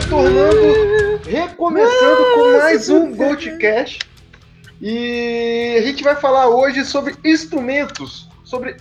[0.00, 3.98] Retornando, recomeçando com mais um Goldcast.
[4.80, 8.76] E a gente vai falar hoje sobre instrumentos, sobre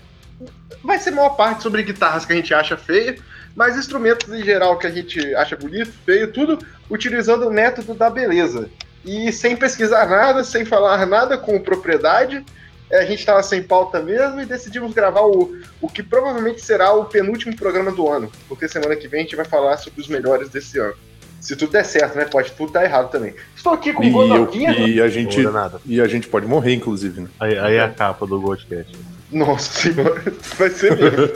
[0.81, 3.17] vai ser a maior parte sobre guitarras que a gente acha feia,
[3.53, 6.57] mas instrumentos em geral que a gente acha bonito, feio, tudo
[6.89, 8.69] utilizando o método da beleza.
[9.03, 12.45] E sem pesquisar nada, sem falar nada com propriedade,
[12.89, 16.93] é, a gente estava sem pauta mesmo e decidimos gravar o, o que provavelmente será
[16.93, 20.07] o penúltimo programa do ano, porque semana que vem a gente vai falar sobre os
[20.07, 20.95] melhores desse ano.
[21.39, 22.25] Se tudo der certo, né?
[22.25, 23.33] Pode tudo dar errado também.
[23.55, 24.71] Estou aqui com o Godoquinha.
[24.71, 25.39] E, e, a gente,
[25.85, 27.29] e a gente pode morrer, inclusive, né?
[27.39, 28.97] Aí, aí é a capa do Goldcast.
[29.31, 30.21] Nossa senhora,
[30.57, 31.27] vai ser mesmo.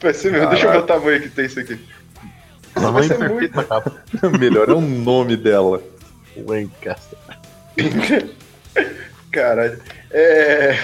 [0.00, 0.48] vai ser mesmo.
[0.50, 1.78] Deixa eu ver o tamanho que tem isso aqui.
[2.74, 3.66] Tamanho vai ser muito...
[3.66, 4.02] capa.
[4.38, 5.82] Melhor é o nome dela.
[6.36, 7.18] Lancaster.
[9.30, 9.78] Caralho.
[10.10, 10.74] É...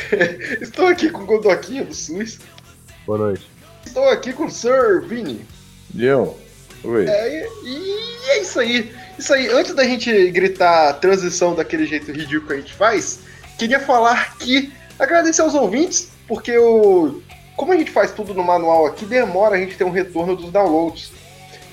[0.61, 2.39] Estou aqui com o Godoquinha do SUS.
[3.07, 3.47] Boa noite.
[3.85, 5.45] Estou aqui com o Sir Vini.
[5.97, 6.39] Eu.
[6.85, 7.07] Oi.
[7.07, 7.97] É, e
[8.29, 8.93] é isso aí.
[9.19, 13.21] Isso aí, antes da gente gritar transição daquele jeito ridículo que a gente faz,
[13.59, 17.23] queria falar que agradecer aos ouvintes, porque o.
[17.57, 20.53] Como a gente faz tudo no manual aqui, demora a gente ter um retorno dos
[20.53, 21.11] downloads.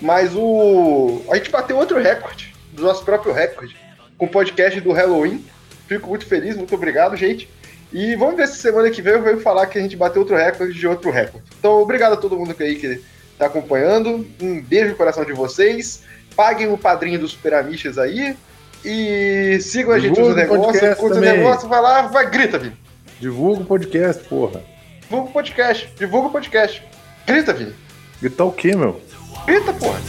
[0.02, 1.22] Mas o.
[1.30, 3.76] A gente bateu outro recorde, do nosso próprio recorde,
[4.18, 5.44] com o podcast do Halloween.
[5.88, 7.50] Fico muito feliz, muito obrigado, gente.
[7.92, 10.36] E vamos ver se semana que vem eu venho falar que a gente bateu outro
[10.36, 11.46] recorde de outro recorde.
[11.60, 13.02] Então, obrigado a todo mundo aí que
[13.38, 14.26] tá acompanhando.
[14.42, 16.04] Um beijo no coração de vocês.
[16.36, 18.36] Paguem o padrinho dos Superamiches aí.
[18.84, 20.96] E sigam a gente nos negócios.
[20.96, 22.76] Curta o negócio, vai lá, vai, grita, Vini.
[23.20, 24.62] Divulga o podcast, porra.
[25.02, 26.84] Divulga o podcast, divulga o podcast.
[27.26, 27.74] Grita, Vini.
[28.22, 29.02] Gritar o quê, meu?
[29.46, 30.00] Grita, porra.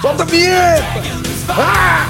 [0.00, 0.82] Solta a vinheta!
[1.50, 2.06] Ah!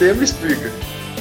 [0.00, 0.72] Tema explica.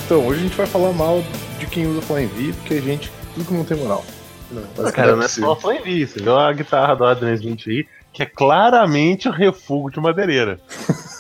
[0.06, 1.22] Então, hoje a gente vai falar mal
[1.60, 4.06] de quem usa Flying porque a gente, tudo que não tem moral.
[4.50, 6.08] Não, cara, não é só Flying V.
[6.08, 10.62] Você viu a guitarra do Adrian Smith aí, que é claramente o refúgio de madeireira.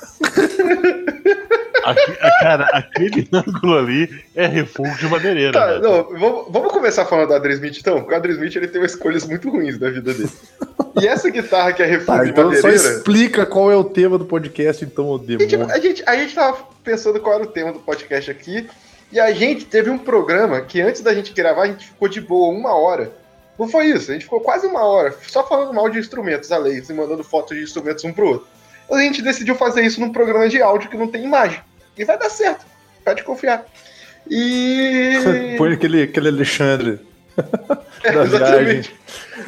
[1.90, 2.12] Aqui,
[2.42, 5.54] cara, aquele ângulo ali é refúgio de madeireira.
[5.54, 8.68] Tá, não, vamos, vamos, começar falando do Adrian Smith então, porque o Adrian Smith ele
[8.68, 10.30] tem escolhas muito ruins na vida dele.
[11.02, 12.78] E essa guitarra que é refúgio tá, então de madeireira.
[12.78, 15.46] Só explica qual é o tema do podcast, então, o demônio.
[15.46, 18.68] A gente, a, gente, a gente tava pensando qual era o tema do podcast aqui,
[19.12, 22.22] e a gente teve um programa que antes da gente gravar, a gente ficou de
[22.22, 23.12] boa uma hora.
[23.58, 26.90] Não foi isso, a gente ficou quase uma hora só falando mal de instrumentos alheios
[26.90, 28.48] e mandando fotos de instrumentos um pro outro.
[28.90, 31.62] A gente decidiu fazer isso num programa de áudio que não tem imagem.
[32.00, 32.66] E vai dar certo.
[33.04, 33.66] Pode confiar.
[34.30, 35.20] E.
[35.58, 37.00] Põe aquele, aquele Alexandre.
[38.02, 38.96] É, exatamente.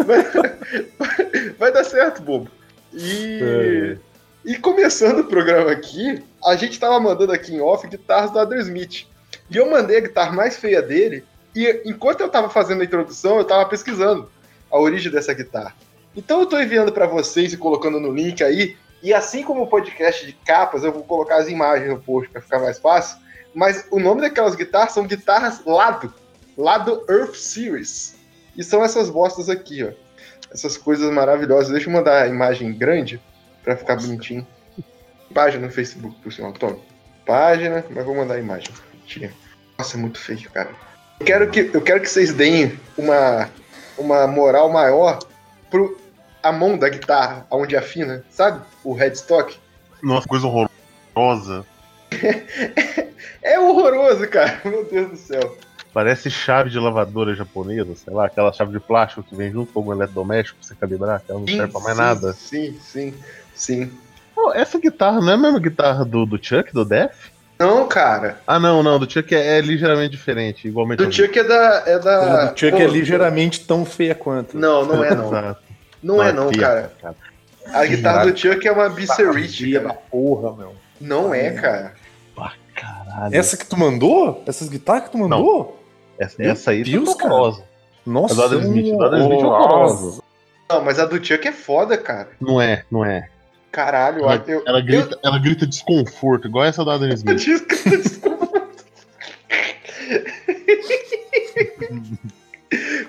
[0.06, 0.24] Vai,
[1.58, 2.50] vai, dar certo, bobo.
[2.94, 3.40] E.
[3.42, 3.98] É.
[4.44, 8.60] E começando o programa aqui, a gente tava mandando aqui em off guitarras do Adler
[8.60, 9.08] Smith.
[9.50, 11.24] E eu mandei a guitarra mais feia dele.
[11.56, 14.30] E enquanto eu tava fazendo a introdução, eu tava pesquisando
[14.70, 15.74] a origem dessa guitarra.
[16.14, 19.68] Então eu tô enviando para vocês e colocando no link aí e assim como o
[19.68, 23.18] podcast de capas, eu vou colocar as imagens no post para ficar mais fácil.
[23.54, 26.14] Mas o nome daquelas guitarras são guitarras Lado,
[26.58, 28.16] Lado Earth Series.
[28.56, 29.92] E são essas bostas aqui, ó.
[30.54, 31.72] Essas coisas maravilhosas.
[31.72, 33.22] Deixa eu mandar a imagem grande
[33.64, 34.46] para ficar bonitinho.
[35.34, 36.78] Página no Facebook, por sinal, toma.
[37.26, 38.72] Página, mas vou mandar a imagem.
[39.78, 40.70] Nossa, é muito feio, cara.
[41.20, 43.50] Eu quero que, eu quero que vocês deem uma,
[43.98, 45.20] uma moral maior
[45.70, 46.01] pro
[46.42, 48.62] a mão da guitarra, onde afina, sabe?
[48.84, 49.58] O headstock.
[50.02, 51.66] Nossa, coisa horrorosa.
[53.42, 54.62] é horroroso, cara.
[54.66, 55.58] Meu Deus do céu.
[55.94, 59.82] Parece chave de lavadora japonesa, sei lá, aquela chave de plástico que vem junto com
[59.82, 62.34] o eletrodoméstico pra você calibrar, que ela não sim, serve pra mais sim, nada.
[62.34, 63.14] Sim, sim,
[63.54, 63.92] sim.
[64.36, 67.30] Oh, essa guitarra não é a mesma guitarra do, do Chuck, do Def?
[67.60, 68.42] Não, cara.
[68.48, 68.98] Ah, não, não.
[68.98, 71.06] Do Chuck é, é ligeiramente diferente, igualmente.
[71.06, 71.84] Do Chuck é da.
[71.86, 72.46] É da...
[72.46, 74.58] do Chuck Pô, é ligeiramente tão feia quanto.
[74.58, 75.56] Não, não é, não.
[76.02, 76.92] Não é, não, cara.
[77.74, 79.80] A guitarra do Chuck é uma Bisserich.
[79.80, 80.76] da porra, meu.
[81.00, 81.94] Não é, cara.
[82.38, 83.36] Ah, caralho.
[83.36, 84.44] Essa que tu mandou?
[84.48, 85.80] Essas guitarras que tu mandou?
[86.18, 87.64] Essa, essa aí Deus, tá horrorosa.
[88.06, 90.24] Nossa, a do Smith, a do Smith é horrorosa.
[90.70, 92.30] Não, mas a do Chuck é foda, cara.
[92.40, 93.30] Não é, não é.
[93.72, 97.46] Caralho, Ela, eu, ela grita, ela grita desconforto, igual essa da Adam Smith.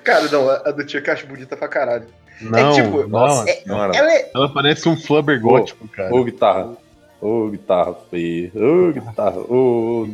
[0.05, 2.07] Cara, não, a do Chuck eu acho bonita pra caralho.
[2.51, 3.97] Não, tipo, não, é- Senhora.
[3.97, 4.31] Ela é.
[4.35, 6.15] ela parece um flubber gótico, cara.
[6.15, 6.77] Ô, guitarra.
[7.21, 8.51] Ô, guitarra feia.
[8.55, 9.39] Ô, guitarra.
[9.41, 10.09] Ô.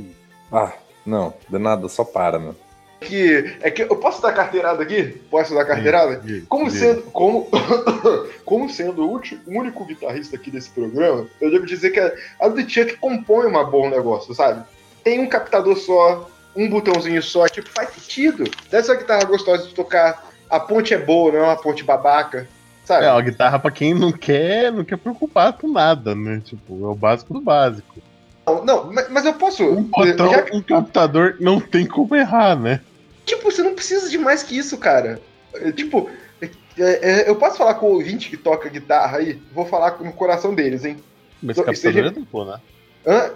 [0.53, 0.73] Ah,
[1.07, 1.33] não.
[1.49, 2.55] De nada, só para, meu.
[3.01, 5.05] Que, é que eu posso dar carteirada aqui?
[5.31, 6.21] Posso dar carteirada?
[6.27, 6.71] Ih, Como ih.
[6.73, 7.47] sendo, como,
[8.45, 12.13] como sendo o ulti- o único guitarrista aqui desse programa, eu devo dizer que a,
[12.41, 14.65] a do Chuck compõe um bom negócio, sabe?
[15.05, 18.45] Tem um captador só, um botãozinho só, tipo, faz sentido.
[18.69, 22.49] Dessa guitarra gostosa de tocar, a ponte é boa, não é uma ponte babaca,
[22.85, 23.05] sabe?
[23.05, 26.41] É uma guitarra pra quem não quer, não quer preocupar com nada, né?
[26.45, 28.01] Tipo, é o básico do básico.
[28.47, 29.63] Não, não, mas, eu posso.
[29.63, 32.81] Um botão, já um captador, não tem como errar, né?
[33.27, 35.21] tipo, você não precisa de mais que isso, cara.
[35.55, 36.09] É, tipo,
[36.41, 36.49] é,
[36.79, 39.39] é, eu posso falar com o ouvinte que toca guitarra aí?
[39.53, 40.97] Vou falar com o coração deles, hein?
[41.43, 42.59] Mas Então, captador seja- é duplo, né?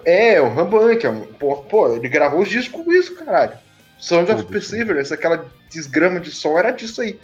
[0.04, 3.52] É, o Rambank, é um- pô, pô, ele gravou os discos com isso, caralho.
[4.02, 7.16] Sound of Perseverance, aquela desgrama de som era disso aí.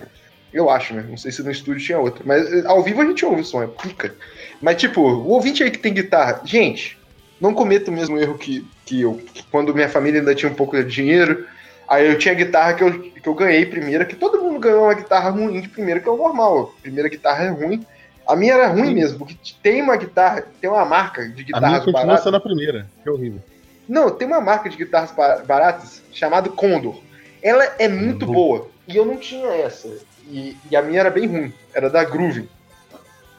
[0.52, 1.04] Eu acho, né?
[1.08, 2.22] Não sei se no estúdio tinha outra.
[2.24, 4.14] Mas eh, ao vivo a gente ouve o som, é pica.
[4.62, 6.96] Mas, tipo, o ouvinte aí que tem guitarra, gente,
[7.40, 9.20] não cometa o mesmo erro que, que eu.
[9.34, 11.44] que quando minha família ainda tinha um pouco de dinheiro,
[11.88, 14.94] aí eu tinha guitarra que eu, que eu ganhei primeira, que todo mundo ganhou uma
[14.94, 16.72] guitarra ruim de primeira, que é o normal.
[16.78, 17.84] A primeira guitarra é ruim.
[18.24, 21.80] A minha era ruim mesmo, porque tem uma guitarra, tem uma marca de A minha
[21.80, 22.22] continua baratas.
[22.22, 23.42] sendo a primeira, que é horrível.
[23.88, 27.00] Não, tem uma marca de guitarras ba- baratas chamada Condor.
[27.42, 28.32] Ela é muito Uhum.
[28.32, 28.68] boa.
[28.86, 29.88] E eu não tinha essa.
[30.30, 31.52] E, e a minha era bem ruim.
[31.74, 32.48] Era da Groove.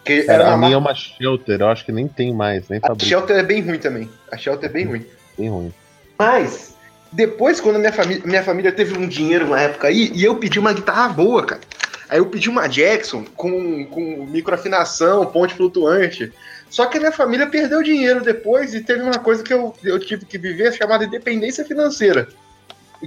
[0.04, 0.90] Que Cara, era a minha é marca...
[0.90, 3.06] uma Shelter, eu acho que nem tem mais, nem A fabrica.
[3.08, 4.10] Shelter é bem ruim também.
[4.32, 5.06] A Shelter é bem ruim.
[5.38, 5.74] Bem ruim.
[6.18, 6.74] Mas,
[7.12, 10.58] depois, quando minha família, minha família teve um dinheiro na época aí, e eu pedi
[10.60, 11.62] uma guitarra boa, cara.
[12.10, 16.34] Aí eu pedi uma Jackson com, com microafinação, ponte flutuante.
[16.70, 20.00] Só que a minha família perdeu dinheiro depois e teve uma coisa que eu, eu
[20.00, 22.28] tive que viver chamada independência financeira.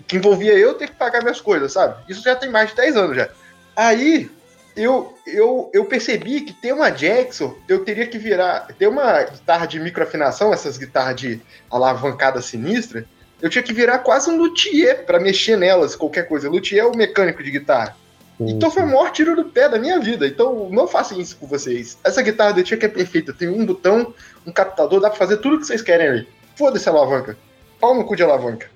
[0.07, 2.03] Que envolvia eu ter que pagar minhas coisas, sabe?
[2.09, 3.29] Isso já tem mais de 10 anos já.
[3.77, 4.31] Aí
[4.77, 8.69] eu, eu, eu percebi que ter uma Jackson, eu teria que virar.
[8.79, 13.05] Ter uma guitarra de microafinação, essas guitarras de alavancada sinistra,
[13.41, 16.49] eu tinha que virar quase um luthier para mexer nelas, qualquer coisa.
[16.49, 17.97] Luthier é o mecânico de guitarra.
[18.41, 20.27] Então foi o maior tiro do pé da minha vida.
[20.27, 21.99] Então não façam isso com vocês.
[22.03, 23.33] Essa guitarra do Chuck é perfeita.
[23.33, 24.13] Tem um botão,
[24.47, 26.29] um captador, dá pra fazer tudo que vocês querem ali.
[26.57, 27.37] Foda-se a alavanca.
[27.81, 28.69] Pau no cu de alavanca.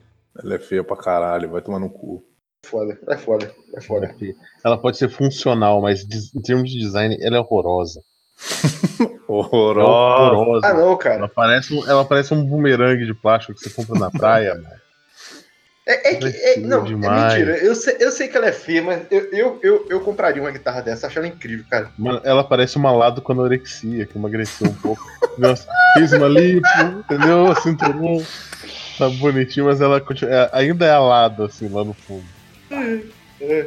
[0.43, 2.23] Ela é feia pra caralho, vai tomar no cu.
[2.64, 4.14] Foda, é foda, é foda.
[4.64, 6.05] Ela pode ser funcional, mas
[6.35, 8.03] em termos de design, ela é horrorosa.
[8.99, 10.32] Ela é Horrorosa.
[10.32, 10.67] horrorosa.
[10.67, 11.29] Ah não, Ela cara.
[11.29, 14.67] parece, um, ela parece um bumerangue de plástico que você compra na praia, mano.
[15.87, 16.27] É, é que.
[16.27, 17.35] é- não, é demais.
[17.35, 17.59] mentira.
[17.59, 20.50] Eu sei, eu sei que ela é feia, mas eu, eu, eu, eu compraria uma
[20.50, 21.93] guitarra dessa, acho ela incrível, cara.
[21.97, 25.03] Mano, ela parece uma lado com anorexia, que emagreceu um pouco.
[25.38, 26.67] Nossa, Fiz uma lipo,
[26.99, 27.55] entendeu?
[27.62, 28.25] Cinturão.
[28.99, 32.25] Tá bonitinho, mas ela continua, é- ainda é alado, assim, lá no fundo.
[33.41, 33.67] É.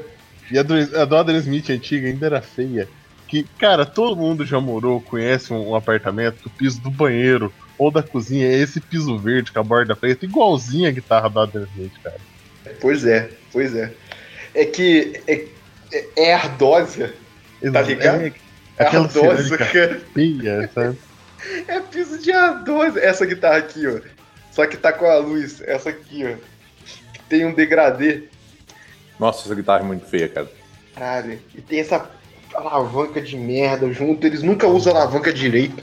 [0.52, 2.90] E a do, a do Adam Smith antiga ainda era feia.
[3.28, 7.90] Que, cara, todo mundo já morou, conhece um, um apartamento o piso do banheiro ou
[7.90, 11.94] da cozinha é esse piso verde com a borda preta, igualzinho a guitarra Adam Smith,
[12.04, 12.20] cara.
[12.82, 13.92] Pois é, pois é.
[14.54, 15.46] É que é,
[15.92, 17.14] é, é ardósia.
[17.72, 18.22] Tá ligado?
[18.24, 18.34] É,
[18.78, 20.02] É aquela ardósia, cara.
[20.74, 20.98] sabe?
[21.70, 23.00] É piso de ardósia.
[23.00, 24.02] Essa guitarra aqui, ó.
[24.52, 25.62] Só que tá com a luz.
[25.62, 26.36] Essa aqui, ó.
[27.14, 28.24] Que tem um degradê.
[29.18, 30.52] Nossa, essa guitarra é muito feia, cara.
[30.94, 31.40] Caralho.
[31.56, 32.10] E tem essa
[32.54, 34.28] alavanca de merda junto.
[34.28, 35.82] Eles nunca usam alavanca direito.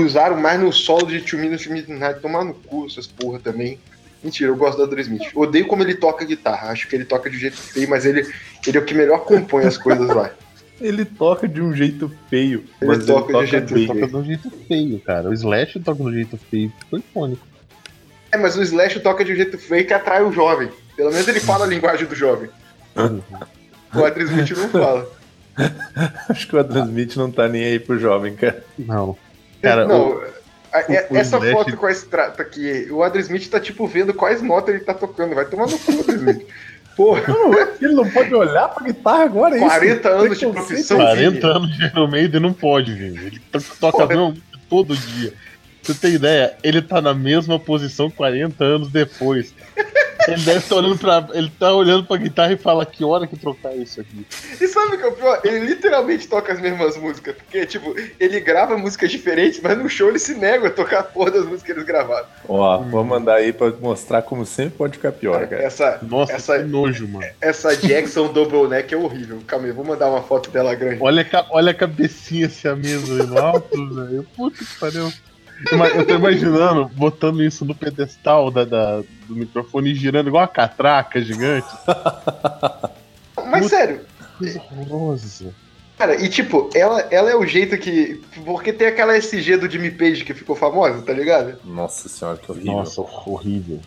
[0.00, 2.20] Usaram mais no solo de Two Minutes to Midnight.
[2.20, 3.78] Tomar no cu essas porra também.
[4.24, 5.30] Mentira, eu gosto do Andrew Smith.
[5.34, 6.70] Odeio como ele toca guitarra.
[6.70, 8.26] Acho que ele toca de um jeito feio, mas ele,
[8.66, 10.30] ele é o que melhor compõe as coisas lá.
[10.80, 12.64] Ele toca de um jeito feio.
[12.80, 13.86] Ele mas toca de jeito bem.
[13.86, 15.28] Toca de um jeito feio, cara.
[15.28, 17.46] O Slash toca de um jeito feio, ficou icônico.
[18.32, 20.70] É, mas o Slash toca de um jeito feio que atrai o jovem.
[20.96, 22.50] Pelo menos ele fala a linguagem do jovem.
[23.94, 25.08] O Andrew Smith não fala.
[26.28, 28.64] Acho que o Adam Smith não tá nem aí pro jovem, cara.
[28.76, 29.16] Não.
[29.62, 30.22] Cara, não, o-
[30.72, 33.86] a- é- o essa Slash- foto com a extrata aqui, o Andrew Smith tá tipo
[33.86, 35.34] vendo quais notas ele tá tocando.
[35.34, 36.46] Vai tomar no cu, Andrew Smith.
[36.96, 37.22] Porra,
[37.80, 40.98] Ele não pode olhar pra guitarra agora, é 40 anos de profissão.
[40.98, 43.16] 40 anos de Iron Maiden não pode, vir.
[43.18, 45.30] Ele to- toca música todo dia.
[45.30, 45.38] Pra
[45.82, 46.54] Você tem ideia?
[46.62, 49.54] Ele tá na mesma posição 40 anos depois.
[50.28, 51.26] Ele deve estar olhando pra.
[51.32, 54.26] Ele tá olhando pra guitarra e fala que hora que trocar isso aqui.
[54.60, 55.40] E sabe o que é o pior?
[55.44, 57.34] Ele literalmente toca as mesmas músicas.
[57.36, 61.02] Porque, tipo, ele grava músicas diferentes, mas no show ele se nega a tocar a
[61.02, 62.26] porra das músicas que eles gravaram.
[62.48, 65.62] Ó, vou mandar aí pra mostrar como sempre pode ficar pior, cara.
[65.62, 67.26] Essa, Nossa, Essa- que nojo, mano.
[67.40, 69.40] essa Jackson Double Neck é horrível.
[69.46, 70.98] Calma aí, vou mandar uma foto dela grande.
[71.02, 74.26] Olha, olha a cabecinha assim, a mesa alto, velho.
[74.36, 75.12] Puta que pariu.
[75.94, 80.48] Eu tô imaginando botando isso no pedestal da, da- do microfone e girando igual uma
[80.48, 81.68] catraca gigante.
[83.46, 84.00] Mas sério,
[84.38, 85.54] Coisa horrorosa.
[85.98, 88.20] cara, e tipo, ela, ela é o jeito que.
[88.44, 91.58] Porque tem aquela SG do Jimmy Page que ficou famosa, tá ligado?
[91.64, 92.72] Nossa senhora, que horrível.
[92.72, 93.80] Nossa, horrível.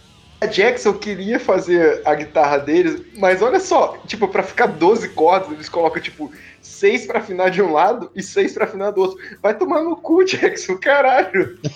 [0.46, 5.52] A Jackson queria fazer a guitarra deles, mas olha só, tipo, pra ficar 12 cordas,
[5.52, 9.18] eles colocam, tipo, 6 pra afinar de um lado e 6 pra afinar do outro.
[9.42, 11.58] Vai tomar no cu, Jackson, caralho.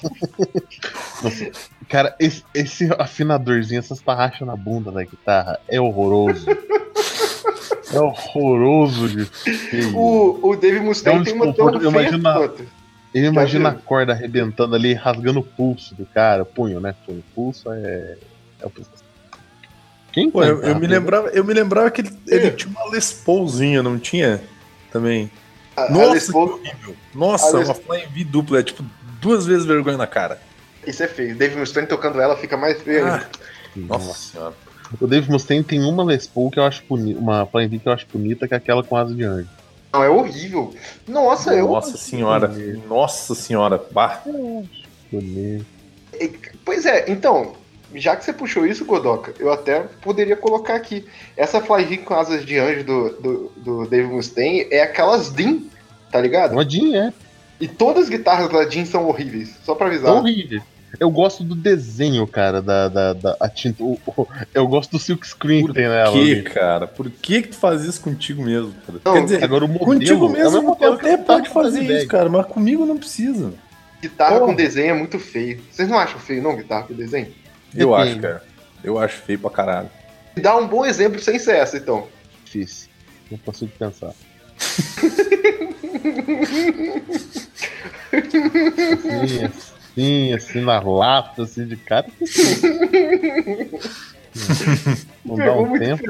[1.89, 6.45] Cara, esse, esse afinadorzinho, essas tarraxas na bunda da guitarra é horroroso.
[7.91, 9.97] é horroroso de feio.
[9.97, 12.79] O, o Dave Mustaine um tem uma desconforto, eu imagino a- quanto.
[13.11, 13.85] Eu imagino a Tá vendo?
[13.87, 16.45] corda arrebentando ali, rasgando o pulso do cara.
[16.45, 16.93] Punho, né?
[17.07, 17.23] Punho.
[17.33, 18.17] Pulso é.
[18.61, 18.71] É o.
[20.11, 23.11] Quem Pô, eu, eu me lembrava, eu me lembrava que ele, ele tinha uma Les
[23.11, 24.41] Paulzinha, não tinha?
[24.91, 25.29] Também.
[25.77, 26.95] A, a Nossa, Les que Paul- horrível.
[27.13, 28.83] Nossa, a Les- uma Flying V dupla, é tipo
[29.21, 30.41] duas vezes vergonha na cara.
[30.87, 31.35] Isso é feio.
[31.35, 33.05] Dave Mustaine tocando ela fica mais feio.
[33.05, 33.15] Ah,
[33.75, 33.87] ainda.
[33.87, 34.53] nossa senhora.
[34.99, 37.87] O Dave Mustaine tem uma Les Paul que eu acho bonita, uma Flying V que
[37.87, 39.47] eu acho bonita, que é aquela com asa de anjo.
[39.93, 40.73] Não, é horrível.
[41.07, 41.67] Nossa, eu.
[41.67, 42.47] Nossa senhora.
[42.87, 43.79] Nossa senhora.
[43.91, 44.23] Bah.
[45.11, 45.65] Bonito.
[46.65, 47.53] Pois é, então,
[47.95, 51.05] já que você puxou isso, Godoka, eu até poderia colocar aqui.
[51.35, 55.69] Essa Fly com asas de anjo do, do, do Dave Mustaine é aquelas DIN,
[56.11, 56.53] tá ligado?
[56.53, 57.13] Uma Jean, é.
[57.59, 60.13] E todas as guitarras da DIN são horríveis, só pra É avisar.
[60.13, 60.61] horrível.
[60.99, 63.83] Eu gosto do desenho, cara, da, da, da a tinta.
[63.83, 66.11] o- o- eu gosto do silk screen Por que tem nela.
[66.11, 66.41] que, ali.
[66.43, 66.87] cara?
[66.87, 68.99] Por que que tu faz isso contigo mesmo, cara?
[69.05, 69.85] Não, Quer dizer, Agora o modelo.
[69.85, 72.97] contigo é o mesmo que até eu tava pode fazer isso, cara, mas comigo não
[72.97, 73.53] precisa.
[74.01, 74.47] Guitarra Pô.
[74.47, 75.59] com desenho é muito feio.
[75.69, 77.27] Vocês não acham feio, não, guitarra com desenho?
[77.75, 78.11] Eu Depende.
[78.11, 78.43] acho, cara.
[78.83, 79.89] Eu acho feio pra caralho.
[80.35, 82.07] Me dá um bom exemplo sem ser essa, então.
[82.45, 82.89] Difícil.
[83.29, 84.13] Não consigo pensar.
[89.23, 92.07] assim, assim, assim, na lata, assim, de cara.
[95.25, 96.03] Não dá um tempo.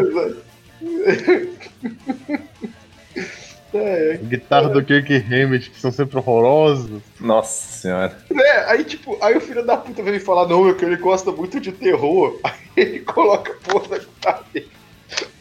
[3.74, 4.18] É, é.
[4.18, 7.02] Guitarra do Kirk Hammett, que são sempre horrorosas.
[7.20, 8.18] Nossa senhora.
[8.32, 10.98] É, aí tipo, aí o filho da puta vem me falar, não, é que ele
[10.98, 12.40] gosta muito de terror.
[12.44, 14.70] Aí ele coloca a porra da guitarra dele.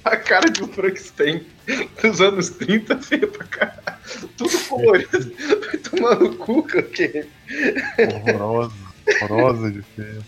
[0.05, 1.47] A cara de um Frankenstein
[2.03, 3.99] dos anos 30, feia pra caralho.
[4.37, 5.33] Tudo colorido.
[5.67, 7.29] Vai tomar no cu, Kirk.
[7.99, 8.75] Horrorosa.
[9.23, 10.25] Horrorosa de feio.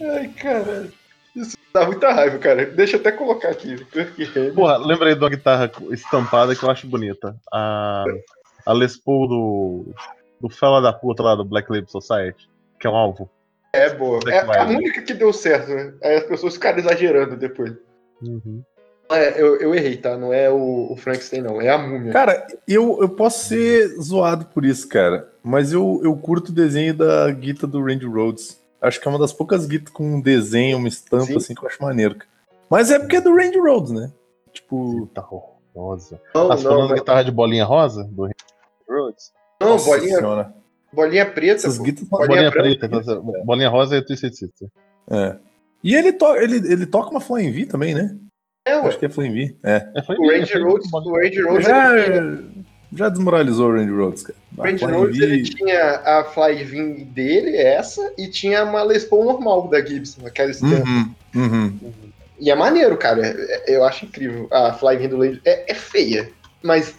[0.00, 0.92] Ai, caralho.
[1.36, 2.64] Isso dá muita raiva, cara.
[2.64, 3.76] Deixa eu até colocar aqui.
[4.54, 7.36] Porra, lembrei de uma guitarra estampada que eu acho bonita.
[7.52, 8.04] A,
[8.64, 9.94] a Les Paul do,
[10.40, 12.48] do fela da puta lá do Black Label Society,
[12.80, 13.30] que é um alvo.
[13.74, 14.18] É boa.
[14.26, 15.92] É a única que deu certo, né?
[16.02, 17.74] Aí as pessoas ficaram exagerando depois.
[18.22, 18.62] Uhum.
[19.10, 20.16] É, eu, eu errei, tá?
[20.16, 21.60] Não é o, o Frankenstein, não.
[21.60, 22.12] É a múmia.
[22.12, 25.28] Cara, eu, eu posso ser zoado por isso, cara.
[25.44, 28.60] Mas eu, eu curto o desenho da guita do Randy Rhodes.
[28.86, 31.36] Acho que é uma das poucas guitas com um desenho, uma estampa, Sim.
[31.36, 32.16] assim, que eu acho maneiro.
[32.70, 34.10] Mas é porque é do Randy Rhodes, né?
[34.52, 35.08] Tipo,
[35.74, 36.20] horrorosa.
[36.34, 38.04] não, Tá falando não, da guitarra de bolinha rosa?
[38.04, 38.34] Do Randy
[38.88, 39.32] Rhodes?
[39.60, 40.54] não, nossa bolinha, senhora.
[40.92, 41.54] bolinha preta.
[41.54, 42.88] Essas guitas Bolinha Bolinha, branca.
[42.88, 43.14] preta.
[43.14, 44.68] tá- Bolinha rosa é Twisted Sister.
[45.10, 45.36] É.
[45.84, 48.16] E ele, to ele, ele toca uma Flying V também, né?
[48.66, 48.88] É, ué.
[48.88, 49.56] Acho que é Flying V.
[49.62, 49.88] É.
[49.94, 52.64] É, foi O minha, Randy Rhodes, o Randy Rhodes, Já, ele,
[52.96, 54.38] já desmoralizou o Randy Rhodes, cara.
[54.56, 59.04] o A Randy Rhodes, ele tinha a Fly Vin dele, essa, e tinha uma Les
[59.04, 60.88] Paul normal da Gibson, aquela estampa.
[60.88, 61.78] Uhum, uhum.
[62.38, 63.26] E é maneiro, cara.
[63.26, 64.48] É- eu acho incrível.
[64.50, 66.28] A Fly Vin do Randy é, é feia,
[66.62, 66.94] mas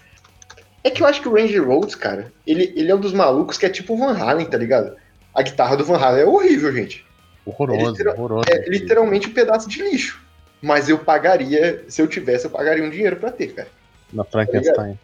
[0.84, 3.58] é que eu acho que o Randy Rhodes, cara, ele, ele é um dos malucos
[3.58, 4.96] que é tipo o Van Halen, tá ligado?
[5.34, 7.06] A guitarra do Van Halen é horrível, gente.
[7.46, 8.50] Horrorosa, É literal- horrorosa.
[8.50, 10.22] É literalmente um pedaço de lixo.
[10.62, 13.68] Mas eu pagaria, se eu tivesse, eu pagaria um dinheiro pra ter, cara.
[14.12, 14.98] Na Frankenstein.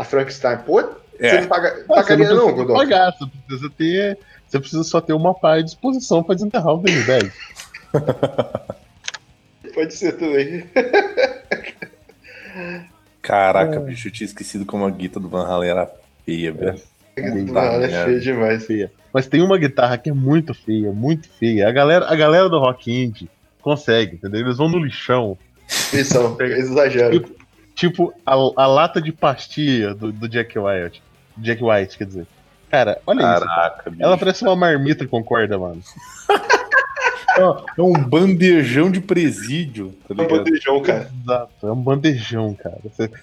[0.00, 1.40] A Frankenstein, pô, você É.
[1.42, 2.78] não paga, Ah, pagaria você não, precisa Godot?
[2.78, 4.18] pagar, você precisa ter.
[4.48, 7.30] Você precisa só ter uma pá à disposição pra desenterrar o Bag.
[9.74, 10.64] Pode ser também.
[13.22, 13.80] Caraca, É.
[13.80, 15.90] bicho, eu tinha esquecido como a guita do Van Halen era
[16.24, 16.80] feia, velho.
[17.52, 18.04] Mano, é merda.
[18.06, 18.64] feio demais.
[18.66, 18.90] feia.
[19.12, 21.68] Mas tem uma guitarra que é muito feia, muito feia.
[21.68, 23.28] A galera, a galera do rock indie
[23.60, 24.40] consegue, entendeu?
[24.40, 25.36] Eles vão no lixão.
[25.92, 27.22] Eles são, eles exageram.
[27.80, 31.02] Tipo a, a lata de pastilha do, do Jack White.
[31.38, 32.26] Jack White, quer dizer.
[32.70, 33.46] Cara, olha isso.
[33.46, 34.02] Caraca, bicho.
[34.02, 35.82] Ela parece uma marmita com corda, mano.
[37.78, 41.10] É um bandejão de presídio, tá É um bandejão, cara.
[41.22, 42.78] Exato, é um bandejão, cara.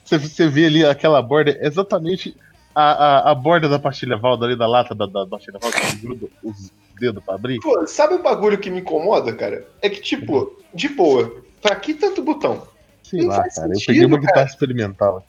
[0.05, 2.35] Você, vê ali aquela borda, é exatamente
[2.73, 5.97] a, a, a borda da pastilha Valda ali, da lata da, da pastilha Valda, que
[5.97, 7.59] gruda os dedos pra abrir.
[7.59, 9.67] Pô, sabe o bagulho que me incomoda, cara?
[9.83, 12.65] É que, tipo, de boa, pra que tanto botão?
[13.09, 13.67] Sei não lá, cara.
[13.69, 14.27] Eu sentido, peguei uma cara.
[14.27, 15.25] guitarra experimental.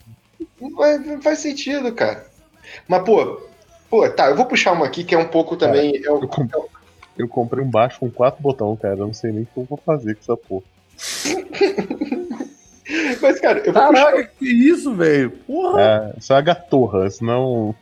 [0.59, 2.25] Não faz, não faz sentido, cara.
[2.87, 3.41] Mas, pô,
[3.89, 5.95] pô, tá, eu vou puxar uma aqui que é um pouco também.
[6.03, 6.47] É um- Eu, com-
[7.17, 8.95] eu comprei um baixo com quatro botões, cara.
[8.97, 10.63] Eu não sei nem o que eu vou fazer com essa porra.
[13.21, 15.29] Mas, cara, eu vou puxar, Caraca, que isso, velho?
[15.31, 15.81] Porra!
[16.15, 17.75] É, isso é uma gatorra, senão.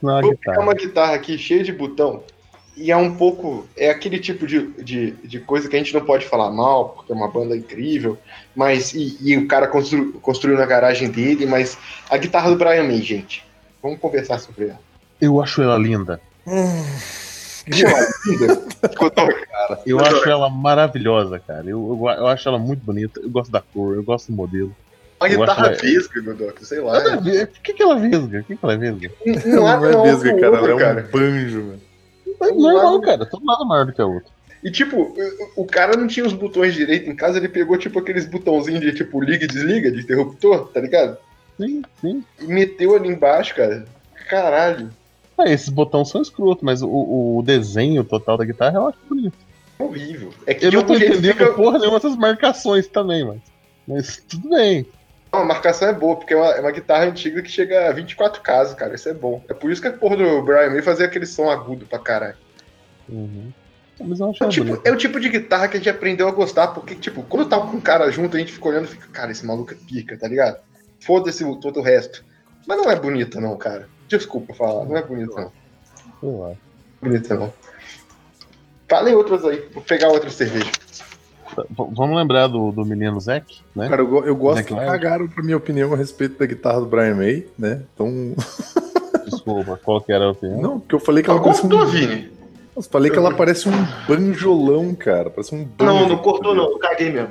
[0.00, 0.60] senão é uma vou pegar guitarra.
[0.60, 2.22] uma guitarra aqui cheia de botão.
[2.76, 3.66] E é um pouco.
[3.76, 7.12] É aquele tipo de, de, de coisa que a gente não pode falar mal, porque
[7.12, 8.18] é uma banda incrível.
[8.54, 8.92] Mas.
[8.92, 11.78] E, e o cara constru, construiu na garagem dele, mas
[12.10, 13.44] a guitarra do Brian May, gente.
[13.82, 14.80] Vamos conversar sobre ela.
[15.20, 16.20] Eu acho ela linda.
[16.46, 17.74] Eu
[18.26, 18.62] linda.
[18.96, 19.22] Cotô,
[19.86, 21.62] Eu acho ela maravilhosa, cara.
[21.68, 23.20] Eu, eu, eu acho ela muito bonita.
[23.20, 24.74] Eu gosto da cor, eu gosto do modelo.
[25.20, 26.94] Uma Eu guitarra acho- vesga, Godoc, sei lá.
[26.94, 27.46] Nada a ver.
[27.46, 28.38] Por que, que ela vesga?
[28.38, 29.10] Por que, que ela vesga?
[29.46, 30.52] Não, Não, abre é vesga, pro cara.
[30.52, 31.08] outro, Ela é um cara.
[31.12, 31.80] banjo, velho.
[32.42, 33.26] É normal, cara.
[33.26, 34.32] Todo lado maior do que a outra.
[34.62, 34.96] E tipo,
[35.56, 38.80] o- o cara não tinha os botões direito em casa, ele pegou tipo aqueles botãozinhos
[38.80, 41.18] de tipo liga e desliga de interruptor, tá ligado?
[41.60, 42.24] Sim, sim.
[42.40, 43.84] E meteu ali embaixo, cara.
[44.28, 44.90] Caralho.
[45.36, 46.88] Ah, esses botões são escrotos, mas o,
[47.38, 49.36] o desenho total da guitarra eu acho bonito.
[49.78, 50.30] Horrível.
[50.46, 53.40] É que Eu não tô entendendo fica- porra nenhuma dessas marcações também, mas.
[53.86, 54.86] Mas tudo bem.
[55.34, 57.92] Não, a marcação é boa, porque é uma, é uma guitarra antiga que chega a
[57.92, 58.94] 24 casas, cara.
[58.94, 59.42] Isso é bom.
[59.48, 62.36] É por isso que a porra do Brian May fazia aquele som agudo pra caralho.
[63.08, 63.52] Uhum.
[64.00, 66.30] Mas eu acho É tipo, é o tipo de guitarra que a gente aprendeu a
[66.30, 69.08] gostar, porque, tipo, quando tava com um cara junto, a gente fica olhando e fica,
[69.08, 70.58] cara, esse maluco é pica, tá ligado?
[71.00, 72.24] Foda-se todo o resto.
[72.66, 73.88] Mas não é bonita, não, cara.
[74.06, 75.52] Desculpa falar, não é bonita, não.
[76.20, 76.52] Sei lá.
[77.02, 77.52] Bonita, não.
[78.88, 80.70] Falem outras aí, vou pegar outra cerveja.
[81.70, 83.88] Vamos lembrar do, do menino Zack, né?
[83.88, 87.14] Cara, eu, eu gosto que cagaram pra minha opinião a respeito da guitarra do Brian
[87.14, 87.82] May, né?
[87.94, 88.34] Então.
[89.26, 90.60] Desculpa, qual que era a opinião?
[90.60, 91.86] Não, porque eu falei que ela Ela parece cortou, um.
[91.86, 92.32] Vini.
[92.76, 95.30] Eu falei que ela parece um banjolão, cara.
[95.30, 95.92] Parece um banjo.
[95.92, 96.70] Não, não cortou, não.
[96.72, 97.30] Eu caguei mesmo.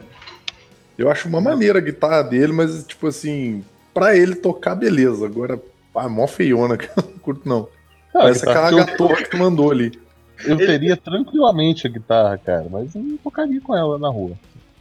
[0.98, 5.26] Eu acho uma maneira a guitarra dele, mas, tipo assim, pra ele tocar, beleza.
[5.26, 5.60] Agora,
[5.96, 6.94] ah, mó feiona, cara.
[6.98, 7.68] Não curto, não.
[8.16, 9.92] Ah, Parece aquela que gatorra que tu mandou ali.
[10.46, 14.34] Eu teria tranquilamente a guitarra, cara, mas eu não tocaria com ela na rua.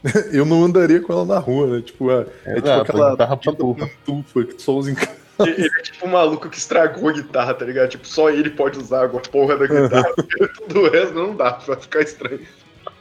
[0.32, 1.80] Eu não andaria com ela na rua, né?
[1.80, 3.86] Tipo, é, é tipo Exato, aquela a guitarra pantufa.
[3.86, 5.16] pantufa que só usa em casa.
[5.46, 7.90] Ele é tipo um maluco que estragou a guitarra, tá ligado?
[7.90, 10.12] Tipo, só ele pode usar a porra da guitarra.
[10.68, 12.40] Tudo o resto não dá, vai ficar estranho.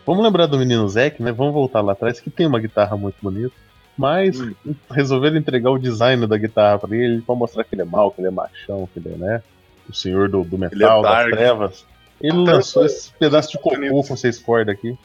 [0.06, 1.32] Vamos lembrar do menino Zack, né?
[1.32, 3.54] Vamos voltar lá atrás, que tem uma guitarra muito bonita.
[3.98, 4.54] Mas Hum.
[4.90, 8.22] resolveram entregar o design da guitarra pra ele pra mostrar que ele é mau, que
[8.22, 9.44] ele é machão, que ele é, né?
[9.90, 11.86] O senhor do, do metal, Ele é das trevas.
[12.22, 14.98] Ele lançou esse pedaço de cocô com seis cordas aqui.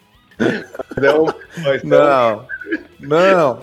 [1.00, 2.46] Não, mas não.
[3.00, 3.62] Não.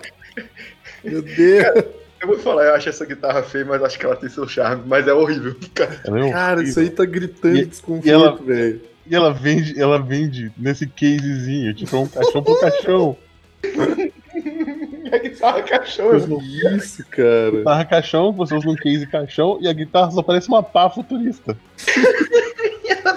[1.03, 1.85] Meu Deus.
[2.21, 4.83] Eu vou falar, eu acho essa guitarra feia, mas acho que ela tem seu charme.
[4.87, 5.99] Mas é horrível, cara.
[6.05, 6.63] É Cara, horrível.
[6.63, 8.81] isso aí tá gritando E- desconforto, e ela- velho.
[9.05, 13.17] E ela vende, ela vende nesse casezinho, tipo, é um caixão pro caixão.
[15.11, 17.51] a guitarra caixão é Que isso, cara.
[17.51, 21.57] Guitarra caixão, você usa um case caixão e a guitarra só parece uma pá futurista.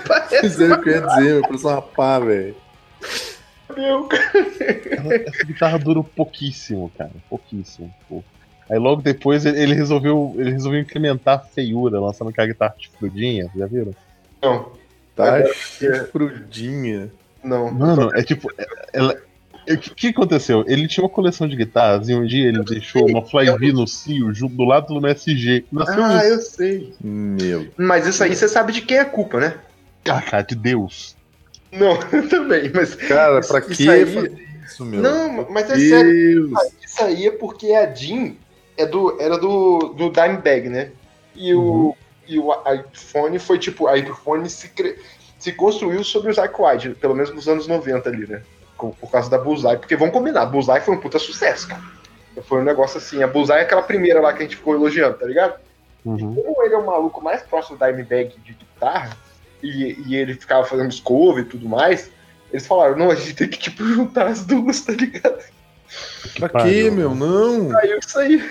[0.06, 2.54] Pois é o que eu ia dizer, parece uma pá, velho.
[3.76, 4.08] meu,
[5.26, 7.10] essa guitarra dura pouquíssimo, cara.
[7.28, 7.92] Pouquíssimo.
[8.68, 13.66] Aí logo depois ele resolveu, ele resolveu incrementar a feiura, lançando aquela guitarra chifrudinha, já
[13.66, 13.94] viram?
[14.42, 14.72] Não,
[15.14, 17.10] Tá chifrudinha.
[17.42, 17.70] não.
[17.72, 18.50] Mano, é tipo.
[18.58, 19.16] é- Ela,
[19.66, 20.64] é- o que, que aconteceu?
[20.68, 24.32] Ele tinha uma coleção de guitarras e um dia ele deixou uma Flyvi no Cio
[24.32, 25.64] do lado do MSG.
[25.72, 26.26] Nasceu Ah, isso.
[26.34, 26.94] eu sei.
[27.02, 27.66] Meu.
[27.76, 29.54] Mas isso aí você sabe de quem é a culpa, né?
[30.10, 31.16] Ah, cara, de Deus.
[31.72, 31.96] Não,
[32.28, 32.94] também, mas.
[32.94, 35.00] Cara, Isso- pra isso que aí- fazer isso, meu?
[35.00, 36.48] Não, mas é sério.
[36.48, 36.72] Deus.
[36.84, 38.32] Isso aí é porque a Jean
[38.76, 40.90] é do, era do, do Dimebag, né?
[41.34, 41.94] E o,
[42.26, 42.50] e o
[42.92, 44.98] iPhone foi tipo, a iPhone se, cre-
[45.38, 46.34] se construiu sobre o
[46.66, 48.42] White, pelo menos nos anos 90 ali, né?
[48.78, 51.82] Por, por causa da Bullseye, porque vamos combinar, a Bullseye foi um puta sucesso, cara.
[52.42, 55.16] Foi um negócio assim, a Bullseye é aquela primeira lá que a gente ficou elogiando,
[55.18, 55.54] tá ligado?
[56.04, 56.34] Uhum.
[56.34, 59.16] Como ele é o maluco mais próximo do Dimebag de guitarra,
[59.70, 62.10] e, e ele ficava fazendo os cover e tudo mais,
[62.52, 65.42] eles falaram, não, a gente tem que, tipo, juntar as duas, tá ligado?
[66.38, 67.14] Pra quê, meu?
[67.14, 67.76] Não.
[67.78, 68.42] Aí isso aí.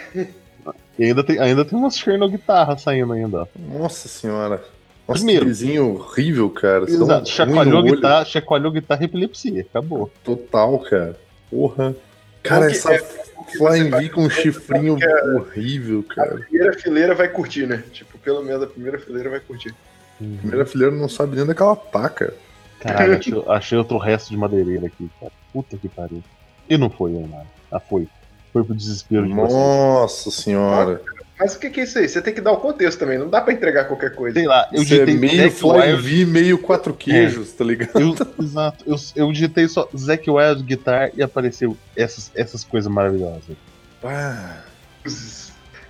[0.98, 3.42] E ainda tem, ainda tem umas Cherno guitarra saindo ainda.
[3.42, 3.48] ó.
[3.78, 4.64] Nossa senhora.
[5.08, 5.46] Nossa, Primeiro.
[5.46, 6.86] vizinho horrível, cara.
[6.86, 7.30] Exato.
[7.30, 9.62] Chacoalhou a guitarra, chacoalhou a guitarra epilepsia.
[9.70, 10.12] Acabou.
[10.24, 11.20] Total, cara.
[11.52, 11.96] Porra.
[12.42, 13.26] Cara, essa é-
[13.58, 14.98] Flying V com um chifrinho
[15.36, 16.36] horrível, A cara.
[16.38, 17.84] primeira fileira vai curtir, né?
[17.92, 19.76] Tipo, pelo menos a primeira fileira vai curtir.
[20.22, 22.34] A primeira fileira não sabe nem onde é que ela tá, cara.
[22.80, 25.32] Caralho, achei, achei outro resto de madeireira aqui, cara.
[25.52, 26.24] Puta que pariu.
[26.70, 27.48] E não foi, Leonardo.
[27.72, 28.08] Ah, foi.
[28.54, 29.54] Foi pro desespero de vocês.
[29.54, 31.02] Nossa senhora.
[31.38, 32.08] Mas o que, que é isso aí?
[32.08, 34.40] Você tem que dar o contexto também, não dá pra entregar qualquer coisa.
[34.40, 36.02] Sei lá, eu é digitei meio Zack Fly Wild.
[36.02, 38.00] V, meio quatro queijos, tá ligado?
[38.00, 43.58] Eu, exato, eu, eu digitei só Zack Wild Guitar e apareceu essas, essas coisas maravilhosas.
[44.02, 44.62] Ah,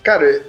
[0.01, 0.43] Cara,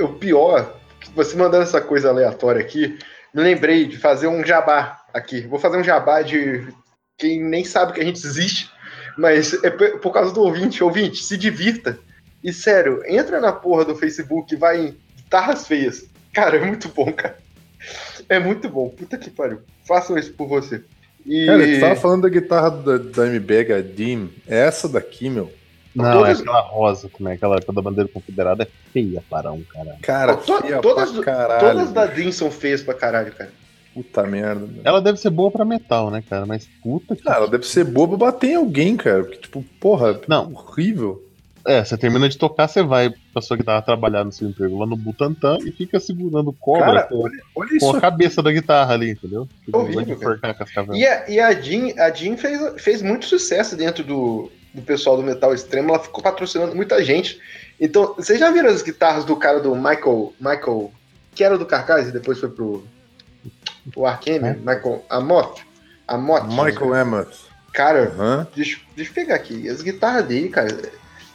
[0.00, 0.79] o pior,
[1.14, 2.98] você mandando essa coisa aleatória aqui,
[3.34, 5.42] me lembrei de fazer um jabá aqui.
[5.42, 6.66] Vou fazer um jabá de
[7.18, 8.70] quem nem sabe que a gente existe,
[9.16, 10.82] mas é por causa do ouvinte.
[10.82, 11.98] Ouvinte, se divirta.
[12.42, 16.06] E sério, entra na porra do Facebook e vai em guitarras feias.
[16.32, 17.36] Cara, é muito bom, cara.
[18.28, 18.88] É muito bom.
[18.88, 19.60] Puta que pariu.
[19.86, 20.82] Façam isso por você.
[21.26, 21.46] E...
[21.46, 24.30] Cara, tu tava falando da guitarra da, da a Dim.
[24.46, 25.52] Essa daqui, meu.
[25.94, 29.96] Não, Todas- é aquela rosa também, aquela da bandeira confederada é feia para um cara.
[30.02, 31.60] Cara, To- feia todas- pra caralho.
[31.60, 33.50] Todas da Dean são feias pra caralho, cara.
[33.92, 34.66] Puta merda.
[34.66, 34.82] meu.
[34.84, 36.46] Ela deve ser boa pra metal, né, cara?
[36.46, 37.28] Mas puta que.
[37.28, 39.24] Ah, ela deve ser boa pra bater em alguém, cara.
[39.24, 40.52] Porque, tipo, porra, Não.
[40.52, 41.24] horrível.
[41.66, 44.86] É, você termina de tocar, você vai pra sua guitarra trabalhar no seu emprego lá
[44.86, 48.00] no Butantan e fica segurando cobra Cara, com, olha, olha com isso a aqui.
[48.00, 49.46] cabeça da guitarra ali, entendeu?
[49.66, 50.56] Tipo, Horrível, cara.
[50.94, 55.16] E a, e a Jean, a Jean fez, fez muito sucesso dentro do, do pessoal
[55.16, 55.90] do Metal Extremo.
[55.90, 57.40] Ela ficou patrocinando muita gente.
[57.80, 60.92] Então, vocês já viram as guitarras do cara do Michael, Michael
[61.34, 62.84] que era do Carcas e depois foi pro,
[63.92, 64.54] pro Arcane, É.
[64.54, 65.64] Michael Amott?
[66.06, 66.46] Amott.
[66.48, 67.30] Michael Emmett.
[67.72, 68.46] Cara, Aham.
[68.54, 69.68] deixa, deixa eu pegar aqui.
[69.68, 70.76] As guitarras dele, cara.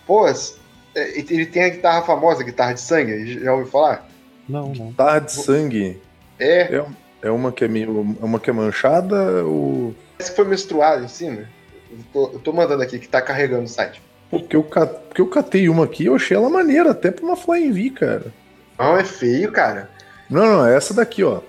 [0.05, 0.33] Pô, é,
[0.95, 3.39] ele tem a guitarra famosa, a guitarra de sangue.
[3.41, 4.07] Já ouviu falar?
[4.47, 4.87] Não, não.
[4.89, 6.01] Guitarra de sangue.
[6.37, 6.83] É,
[7.21, 8.15] É uma que é meio.
[8.21, 9.95] É uma que é manchada ou.
[10.19, 11.49] essa foi menstruada em cima.
[11.97, 14.01] Eu tô, eu tô mandando aqui que tá carregando o site.
[14.29, 17.35] Porque eu, porque eu catei uma aqui e eu achei ela maneira, até pra uma
[17.37, 18.25] Flying V, cara.
[18.77, 19.89] Não, é feio, cara.
[20.29, 21.39] Não, não, é essa daqui, ó.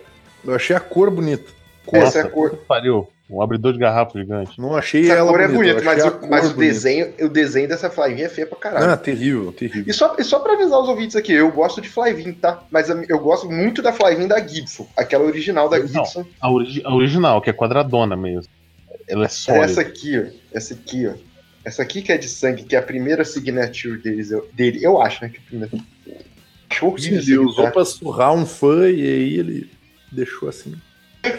[0.45, 1.51] Eu achei a cor bonita.
[1.93, 2.57] Essa Nossa, é a cor.
[2.69, 3.09] pariu.
[3.29, 4.61] Um abridor de garrafa gigante.
[4.61, 7.13] Não achei Essa ela cor é bonita, bonita, mas, o, a cor mas o desenho,
[7.23, 8.91] o desenho dessa Flyvin é feio pra caralho.
[8.93, 9.85] Ah, terrível, terrível.
[9.89, 12.61] E só, e só pra avisar os ouvintes aqui, eu gosto de Flyvin, tá?
[12.71, 15.89] Mas a- eu gosto muito da Flyvin da Gibson, aquela original da Não.
[15.89, 16.25] Gibson.
[16.41, 18.53] A, origi- a original, que é quadradona mesmo.
[19.09, 19.65] Ela é É sólida.
[19.65, 20.25] essa aqui, ó.
[20.53, 21.15] Essa aqui, ó.
[21.65, 24.79] Essa aqui que é de sangue, que é a primeira signature deles, eu- dele.
[24.83, 25.29] Eu acho, né?
[25.31, 25.73] Que é a primeira.
[26.99, 29.71] Ele essa usou pra surrar um fã e aí ele
[30.13, 30.75] deixou assim.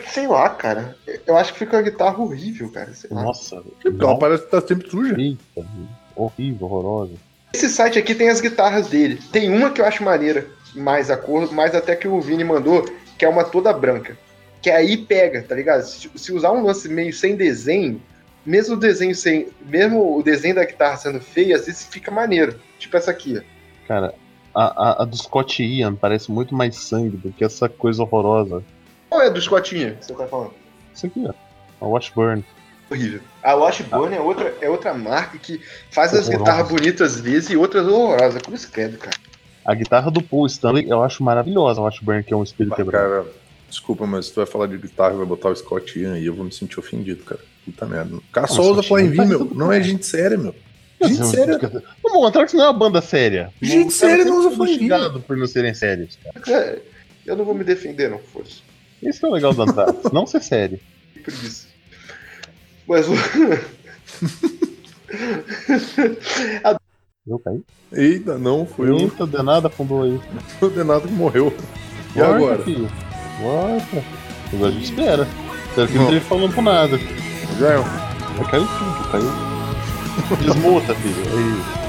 [0.10, 0.98] Sei lá, cara.
[1.26, 2.94] Eu acho que fica uma guitarra horrível, cara.
[2.94, 3.24] Sei lá.
[3.24, 5.16] Nossa, Porque ela parece que tá sempre suja.
[5.18, 5.66] Eita,
[6.16, 7.14] horrível, horrorosa.
[7.54, 9.20] Esse site aqui tem as guitarras dele.
[9.32, 12.84] Tem uma que eu acho maneira, mais a cor, mais até que o Vini mandou,
[13.18, 14.18] que é uma toda branca.
[14.62, 15.82] Que aí pega, tá ligado?
[15.84, 18.02] Se, se usar um lance meio sem desenho,
[18.46, 19.48] mesmo o desenho sem.
[19.66, 22.60] Mesmo o desenho da guitarra sendo feio, às vezes fica maneiro.
[22.80, 23.88] Tipo essa aqui, ó.
[23.88, 24.14] Cara,
[24.54, 28.64] a, a, a do Scott Ian parece muito mais sangue do que essa coisa horrorosa.
[29.10, 30.54] Qual é do Scottinha que você tá falando?
[30.94, 31.34] Isso aqui, ó.
[31.86, 32.44] A Washburn.
[32.90, 33.22] Horrível.
[33.44, 36.38] A Washburn é, outra, é outra marca que faz as Horrorosa.
[36.38, 38.42] guitarras bonitas às vezes e outras horrorosas.
[38.42, 39.16] Cruz credo, cara.
[39.64, 42.76] A guitarra do Paul Stanley eu acho maravilhosa, a Washburn, que é um espelho Ah,
[42.76, 43.28] quebrado.
[43.70, 46.34] Desculpa, mas tu vai falar de guitarra e vai botar o Scott Ian aí, eu
[46.36, 47.42] vou me sentir ofendido, cara.
[47.66, 48.16] Puta merda.
[48.16, 49.46] O cara só usa Flying V, meu.
[49.54, 50.56] Não é gente séria, meu.
[51.02, 51.60] Gente eu- séria.
[52.02, 53.52] Vamos mostrar que isso não é uma banda séria.
[53.62, 55.20] Gente séria não usa Flying V.
[55.28, 56.42] por não serem sérios, cara.
[56.60, 56.80] É,
[57.26, 58.62] Eu não vou me defender, não, fosse.
[59.04, 60.80] Isso é o legal do Anthrax, não ser sério.
[61.14, 61.68] Que preguiça.
[62.88, 63.14] Mas o.
[67.28, 67.62] Eu caí?
[67.92, 70.20] Eita, não, foi o Eita, danada afundou aí.
[70.60, 71.54] condenado que morreu.
[72.16, 72.64] E Volta, agora?
[72.64, 72.90] filho.
[73.42, 74.04] Volta.
[74.54, 75.28] Agora a gente espera.
[75.70, 76.12] Espero que não Não.
[76.14, 77.00] esteja falando por nada.
[77.60, 77.78] Já é.
[78.38, 79.32] Mas caiu tudo, caiu.
[80.42, 81.16] Desmuta, filho.
[81.38, 81.87] Aí.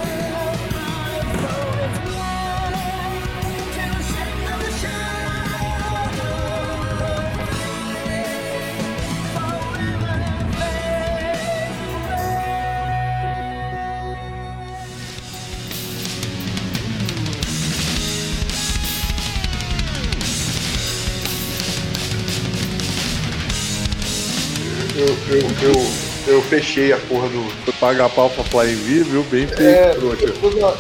[26.49, 27.43] Fechei a porra do.
[27.65, 29.23] Foi pagar pau pra Flying V, viu?
[29.25, 30.77] Bem feito, É, eu, toda,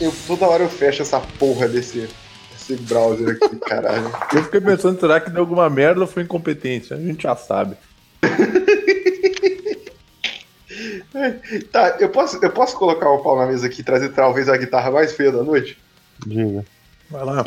[0.00, 2.08] eu, toda hora eu fecho essa porra desse,
[2.52, 4.10] desse browser aqui, caralho.
[4.32, 6.96] Eu fiquei pensando, será que deu alguma merda ou foi incompetência?
[6.96, 7.76] A gente já sabe.
[11.72, 14.56] Tá, eu posso, eu posso colocar o pau na mesa aqui e trazer talvez a
[14.56, 15.76] guitarra mais feia da noite?
[16.24, 16.64] Diga.
[17.10, 17.44] Vai lá.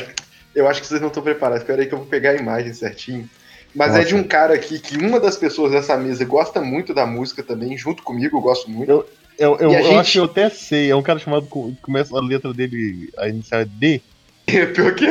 [0.53, 1.61] Eu acho que vocês não estão preparados.
[1.61, 3.29] Espera aí que eu vou pegar a imagem certinho.
[3.73, 4.07] Mas é Nossa.
[4.09, 7.77] de um cara aqui que uma das pessoas dessa mesa gosta muito da música também,
[7.77, 8.89] junto comigo, eu gosto muito.
[8.91, 9.05] Eu,
[9.39, 10.91] eu, E a eu gente- acho que eu até sei.
[10.91, 11.45] É um cara chamado.
[11.47, 14.01] com- Começa a letra dele, a inicial é D.
[14.45, 15.05] Pior que.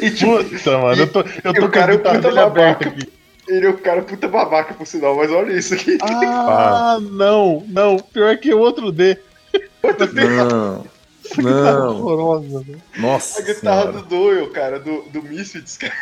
[0.00, 1.02] e tipo, Puta, mano.
[1.02, 2.88] Eu tô, eu tô o cara é com a guitarra puta babaca.
[2.88, 3.08] aqui.
[3.48, 5.98] Ele é um cara puta babaca, por sinal, mas olha isso aqui.
[6.02, 7.96] Ah, não, não.
[7.98, 9.16] Pior que o outro D.
[9.82, 10.24] Outro D.
[10.24, 10.84] Não.
[11.32, 11.88] Essa Não.
[11.96, 12.78] horrorosa, né?
[12.98, 13.92] Nossa A guitarra senhora.
[13.98, 15.94] do Doyle, cara, do, do Misfits, cara.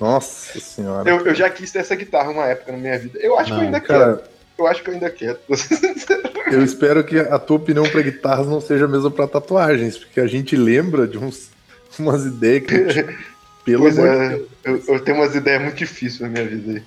[0.00, 1.08] Nossa senhora.
[1.08, 3.18] Eu, eu já quis ter essa guitarra uma época na minha vida.
[3.20, 3.98] Eu acho que eu Não, ainda quero.
[4.16, 4.24] Cara,
[4.58, 5.38] Eu acho que eu ainda quero.
[6.52, 10.20] eu espero que a tua opinião pra guitarras não seja a mesma pra tatuagens, porque
[10.20, 11.50] a gente lembra de uns,
[11.98, 12.84] umas ideias que.
[12.86, 13.12] tipo,
[13.64, 14.48] Pelo Pois amor de é, Deus.
[14.64, 16.84] eu, eu tenho umas ideias muito difíceis na minha vida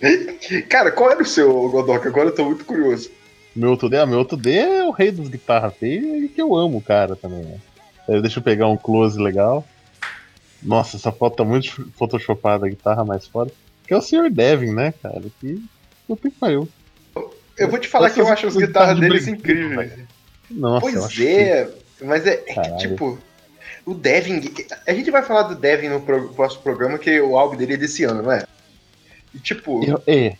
[0.00, 0.62] aí.
[0.68, 2.08] Cara, qual era o seu, Godoka?
[2.08, 3.10] Agora eu tô muito curioso.
[3.56, 6.40] Meu outro D, ah, meu outro D é o rei das guitarras feias e que
[6.40, 7.58] eu amo o cara também, né?
[8.20, 9.66] Deixa eu pegar um close legal.
[10.62, 13.50] Nossa, essa foto tá muito photoshopada, a guitarra mais foda.
[13.86, 14.30] Que é o Sr.
[14.30, 15.22] Devin, né, cara?
[15.40, 15.62] Que
[16.06, 16.68] puta que pariu.
[17.56, 19.92] Eu vou te falar que eu acho as guitarras de deles incríveis.
[20.50, 21.68] Nossa, eu Pois acho é,
[22.02, 23.18] mas é, é que, tipo,
[23.84, 24.40] o Devin.
[24.86, 27.76] A gente vai falar do Devin no pro- próximo programa, que o álbum dele é
[27.78, 28.44] desse ano, não é?
[29.34, 30.36] E, tipo, que- eu- É,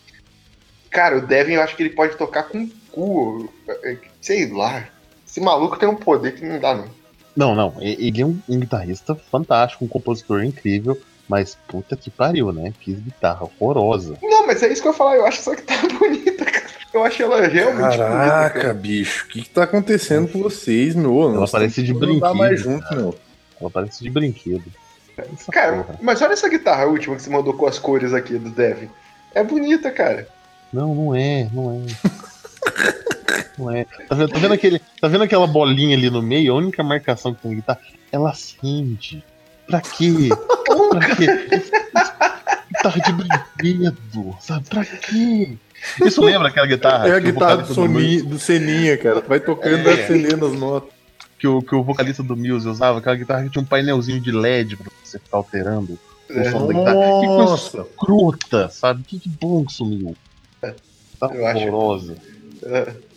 [0.90, 3.48] cara, o Devin eu acho que ele pode tocar com cu.
[3.84, 4.84] é, Sei lá.
[5.26, 6.84] Esse maluco tem um poder que não dá, não.
[7.36, 7.74] Não, não.
[7.80, 12.72] Ele é um, um guitarrista fantástico, um compositor incrível, mas puta que pariu, né?
[12.80, 14.16] Que guitarra horrorosa.
[14.22, 16.66] Não, mas é isso que eu ia falar, eu acho essa guitarra bonita, cara.
[16.94, 17.98] Eu acho ela realmente bonita.
[17.98, 18.74] Caraca, Cara.
[18.74, 21.34] bicho, o que, que tá acontecendo com vocês, meu?
[21.34, 23.14] Ela parece de brinquedo, mais junto, meu.
[23.60, 24.64] Ela parece de brinquedo.
[25.18, 25.98] Essa Cara, porra.
[26.00, 28.88] mas olha essa guitarra última que você mandou com as cores aqui do Devin.
[29.34, 30.26] É bonita, cara.
[30.72, 32.08] Não, não é, não é.
[33.58, 33.84] Não é.
[34.08, 36.52] Tá vendo, tá vendo aquele, tá vendo aquela bolinha ali no meio?
[36.52, 37.80] A única marcação que tem na guitarra,
[38.12, 39.24] ela acende.
[39.66, 40.28] Pra quê?
[40.90, 41.26] Pra quê?
[42.68, 44.68] Guitarra de brinquedo, sabe?
[44.68, 45.56] Pra quê?
[46.04, 47.08] Isso lembra aquela guitarra?
[47.08, 49.20] É a que o guitarra do, do Seninha, cara.
[49.22, 49.82] Vai tocando É.
[49.82, 50.90] vai acendendo as notas.
[51.38, 54.30] que o, que o vocalista do Muse usava, aquela guitarra que tinha um painelzinho de
[54.32, 55.98] LED pra você ficar alterando
[56.30, 57.20] o É, som da guitarra.
[57.20, 59.02] Que coisa escrota, sabe?
[59.04, 60.16] Que, que bom que sumiu.
[60.60, 62.12] Tá Eu acho- horrorosa.
[62.12, 62.35] é.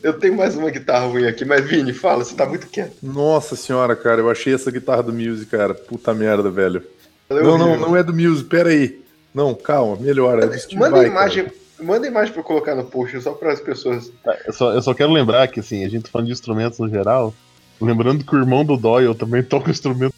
[0.03, 2.95] Eu tenho mais uma guitarra ruim aqui, mas Vini, fala, você tá muito quieto.
[3.01, 5.73] Nossa senhora, cara, eu achei essa guitarra do Muse, cara.
[5.73, 6.83] Puta merda, velho.
[7.29, 9.01] Ela é não, não, não é do Muse, pera aí.
[9.33, 10.45] Não, calma, melhora.
[10.45, 11.55] É Manda a Vai, imagem, cara.
[11.81, 14.11] manda imagem pra eu colocar no post, só para as pessoas.
[14.23, 16.79] Tá, Eu só, eu só quero lembrar que, assim, a gente tá falando de instrumentos
[16.79, 17.33] no geral,
[17.79, 20.13] lembrando que o irmão do Doyle também toca instrumento.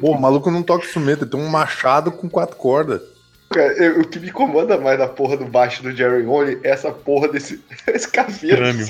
[0.00, 3.00] Pô, o maluco não toca instrumento, ele tem um machado com quatro cordas.
[3.50, 6.70] Cara, eu- o que me incomoda mais na porra do baixo do Jerry Only é
[6.70, 8.56] essa porra desse esse caveiro.
[8.58, 8.88] Crânio.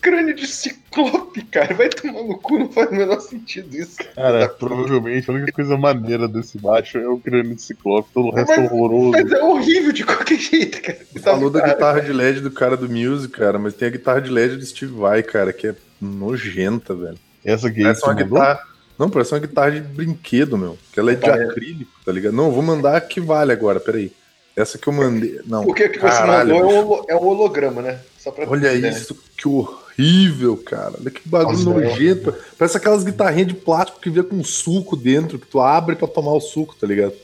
[0.00, 1.74] Crânio de ciclope, cara.
[1.74, 3.98] Vai tomar no cu, não faz o menor sentido isso.
[4.14, 8.34] Cara, provavelmente a única coisa maneira desse baixo é o crânio de ciclope, todo o
[8.34, 9.10] resto é Mas- horroroso.
[9.10, 10.98] Mas é horrível de qualquer jeito, cara.
[11.22, 14.22] Falou da Tá- guitarra de LED do cara do Muse, cara, mas tem a guitarra
[14.22, 17.18] de LED do Steve Vai, cara, que é nojenta, velho.
[17.44, 18.60] Essa aqui que uma guitarra.
[18.98, 20.76] Não, parece uma guitarra de brinquedo, meu.
[20.92, 22.34] Que ela é de acrílico, tá ligado?
[22.34, 24.12] Não, eu vou mandar a que vale agora, peraí.
[24.56, 25.40] Essa que eu mandei.
[25.46, 25.62] Não.
[25.62, 28.00] O que você caralho, mandou é um, é um holograma, né?
[28.18, 28.90] Só pra Olha ter ideia.
[28.90, 30.94] isso, que horrível, cara.
[31.00, 32.34] Olha que bagulho Nossa, é nojento.
[32.58, 36.32] Parece aquelas guitarrinhas de plástico que vem com suco dentro, que tu abre pra tomar
[36.32, 37.14] o suco, tá ligado?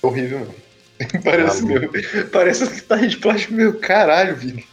[0.00, 0.54] É horrível, mano.
[1.24, 1.90] Parece meu.
[2.30, 3.76] Parece que tá de plástico meu.
[3.80, 4.64] Caralho, Vini.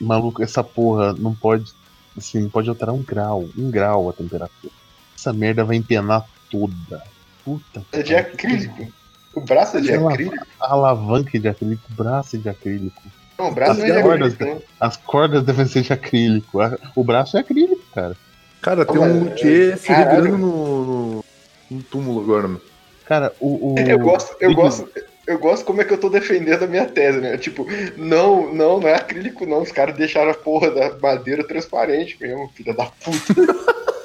[0.00, 1.70] Maluco, essa porra não pode.
[2.16, 3.46] Assim, não pode alterar um grau.
[3.58, 4.79] Um grau a temperatura.
[5.20, 7.02] Essa merda vai empenar toda.
[7.44, 8.88] Puta É de acrílico.
[9.34, 10.46] O braço é de acrílico?
[10.58, 13.02] A alavanca é de acrílico, o braço é de acrílico.
[13.38, 14.56] Não, o braço não é de As cordas, acrílico.
[14.56, 14.62] não.
[14.88, 16.58] As cordas devem ser de acrílico.
[16.96, 18.16] O braço é acrílico, cara.
[18.62, 20.16] Cara, tem um luthier se caralho.
[20.22, 21.24] revirando no, no,
[21.70, 22.60] no túmulo agora, meu.
[23.04, 23.74] Cara, o.
[23.74, 24.88] o Eu gosto, eu gosto,
[25.26, 27.36] eu gosto como é que eu tô defendendo a minha tese, né?
[27.36, 29.60] Tipo, não, não, não é acrílico, não.
[29.62, 33.70] Os caras deixaram a porra da madeira transparente mesmo, filha da puta.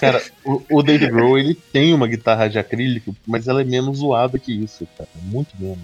[0.00, 3.98] Cara, o, o Dave Grohl, ele tem uma guitarra de acrílico, mas ela é menos
[3.98, 5.08] zoada que isso, cara.
[5.22, 5.78] Muito menos.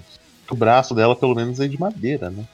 [0.51, 2.45] O braço dela, pelo menos, é de madeira, né?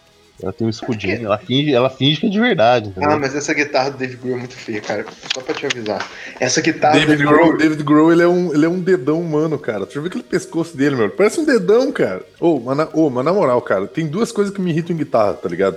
[0.43, 3.11] Ela tem um escudinho, ela finge, ela finge que é de verdade, entendeu?
[3.11, 5.05] Ah, mas essa guitarra do Dave Grohl é muito feia, cara.
[5.35, 6.09] Só pra te avisar.
[6.41, 7.59] Essa guitarra do David Grohl, Grohl.
[7.59, 9.85] David Grohl ele, é um, ele é um dedão humano, cara.
[9.85, 11.11] Tu já viu aquele pescoço dele, meu?
[11.11, 12.25] Parece um dedão, cara.
[12.41, 14.99] Ô, mas, na- ô, mas na moral, cara, tem duas coisas que me irritam em
[14.99, 15.77] guitarra, tá ligado?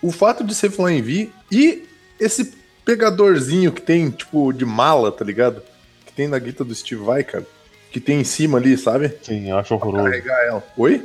[0.00, 1.82] O fato de ser Flying V e
[2.20, 2.52] esse
[2.84, 5.62] pegadorzinho que tem, tipo, de mala, tá ligado?
[6.06, 7.46] Que tem na guitarra do Steve Vai, cara.
[7.90, 9.16] Que tem em cima ali, sabe?
[9.22, 10.04] Sim, eu acho horroroso.
[10.04, 10.64] Carregar ela.
[10.76, 11.04] Oi?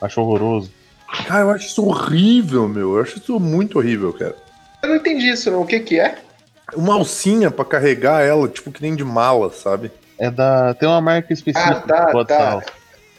[0.00, 0.70] Acho horroroso.
[1.26, 2.96] Cara, eu acho isso horrível, meu.
[2.96, 4.36] Eu acho isso muito horrível, cara.
[4.82, 5.62] Eu não entendi isso, não.
[5.62, 6.18] O que que é?
[6.74, 9.90] Uma alcinha pra carregar ela, tipo, que nem de mala, sabe?
[10.18, 10.74] É da.
[10.74, 12.62] Tem uma marca específica Ah, tá, tá.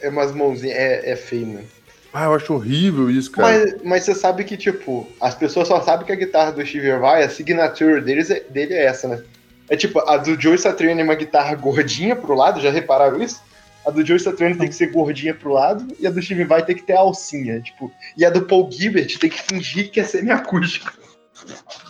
[0.00, 0.76] É umas mãozinhas.
[0.76, 1.77] É, é feio, mano.
[2.12, 3.48] Ah, eu acho horrível isso, cara.
[3.48, 6.96] Mas, mas você sabe que, tipo, as pessoas só sabem que a guitarra do Steve
[6.98, 9.22] Vai, a signature deles é, dele é essa, né?
[9.68, 13.42] É tipo, a do Joe Satriani é uma guitarra gordinha pro lado, já repararam isso?
[13.86, 16.64] A do Joe Satriani tem que ser gordinha pro lado e a do Steve Vai
[16.64, 17.92] tem que ter alcinha, tipo.
[18.16, 20.90] E a do Paul Gilbert tem que fingir que é semiacústica.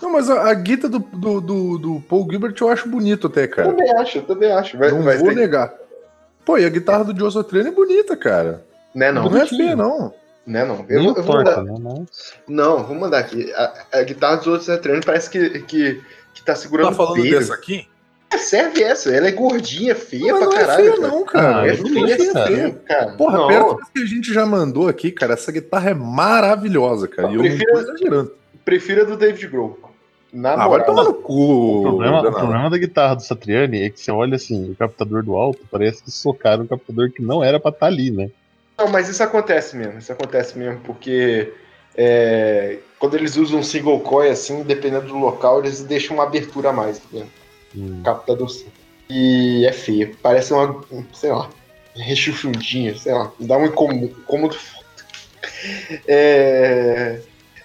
[0.02, 3.44] Não, mas a, a guita do, do, do, do Paul Gilbert eu acho bonito até,
[3.44, 3.68] Eu cara.
[3.68, 4.76] também acho, eu também acho.
[4.76, 5.72] Vai, não vai vou ter- negar.
[6.44, 8.64] Pô, e a guitarra do Joe Satriani é bonita, cara.
[8.98, 9.36] Né, Não, não?
[9.40, 10.12] é feia, não.
[10.46, 10.84] Né, não.
[10.88, 11.72] Eu, vou- eu vou torta, mandar.
[11.78, 11.78] né?
[12.00, 12.32] Mas...
[12.48, 13.52] Não, vou mandar aqui.
[13.52, 16.02] A, a guitarra dos outros Satriani parece que, que,
[16.34, 17.86] que tá segurando Tá falando dessa aqui?
[18.32, 20.82] É, serve essa, ela é gordinha, feia Mas pra não é caralho.
[20.84, 21.08] feia, cara.
[21.08, 21.60] não, cara.
[21.60, 23.12] Ah, É eu não feia, feia, cara.
[23.12, 27.30] Porra, não, perto que a gente já mandou aqui, cara, essa guitarra é maravilhosa, cara.
[27.32, 28.32] Eu Prefiro- não tô exagerando.
[28.64, 29.78] prefiro a do David Grohl.
[30.32, 30.94] Na Ah, moral.
[30.94, 31.78] no cu.
[31.78, 35.22] O problema, o problema da guitarra do Satriani é que você olha assim, o captador
[35.22, 38.28] do alto, parece que socaram um captador que não era pra estar ali, né?
[38.78, 39.98] Não, mas isso acontece mesmo.
[39.98, 41.52] Isso acontece mesmo, porque
[41.96, 46.70] é, quando eles usam um single coil, assim, dependendo do local, eles deixam uma abertura
[46.70, 47.26] a mais né?
[47.76, 48.02] Hum.
[48.04, 48.66] captador sim.
[49.10, 50.16] E é feio.
[50.22, 50.80] Parece uma,
[51.12, 51.50] sei lá,
[51.96, 53.32] rechuchudinha, sei lá.
[53.40, 54.86] Dá um incômodo, incômodo foda.
[56.06, 57.20] É,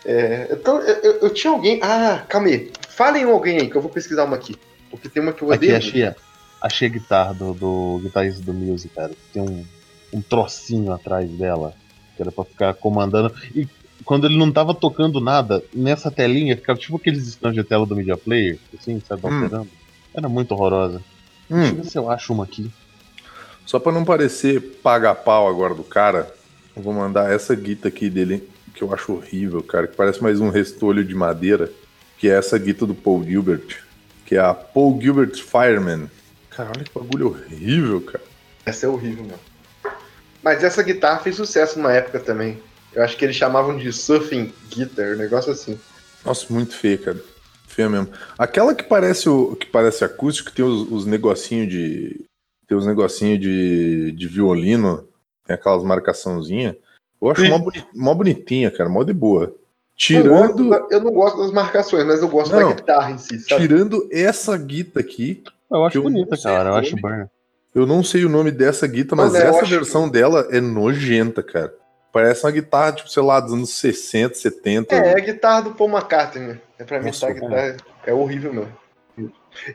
[0.06, 1.80] é, então, eu, eu- eu tinha alguém.
[1.82, 2.72] Ah, calma aí.
[2.90, 4.56] Falem alguém aí, que eu vou pesquisar uma aqui.
[4.90, 5.78] Porque tem uma que eu Aqui, odeio.
[5.78, 6.16] achei, a-
[6.62, 9.12] achei a guitarra do, do guitarrista do Muse, cara.
[9.32, 9.66] Tem um,
[10.14, 11.74] um trocinho atrás dela,
[12.16, 13.34] que era pra ficar comandando.
[13.56, 13.68] E
[14.06, 17.96] quando ele não tava tocando nada, nessa telinha ficava tipo aqueles stands de tela do
[17.96, 19.44] Media Player, assim, sabe, Hum.
[19.44, 19.70] alterando.
[20.16, 21.02] Era muito horrorosa.
[21.50, 22.70] Deixa eu Hum, ver se eu acho uma aqui.
[23.66, 26.32] só pra não parecer paga-pau agora do cara,
[26.76, 30.40] eu vou mandar essa guita aqui dele, que eu acho horrível, cara, que parece mais
[30.40, 31.70] um restolho de madeira,
[32.18, 33.78] que é essa guita do Paul Gilbert,
[34.26, 36.10] que é a Paul Gilbert Fireman.
[36.50, 38.24] Cara, olha que bagulho horrível, cara.
[38.66, 39.40] Essa é horrível mesmo.
[40.44, 42.62] Mas essa guitarra fez sucesso numa época também.
[42.94, 45.80] Eu acho que eles chamavam de surfing guitar, um negócio assim.
[46.26, 47.18] Nossa, muito feia, cara.
[47.68, 48.10] Feia mesmo.
[48.38, 52.26] Aquela que parece o que parece acústico, tem os, os negocinhos de.
[52.68, 55.08] Tem os negocinhos de, de violino,
[55.46, 56.76] tem aquelas marcaçãozinhas.
[57.22, 59.46] Eu acho mó, boni- mó bonitinha, cara, mó de boa.
[59.46, 59.56] Eu,
[59.96, 62.70] Tirando, gosto- eu não gosto das marcações, mas eu gosto Não.
[62.70, 63.62] da guitarra em si, sabe?
[63.62, 66.70] tirando essa guita aqui, Eu acho bonita, não cara.
[66.70, 67.02] Eu acho nome.
[67.02, 67.30] burn.
[67.74, 71.74] Eu não sei o nome dessa guita, mas eu essa versão dela é nojenta, cara.
[72.12, 74.94] Parece uma guitarra, tipo, sei lá, dos anos 60, 70.
[74.94, 76.60] É, é a guitarra do Paul McCartney, né?
[76.78, 78.84] É pra mim Nossa, tá, a guitarra é horrível mesmo.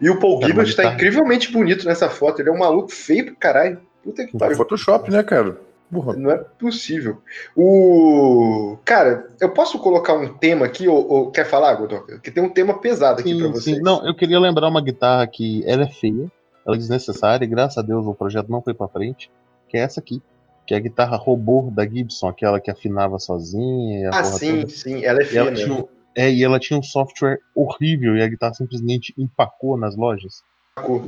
[0.00, 2.40] E o Paul Gilbert uma tá guitarra- incrivelmente bonito nessa foto.
[2.40, 3.80] Ele é um maluco feio pro caralho.
[4.02, 4.56] Puta que pariu.
[4.56, 5.56] Photoshop, né, cara?
[5.90, 6.14] Porra.
[6.14, 7.18] Não é possível.
[7.56, 8.76] O.
[8.84, 12.18] Cara, eu posso colocar um tema aqui, ou, ou quer falar, Godoka?
[12.18, 13.80] Que tem um tema pesado aqui pra Sim, você.
[13.80, 16.30] Não, eu queria lembrar uma guitarra que ela é feia,
[16.68, 19.30] ela é desnecessária, e graças a Deus o projeto não foi pra frente,
[19.68, 20.22] que é essa aqui.
[20.66, 24.10] Que é a guitarra robô da Gibson, aquela que afinava sozinha.
[24.12, 24.68] Ah, sim, toda.
[24.68, 25.54] sim, ela é mesmo.
[25.56, 30.42] tinha, é, e ela tinha um software horrível e a guitarra simplesmente empacou nas lojas.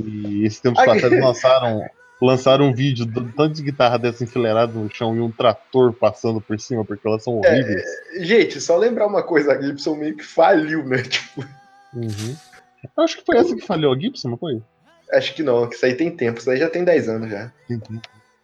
[0.03, 1.85] E esses tempos Ai, passados lançaram,
[2.23, 6.41] lançaram um vídeo do tanto de guitarra dessa enfileirada no chão e um trator passando
[6.41, 7.85] por cima, porque elas são É, horríveis.
[8.21, 11.03] Gente, só lembrar uma coisa, a Gibson meio que faliu, né?
[11.03, 11.45] Tipo,
[11.93, 12.37] Uhum.
[12.97, 14.63] Eu acho que foi essa que falhou a Gibson, não foi?
[15.13, 17.53] Acho que não, que isso aí tem tempo, isso aí já tem 10 anos já.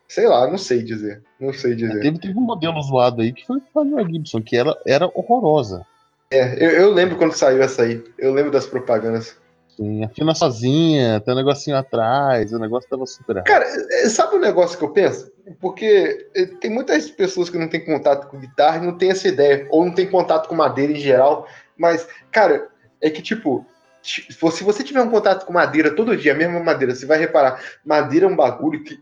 [0.09, 1.23] Sei lá, não sei dizer.
[1.41, 2.01] Não sei dizer.
[2.01, 5.85] Teve, teve um modelo zoado aí que foi a Gibson, que era, era horrorosa.
[6.31, 8.03] É, eu, eu lembro quando saiu essa aí.
[8.19, 9.37] Eu lembro das propagandas.
[9.73, 13.43] Assim, afina sozinha, tem um negocinho atrás, o negócio tava super.
[13.45, 15.31] Cara, é, sabe um negócio que eu penso?
[15.61, 19.29] Porque é, tem muitas pessoas que não têm contato com guitarra e não tem essa
[19.29, 21.47] ideia, ou não tem contato com madeira em geral.
[21.77, 22.69] Mas, cara,
[23.03, 23.67] é que tipo,
[24.07, 27.19] se se você tiver um contato com madeira todo dia, a mesma madeira, você vai
[27.19, 28.99] reparar, madeira é um bagulho que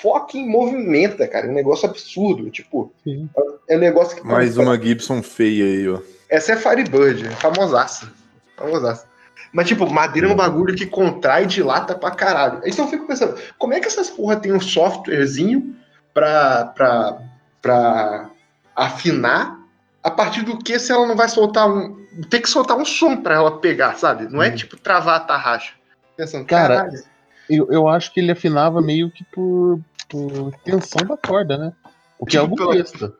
[0.00, 1.46] fucking movimenta, cara.
[1.46, 2.50] É um negócio absurdo.
[2.50, 3.28] Tipo, Sim.
[3.68, 4.26] é um negócio que.
[4.26, 6.00] Mais uma Gibson feia aí, ó.
[6.28, 8.10] Essa é Firebird, é famosaça.
[8.56, 9.08] Famosaça.
[9.52, 12.60] Mas, tipo, madeira é um bagulho que contrai e dilata pra caralho.
[12.64, 15.74] Então eu fico pensando, como é que essas porra tem um softwarezinho
[16.14, 17.18] pra, pra,
[17.60, 18.30] pra
[18.76, 19.59] afinar
[20.02, 22.06] a partir do que se ela não vai soltar um.
[22.28, 24.28] Tem que soltar um som pra ela pegar, sabe?
[24.28, 24.54] Não é Hum.
[24.56, 25.72] tipo travar a tarraxa.
[26.16, 27.02] Pensando, Cara, caralho.
[27.48, 31.72] Eu, eu acho que ele afinava meio que por, por tensão da corda, né?
[32.18, 33.12] O que é Tipo, algo pela- besta.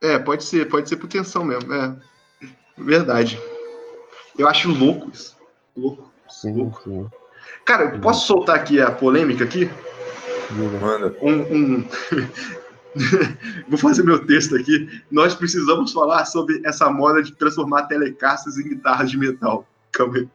[0.00, 1.72] É, pode ser, pode ser por tensão mesmo.
[1.72, 1.94] É.
[2.76, 3.40] Verdade.
[4.38, 5.36] Eu acho louco isso.
[5.76, 6.10] Louco.
[6.28, 7.06] Sim, sim.
[7.64, 9.70] Cara, posso soltar aqui a polêmica aqui?
[10.50, 11.14] Manda.
[11.22, 11.32] um,
[11.80, 11.88] um-
[13.68, 14.88] Vou fazer meu texto aqui.
[15.10, 19.66] Nós precisamos falar sobre essa moda de transformar telecassas em guitarras de metal.
[19.90, 20.28] Calma aí.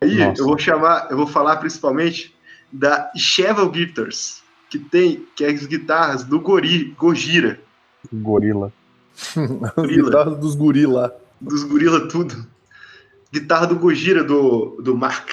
[0.00, 0.42] Aí Nossa.
[0.42, 2.34] eu vou chamar, eu vou falar principalmente
[2.70, 7.60] da Cheval Guitars, que tem que é as guitarras do Gori, Gojira,
[8.12, 8.72] Gorila.
[9.14, 10.04] As Gorila.
[10.04, 11.10] guitarras dos guri lá.
[11.40, 12.46] dos gorila tudo.
[13.32, 15.30] guitarra do Gojira, do, do Mark,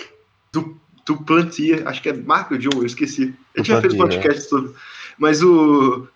[0.51, 3.33] do, do Plantier, acho que é Mark ou John, eu esqueci.
[3.55, 4.73] A gente já fez podcast sobre.
[5.17, 6.07] Mas o.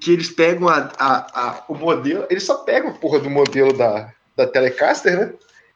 [0.00, 2.26] Que eles pegam a, a, a, o modelo.
[2.28, 5.32] Eles só pegam a porra do modelo da, da Telecaster, né?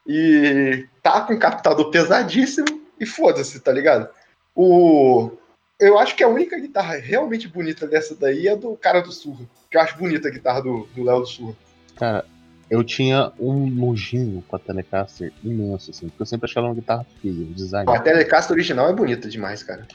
[0.06, 4.08] E tá com um captador pesadíssimo e foda-se, tá ligado?
[4.54, 5.30] O.
[5.78, 9.46] Eu acho que a única guitarra realmente bonita dessa daí é do cara do Surra.
[9.70, 11.54] Que eu acho bonita a guitarra do Léo do Surra.
[11.96, 12.26] Cara,
[12.70, 17.04] eu tinha um nojinho com a Telecaster imenso, assim, porque eu sempre achava uma guitarra
[17.20, 17.90] feia, o design.
[17.90, 19.86] A Telecaster original é bonita demais, cara.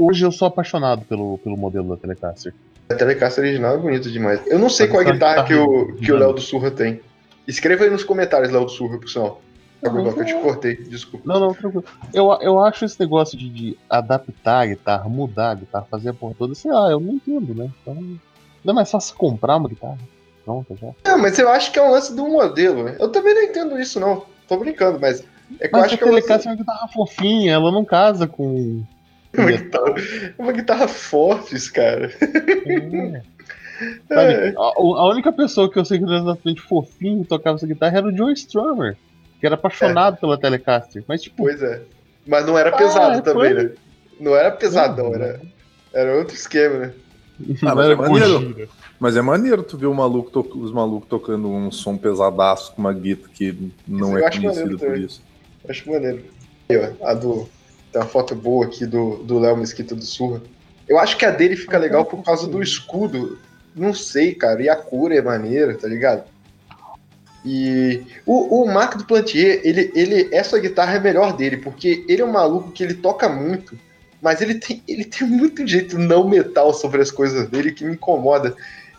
[0.00, 2.54] Hoje eu sou apaixonado pelo, pelo modelo da Telecaster.
[2.88, 4.40] A Telecaster original é bonita demais.
[4.46, 7.02] Eu não sei qual é a guitarra que o, que o Léo do Surra tem.
[7.46, 9.42] Escreva aí nos comentários, Léo do Surra, pessoal.
[9.82, 11.30] Não, que eu te cortei, desculpa.
[11.30, 11.84] Não, não, tranquilo.
[12.14, 16.14] Eu, eu acho esse negócio de, de adaptar a guitarra, mudar a guitarra, fazer a
[16.14, 17.70] porra toda, sei lá, eu não entendo, né?
[17.82, 19.98] Então, não é mais fácil comprar uma guitarra
[20.46, 20.88] pronta já.
[21.04, 22.96] Não, mas eu acho que é um lance do modelo, né?
[22.98, 24.24] Eu também não entendo isso, não.
[24.48, 25.22] Tô brincando, mas.
[25.58, 28.82] É que mas eu acho que é é uma guitarra fofinha, ela não casa com.
[29.36, 29.94] Uma guitarra,
[30.38, 32.10] uma guitarra fortes, cara.
[32.20, 33.22] É.
[34.08, 34.54] Sabe, é.
[34.56, 38.06] a, a, única pessoa que eu sei que era exatamente fofinho tocava essa guitarra era
[38.06, 38.96] o Joe Strummer,
[39.38, 40.20] que era apaixonado é.
[40.20, 41.02] pela Telecaster.
[41.06, 41.44] Mas, tipo.
[41.44, 41.82] Pois é.
[42.26, 43.62] Mas não era pesado ah, também, foi...
[43.64, 43.70] né?
[44.18, 45.40] Não era pesadão, era,
[45.92, 46.94] era outro esquema, né?
[47.64, 48.68] Ah, mas, é maneiro,
[48.98, 50.58] mas é maneiro tu ver o maluco to...
[50.58, 55.22] os malucos tocando um som pesadaço com uma guitarra que não é conhecido por isso.
[55.64, 56.22] Eu acho maneiro.
[56.68, 57.48] Aí, ó, a do.
[57.92, 60.42] Tem uma foto boa aqui do Léo Mesquita do Surra.
[60.88, 63.38] Eu acho que a dele fica legal por causa do escudo.
[63.74, 64.62] Não sei, cara.
[64.62, 66.24] E a cura é maneira, tá ligado?
[67.44, 72.20] E o, o Mark do Plantier, ele, ele, essa guitarra é melhor dele, porque ele
[72.20, 73.78] é um maluco que ele toca muito
[74.20, 77.94] mas ele tem, ele tem muito jeito não metal sobre as coisas dele que me
[77.94, 78.54] incomoda.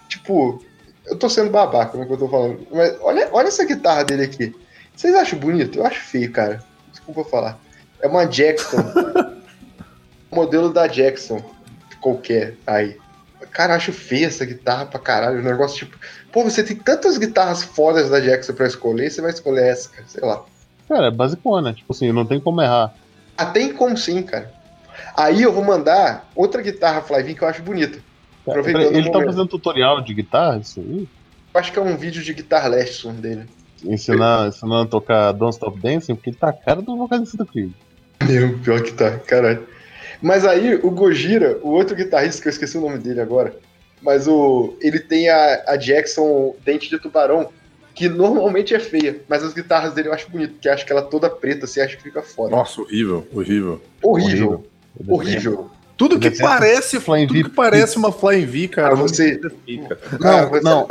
[0.07, 0.63] Tipo,
[1.05, 4.23] eu tô sendo babaca no que eu tô falando, mas olha, olha essa guitarra dele
[4.23, 4.55] aqui.
[4.95, 5.79] Vocês acham bonito?
[5.79, 6.63] Eu acho feio, cara.
[6.91, 7.59] Desculpa falar.
[8.01, 8.77] É uma Jackson.
[10.31, 11.41] modelo da Jackson.
[11.99, 12.97] Qualquer aí.
[13.51, 15.39] Cara, acho feia essa guitarra pra caralho.
[15.39, 15.97] O negócio tipo.
[16.31, 20.07] Pô, você tem tantas guitarras fodas da Jackson pra escolher, você vai escolher essa, cara.
[20.07, 20.43] Sei lá.
[20.87, 21.73] Cara, é basicona.
[21.73, 22.93] Tipo assim, não tem como errar.
[23.37, 24.51] Ah, tem como sim, cara.
[25.15, 27.99] Aí eu vou mandar outra guitarra Flyvin que eu acho bonita.
[28.47, 31.07] Aproveitando ele tá fazendo tutorial de guitarra, isso aí?
[31.53, 33.45] Eu acho que é um vídeo de guitar lesson dele.
[33.83, 37.45] Ensinar, ensinando a tocar Don't Stop Dancing, porque ele tá a cara do vocalista do
[37.45, 37.71] Creed.
[38.27, 39.67] Meu, pior que tá, caralho.
[40.21, 43.55] Mas aí o Gojira, o outro guitarrista, que eu esqueci o nome dele agora,
[44.01, 47.49] mas o ele tem a, a Jackson Dente de Tubarão,
[47.93, 51.01] que normalmente é feia, mas as guitarras dele eu acho bonito, porque acho que ela
[51.01, 52.55] toda preta, assim, acho que fica foda.
[52.55, 53.81] Nossa, horrível, horrível.
[54.01, 54.65] Horrível.
[55.07, 55.13] horrível.
[55.13, 55.71] Horrível.
[55.97, 58.93] Tudo que parece Flying tudo V, que parece uma Flying V, cara.
[58.93, 59.39] Ah, você...
[60.19, 60.87] Não, não, não.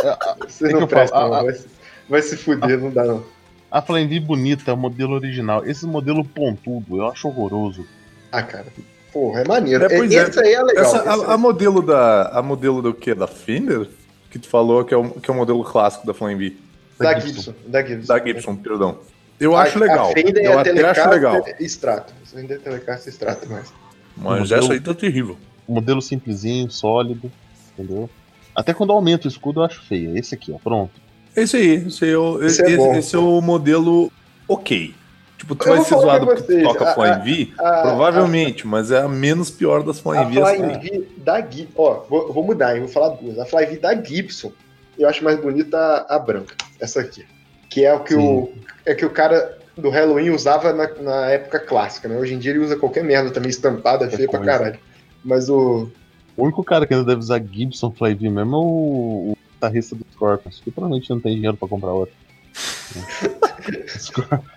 [0.46, 1.44] Você é não presta, falo, não.
[1.46, 1.60] Vai,
[2.08, 3.24] vai, se fuder, a, não dá não.
[3.70, 5.64] A Flying V bonita é o modelo original.
[5.64, 7.86] Esse modelo pontudo, eu acho horroroso.
[8.32, 8.66] Ah, cara.
[9.12, 9.84] Porra, é maneiro.
[9.84, 10.16] É, pois é.
[10.16, 10.84] Essa aí é legal.
[10.84, 12.28] Essa, a, a, modelo da.
[12.28, 13.14] A modelo do quê?
[13.14, 13.88] Da Fender?
[14.30, 16.56] Que tu falou que é o, que é o modelo clássico da V.
[16.98, 17.54] Da, da Gibson.
[17.66, 18.06] Da Gibson.
[18.06, 18.98] Da Gibson, perdão.
[19.38, 20.10] Eu a, acho legal.
[20.10, 21.44] A Fender eu é até acho legal.
[21.58, 22.12] Extrato.
[22.24, 23.72] Fender é Telecaster extrato mais.
[24.16, 25.36] Mas modelo, essa aí tá terrível.
[25.68, 27.30] Modelo simplesinho, sólido,
[27.72, 28.10] entendeu?
[28.54, 30.16] Até quando aumenta o escudo eu acho feio.
[30.16, 30.92] Esse aqui, ó, pronto.
[31.36, 34.10] Esse aí, esse, é o, esse, esse, é, esse é, o modelo
[34.48, 34.94] ok.
[35.38, 37.52] Tipo, tu eu vai ser zoado porque tu toca Flying V?
[37.56, 40.42] Provavelmente, a, mas é a menos pior das Flying V.
[40.42, 41.72] A Flying V da Gibson.
[41.76, 42.80] Ó, vou, vou mudar, hein?
[42.80, 43.38] Vou falar duas.
[43.38, 44.52] A Flying V da Gibson,
[44.98, 46.54] eu acho mais bonita a, a branca.
[46.78, 47.24] Essa aqui.
[47.70, 48.52] Que é o que o,
[48.84, 52.18] é que o cara do Halloween usava na, na, época clássica, né?
[52.18, 54.78] Hoje em dia ele usa qualquer merda também, estampada, feia pra caralho.
[55.24, 55.88] Mas o.
[56.36, 60.06] O único cara que ainda deve usar Gibson Flavie mesmo é o, o guitarrista do
[60.12, 62.14] Scorpions, que provavelmente não tem dinheiro pra comprar outro.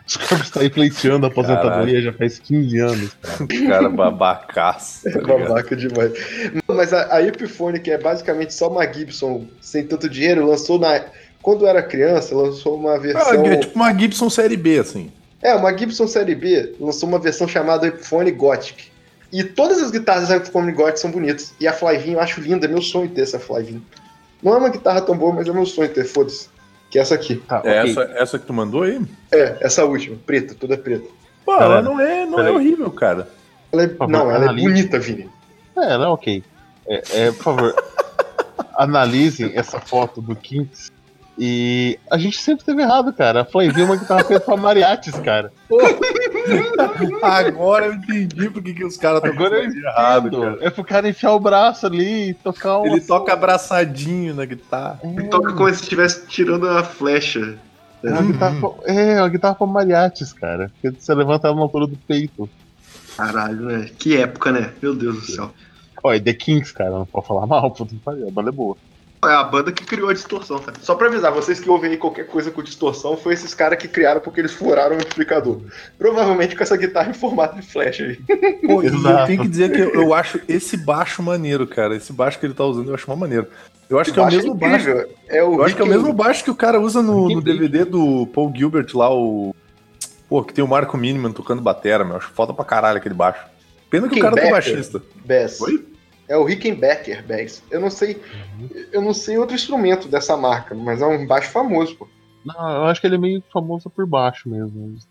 [0.08, 3.18] Scorpions tá aí pleiteando a aposentadoria já faz 15 anos.
[3.22, 5.12] Cara, cara babacaço.
[5.12, 6.14] Tá Babaca demais.
[6.68, 11.06] Mas a, a Epiphone, que é basicamente só uma Gibson sem tanto dinheiro, lançou na
[11.42, 13.46] quando era criança, lançou uma versão.
[13.46, 15.12] Ah, tipo uma Gibson Série B, assim.
[15.42, 18.94] É, uma Gibson Série B lançou uma versão chamada Epiphone Gothic.
[19.32, 21.54] E todas as guitarras da Epiphone Gothic são bonitas.
[21.60, 23.84] E a Flyvin eu acho linda, é meu sonho ter essa Flyvin.
[24.44, 26.50] Não é uma guitarra tão boa, mas é meu sonho ter, foda-se.
[26.90, 27.42] Que é essa aqui.
[27.50, 27.92] Ah, é okay.
[27.92, 29.02] essa, essa que tu mandou aí?
[29.32, 31.08] É, essa última, preta, toda preta.
[31.46, 33.28] Pô, ela não é, não é horrível, cara.
[33.72, 34.66] Ela é, favor, não, ela analise.
[34.66, 35.30] é bonita, Vini.
[35.76, 36.44] É, ela é ok.
[36.88, 37.76] É, é por favor,
[38.78, 40.92] analisem essa foto do Kinks
[41.38, 43.42] e a gente sempre teve errado, cara.
[43.42, 45.52] A Flavie é uma guitarra feita pra mariachis, cara.
[47.22, 50.58] Agora eu entendi porque que os caras estão errado, cara.
[50.62, 52.86] É pro cara enfiar o braço ali e tocar um.
[52.86, 55.00] Ele toca abraçadinho na guitarra.
[55.04, 57.58] Ele toca como se estivesse tirando a flecha.
[58.04, 60.70] É uma guitarra, pra- é, uma guitarra pra mariachis, cara.
[60.82, 62.50] Porque você levanta ela na altura do peito.
[63.16, 63.90] Caralho, né?
[63.98, 64.72] Que época, né?
[64.82, 65.54] Meu Deus do céu.
[66.06, 68.76] E The Kings, cara, não pode falar mal, puta que pariu, a banda é boa.
[69.28, 70.74] É a banda que criou a distorção, tá?
[70.82, 73.88] Só pra avisar, vocês que ouvem aí qualquer coisa com distorção, foi esses caras que
[73.88, 75.62] criaram porque eles furaram o amplificador.
[75.98, 78.16] Provavelmente com essa guitarra em formato de flecha aí.
[78.66, 79.28] Pô, e eu Exato.
[79.28, 81.96] tenho que dizer que eu, eu acho esse baixo maneiro, cara.
[81.96, 83.48] Esse baixo que ele tá usando eu acho uma maneiro.
[83.90, 84.90] Eu acho que é o Baixo mesmo baixo.
[85.28, 87.42] É o Eu acho que é o mesmo baixo que o cara usa no, no
[87.42, 89.56] DVD do Paul Gilbert lá, o.
[90.28, 92.18] Pô, que tem o Marco Miniman tocando batera, meu.
[92.18, 93.44] Acho foda pra caralho aquele baixo.
[93.90, 94.74] Pena que o cara tá Rickenbacker.
[94.74, 95.02] baixista.
[95.24, 95.62] Bass.
[95.62, 95.93] Oi?
[96.28, 97.64] É o Rickenbacker Bass.
[97.70, 98.22] Eu não sei.
[98.92, 102.08] Eu não sei outro instrumento dessa marca, mas é um baixo famoso, pô.
[102.46, 104.90] Não, eu acho que ele é meio famoso por baixo mesmo.
[104.90, 105.08] Eles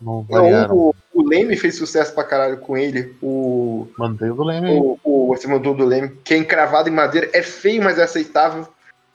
[0.00, 3.16] não, não o, o Leme fez sucesso pra caralho com ele.
[3.22, 3.88] O.
[3.98, 4.70] Mantei o do Leme.
[4.70, 7.30] O, o você mandou do Leme, que é encravado em madeira.
[7.32, 8.66] É feio, mas é aceitável.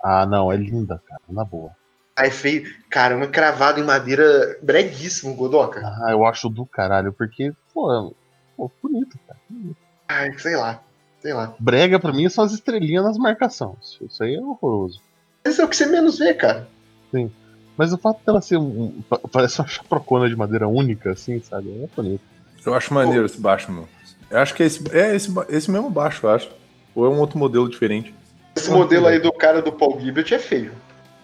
[0.03, 1.71] Ah, não, é linda, cara, na boa.
[2.15, 2.63] Ah, é feio.
[2.89, 5.81] Cara, um encravado em madeira breguíssimo, Godoka.
[5.83, 8.11] Ah, eu acho do caralho, porque, pô, é-
[8.55, 9.39] pô bonito, cara.
[10.07, 10.84] Ai, sei lá.
[11.25, 11.55] Sei lá.
[11.57, 13.97] Brega pra mim são as estrelinhas nas marcações.
[13.99, 15.01] Isso aí é horroroso.
[15.43, 16.67] Esse é o que você menos vê, cara.
[17.75, 21.41] Mas o fato dela ser um, um- pa- parece uma chaprocona de madeira única, assim,
[21.41, 21.69] sabe?
[21.83, 22.21] É bonito.
[22.63, 23.89] Eu acho maneiro esse baixo, meu.
[24.29, 26.47] Eu acho que é esse, é esse, esse mesmo baixo, eu acho.
[26.93, 28.13] Ou é um outro modelo diferente.
[28.55, 30.73] Esse modelo aí do cara do Paul Gilbert é feio.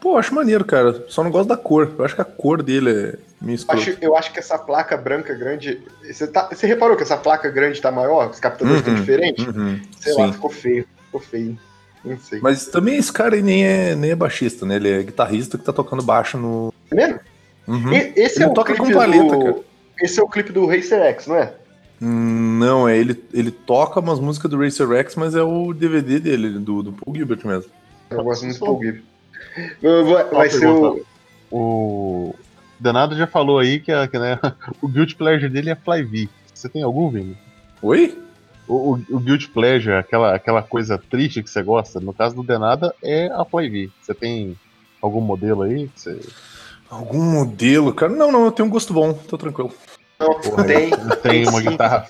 [0.02, 1.06] Pô, acho maneiro, cara.
[1.08, 1.94] Só não gosto da cor.
[1.98, 3.82] Eu acho que a cor dele é meio Eu escroto.
[3.82, 5.80] acho, eu acho que essa placa branca grande.
[6.04, 8.30] Você, tá, você reparou que essa placa grande tá maior?
[8.32, 9.00] Os captadores estão Uhum.
[9.00, 9.46] diferentes?
[9.46, 10.20] Uhum, Sei sim.
[10.22, 10.86] lá, ficou feio.
[11.06, 11.58] Ficou feio.
[12.04, 12.40] Não sei.
[12.42, 14.78] Mas também esse cara aí nem é, nem é baixista, né?
[14.78, 16.74] Ele é guitarrista que tá tocando baixo no.
[16.90, 17.20] Tá vendo?
[17.68, 17.94] Uhum.
[17.94, 19.44] E- Esse Ele é o toca clipe com palheta, do...
[19.44, 19.56] cara.
[20.02, 21.54] Esse é o clipe do Racer X, não é?
[22.04, 26.58] Não, é ele, ele toca umas músicas do Racer X, mas é o DVD dele,
[26.58, 27.70] do, do Paul Gilbert mesmo.
[28.10, 29.04] Eu gosto muito do Paul Gilbert.
[30.32, 31.02] Vai ser o.
[31.54, 32.34] O
[32.80, 34.40] Danado já falou aí que, a- que, né,
[34.82, 36.30] o Guilty Pleasure dele é Fly V.
[36.54, 37.38] Você tem algum, Vini?
[37.82, 38.18] Oi?
[38.68, 42.44] O, o, o Guilty Pleasure, aquela, aquela coisa triste que você gosta, no caso do
[42.44, 43.90] Denada, é a Fly V.
[44.02, 44.58] Você tem
[45.02, 45.90] algum modelo aí?
[45.90, 46.20] Que você...
[46.90, 48.12] Algum modelo, cara?
[48.14, 49.74] Não, não, eu tenho um gosto bom, tô tranquilo.
[50.20, 50.90] Não, Porra, tem.
[50.92, 52.06] Eu tenho uma guitarra.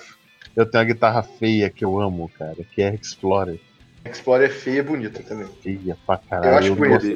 [0.54, 3.58] Eu tenho uma guitarra feia que eu amo, cara, que é Explorer.
[4.04, 5.48] Explorer é feia e bonita também.
[5.62, 6.52] Feia pra caralho.
[6.52, 6.92] Eu acho eu bonito.
[6.92, 7.06] gosto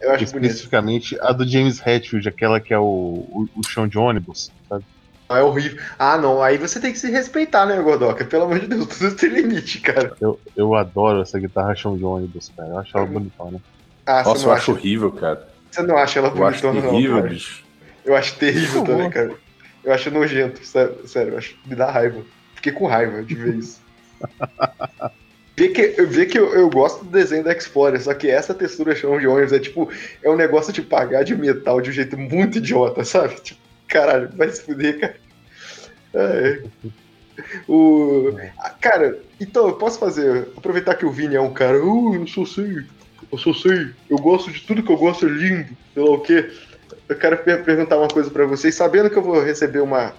[0.00, 0.44] Eu acho bonito.
[0.50, 4.84] especificamente a do James Hetfield, aquela que é o, o, o chão de ônibus, sabe?
[5.28, 5.82] Ah, é horrível.
[5.98, 6.40] Ah, não.
[6.42, 8.24] Aí você tem que se respeitar, né, Gordoca?
[8.24, 10.16] Pelo amor de Deus, tudo tem limite, cara.
[10.20, 12.68] Eu, eu adoro essa guitarra chão de ônibus, cara.
[12.68, 13.60] Eu acho ela bonitona.
[14.06, 15.48] Ah, Nossa, você eu não, acho acha, horrível, cara.
[15.70, 17.28] você não acha ela Eu acho bonitona, não, terrível, cara.
[17.28, 17.64] bicho.
[18.04, 19.34] Eu acho terrível também, cara.
[19.82, 22.22] Eu acho nojento, sério, sério, eu acho, me dá raiva.
[22.54, 23.80] Fiquei com raiva de ver isso.
[25.56, 28.94] Vê que, vê que eu, eu gosto do desenho da Explorer, só que essa textura
[28.94, 29.90] chão de ônibus é tipo,
[30.22, 33.36] é um negócio de pagar de metal de um jeito muito idiota, sabe?
[33.40, 35.16] Tipo, caralho, vai se fuder, cara.
[36.14, 36.62] É.
[37.68, 38.32] O...
[38.58, 40.48] ah, Cara, então eu posso fazer.
[40.56, 41.82] Aproveitar que o Vini é um cara.
[41.82, 42.84] Uh, eu sou sei.
[43.30, 43.90] Eu sou sei.
[44.10, 45.68] Eu gosto de tudo que eu gosto, é lindo.
[45.94, 46.50] Sei lá o quê.
[47.08, 50.12] Eu quero per- perguntar uma coisa pra vocês, sabendo que eu vou receber uma,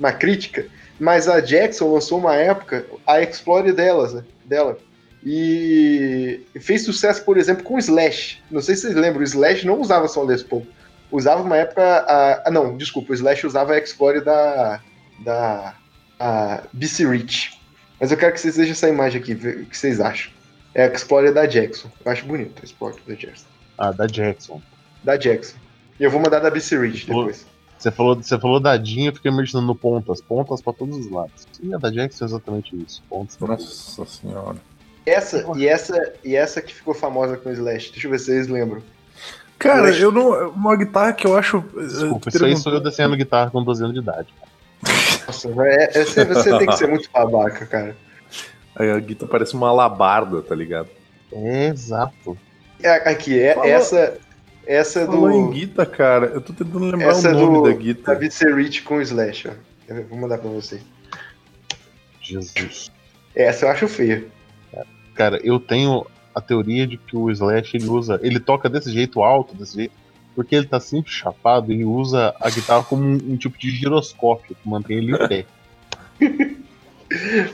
[0.00, 0.66] uma crítica,
[0.98, 4.78] mas a Jackson lançou uma época a Explore delas, né, dela.
[5.24, 8.42] E fez sucesso, por exemplo, com o Slash.
[8.50, 10.66] Não sei se vocês lembram, o Slash não usava só Les Paul.
[11.10, 11.82] Usava uma época.
[11.82, 14.80] A, ah, não, desculpa, o Slash usava a Explore da.
[15.20, 15.74] da.
[16.20, 17.58] A BC Rich.
[18.00, 20.32] Mas eu quero que vocês vejam essa imagem aqui, ver o que vocês acham.
[20.74, 21.90] É a Explorer da Jackson.
[22.04, 23.46] Eu acho bonito a Explorer da Jackson.
[23.76, 24.62] Ah, da Jackson.
[25.02, 25.56] Da Jackson.
[25.98, 27.46] E eu vou mandar da BC Rich depois.
[27.78, 30.20] Você falou, você falou dadinho, eu fiquei imaginando pontas.
[30.20, 31.46] Pontas pra todos os lados.
[31.62, 33.02] E a da Jackson é exatamente isso.
[33.08, 33.96] Pontas pra todos.
[33.98, 34.56] Nossa senhora.
[35.06, 37.92] Essa e essa e essa que ficou famosa com o Slash.
[37.92, 38.82] Deixa eu ver se vocês lembram.
[39.58, 40.50] Cara, Eu acho- eu não.
[40.50, 41.64] Uma guitarra que eu acho.
[41.76, 44.28] eh, Desculpa, isso aí sou eu desenhando guitarra com 12 anos de idade.
[45.26, 47.96] Nossa, é, é- você, você tem que ser muito babaca, cara.
[48.76, 50.88] A guitarra parece uma alabarda, tá ligado?
[51.32, 52.36] É, exato.
[52.80, 54.16] É, aqui, é, Falou- essa
[54.68, 56.26] essa é Falou em do guita, cara.
[56.26, 58.14] Eu tô tentando lembrar Essa o é nome do- da guita.
[58.14, 59.94] BC Rich com Slash, ó.
[60.08, 60.80] Vou mandar pra você.
[62.20, 62.92] Jesus.
[63.34, 64.26] Essa eu acho feia.
[65.14, 68.20] Cara, eu tenho a teoria de que o Slash ele usa.
[68.22, 69.94] Ele toca desse jeito alto, desse jeito,
[70.34, 74.54] porque ele tá sempre chapado e usa a guitarra como um, um tipo de giroscópio
[74.54, 75.46] que mantém ele em pé.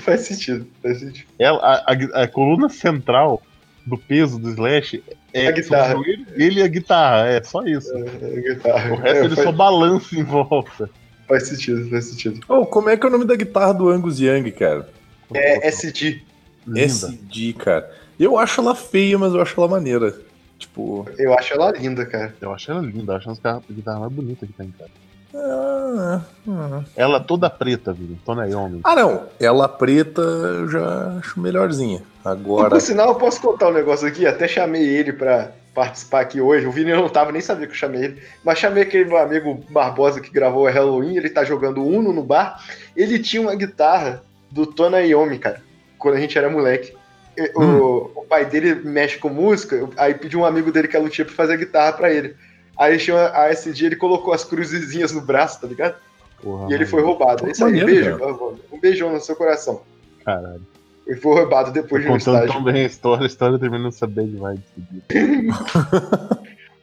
[0.01, 1.27] faz sentido, faz sentido.
[1.39, 3.41] Ela, a, a- a coluna central
[3.87, 5.95] do peso do Slash é A guitarra.
[6.07, 7.93] ele, ele e a guitarra, é só isso.
[7.93, 8.93] É, guitarra.
[8.93, 10.89] O resto É, ele faz, só balança em volta.
[11.29, 12.41] faz sentido, faz sentido.
[12.49, 14.89] Oh, como é que é o nome da guitarra do Angus Young, cara?
[15.33, 16.23] É SD.
[16.67, 16.81] Linda.
[16.81, 17.91] SD, cara.
[18.19, 20.17] Eu acho ela feia, mas eu acho ela maneira.
[20.59, 21.07] Tipo.
[21.19, 22.35] Eu acho ela linda, cara.
[22.41, 24.91] Eu acho ela linda, eu acho uma guitarra mais bonita que tem, cara.
[25.35, 26.85] Ah, ah.
[26.95, 28.17] Ela toda preta, viu?
[28.25, 28.81] Tô Naomi.
[28.85, 29.25] Ah, não.
[29.41, 32.03] Ela preta eu já acho melhorzinha.
[32.25, 32.71] Agora.
[32.71, 34.27] Por sinal, eu posso contar um negócio aqui.
[34.27, 36.67] Até chamei ele pra participar aqui hoje.
[36.67, 38.23] O Vini não tava, nem sabia que eu chamei ele.
[38.43, 41.17] Mas chamei aquele meu amigo Barbosa que gravou a Halloween.
[41.17, 42.65] Ele tá jogando Uno no bar.
[42.97, 45.61] Ele tinha uma guitarra do Tona Iommi, cara.
[45.99, 46.95] Quando a gente era moleque.
[47.37, 47.79] E- Hum.
[47.81, 49.89] O, o pai dele mexe com música.
[49.97, 52.37] Aí pediu um amigo dele que é luthier pra fazer a guitarra pra ele.
[52.79, 55.97] Aí tinha, esse dia ele colocou as cruzezinhas no braço, tá ligado?
[56.43, 57.47] Porra, E ele foi roubado.
[57.47, 58.33] É isso aí, Maneiro, beijo, cara.
[58.73, 59.83] Um beijão no seu coração.
[60.25, 60.63] Caralho.
[61.07, 62.53] Ele foi roubado depois de um Contando estágio.
[62.53, 64.63] tão bem a história, a história termina bad vibe.
[64.75, 65.05] seguida.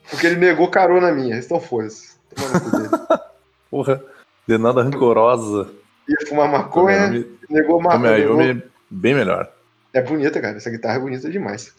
[0.09, 1.37] Porque ele negou carona minha.
[1.37, 2.15] Então foda-se.
[3.69, 4.03] Porra.
[4.47, 5.71] De nada rancorosa.
[6.09, 8.11] Ia fumar maconha, Tommy negou maconha.
[8.17, 9.51] negou- Iommi é bem melhor.
[9.93, 10.57] É bonita, cara.
[10.57, 11.73] Essa guitarra é bonita demais.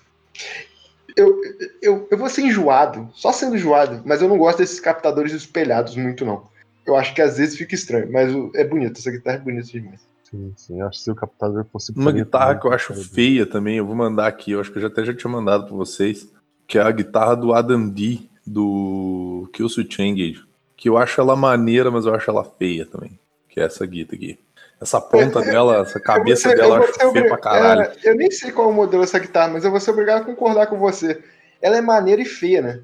[1.16, 1.38] Eu,
[1.82, 5.94] eu, eu vou ser enjoado, só sendo enjoado, mas eu não gosto desses captadores espelhados
[5.96, 6.46] muito, não.
[6.86, 8.98] Eu acho que às vezes fica estranho, mas é bonito.
[8.98, 10.00] Essa guitarra é bonita demais.
[10.32, 10.80] Sim, sim.
[10.80, 13.76] Eu acho que se o captador fosse Uma guitarra né, que eu acho feia também,
[13.76, 16.32] eu vou mandar aqui, eu acho que eu já até já tinha mandado pra vocês,
[16.66, 20.42] que é a guitarra do Adam D, do Killswitch Engage,
[20.74, 24.16] que eu acho ela maneira, mas eu acho ela feia também, que é essa guitarra
[24.16, 24.38] aqui.
[24.80, 27.82] Essa ponta dela, essa cabeça ser- dela eu eu acho feia pra caralho.
[27.82, 30.22] É, eu nem sei qual é o modelo dessa guitarra, mas eu vou ser obrigado
[30.22, 31.22] a concordar com você.
[31.60, 32.80] Ela é maneira e feia, né?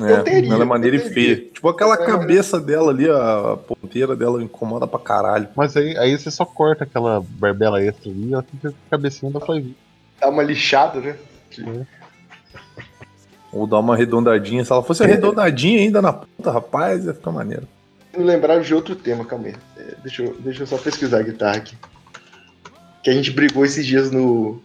[0.00, 1.36] É, eu teria, ela é maneira e feia.
[1.36, 2.06] Tipo aquela É.
[2.06, 5.48] cabeça dela ali, a ponteira dela incomoda pra caralho.
[5.54, 8.90] Mas aí, aí você só corta aquela barbela extra ali e ela fica com a
[8.90, 9.76] cabecinha da Flavie.
[10.20, 11.16] Dá uma lixada, né?
[13.52, 14.64] Ou dar uma arredondadinha.
[14.64, 17.68] Se ela fosse arredondadinha ainda na ponta, rapaz, ia ficar maneiro.
[18.16, 19.54] Me lembraram de outro tema, calma aí.
[19.76, 21.76] É, deixa, eu, deixa eu só pesquisar a guitarra aqui.
[23.02, 24.62] Que a gente brigou esses dias no,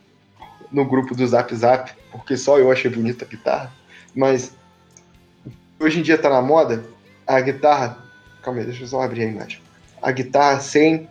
[0.71, 3.71] no grupo do Zap Zap, porque só eu achei bonita a guitarra.
[4.15, 4.53] Mas
[5.79, 6.83] hoje em dia tá na moda
[7.25, 7.97] a guitarra.
[8.41, 9.59] Calma aí, deixa eu só abrir a imagem.
[10.01, 11.09] A guitarra sem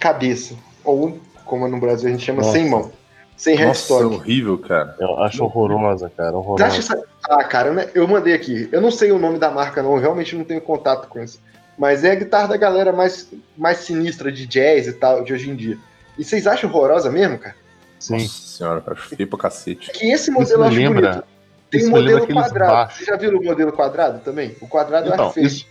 [0.00, 0.54] cabeça.
[0.84, 2.52] Ou, como no Brasil a gente chama, Nossa.
[2.52, 2.90] sem mão.
[3.36, 4.04] Sem Nossa, é headstock.
[4.04, 4.96] horrível, cara.
[4.98, 6.30] Eu acho horrorosa, cara.
[6.32, 6.64] Você Horrorosa.
[6.66, 7.02] acha essa...
[7.28, 7.88] Ah, cara, né?
[7.94, 8.68] eu mandei aqui.
[8.72, 9.94] Eu não sei o nome da marca, não.
[9.94, 11.40] Eu realmente não tenho contato com isso.
[11.78, 15.50] Mas é a guitarra da galera mais, mais sinistra de jazz e tal, de hoje
[15.50, 15.78] em dia.
[16.18, 17.56] E vocês acham horrorosa mesmo, cara?
[17.98, 18.14] Sim.
[18.14, 19.90] Nossa senhora, eu acho feio pra cacete.
[19.92, 21.10] Que esse modelo eu acho lembra.
[21.10, 21.24] bonito.
[21.72, 22.72] Tem Isso um me lembra modelo aqueles quadrado.
[22.72, 22.98] baixos.
[22.98, 24.54] Você já viu o modelo quadrado também?
[24.60, 25.46] O quadrado eu Então, acho feio.
[25.46, 25.66] isso,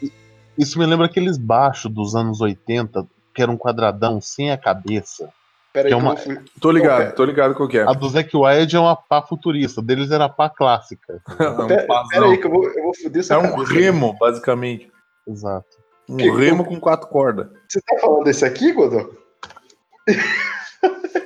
[0.57, 5.29] isso me lembra aqueles baixos dos anos 80, que era um quadradão sem a cabeça.
[5.71, 7.11] Pera aí que é que eu uma- Tô ligado, é?
[7.11, 7.83] tô ligado qual que é.
[7.83, 11.21] A do Zack Wild é uma pá futurista, deles era pá clássica.
[11.63, 13.73] um Pera, pera aí que eu vou, eu vou fuder essa É um cabeça.
[13.73, 14.91] remo, basicamente.
[15.27, 15.67] Exato.
[16.09, 17.47] Um Que- remo com quatro cordas.
[17.69, 19.13] Você tá falando desse aqui, Godô?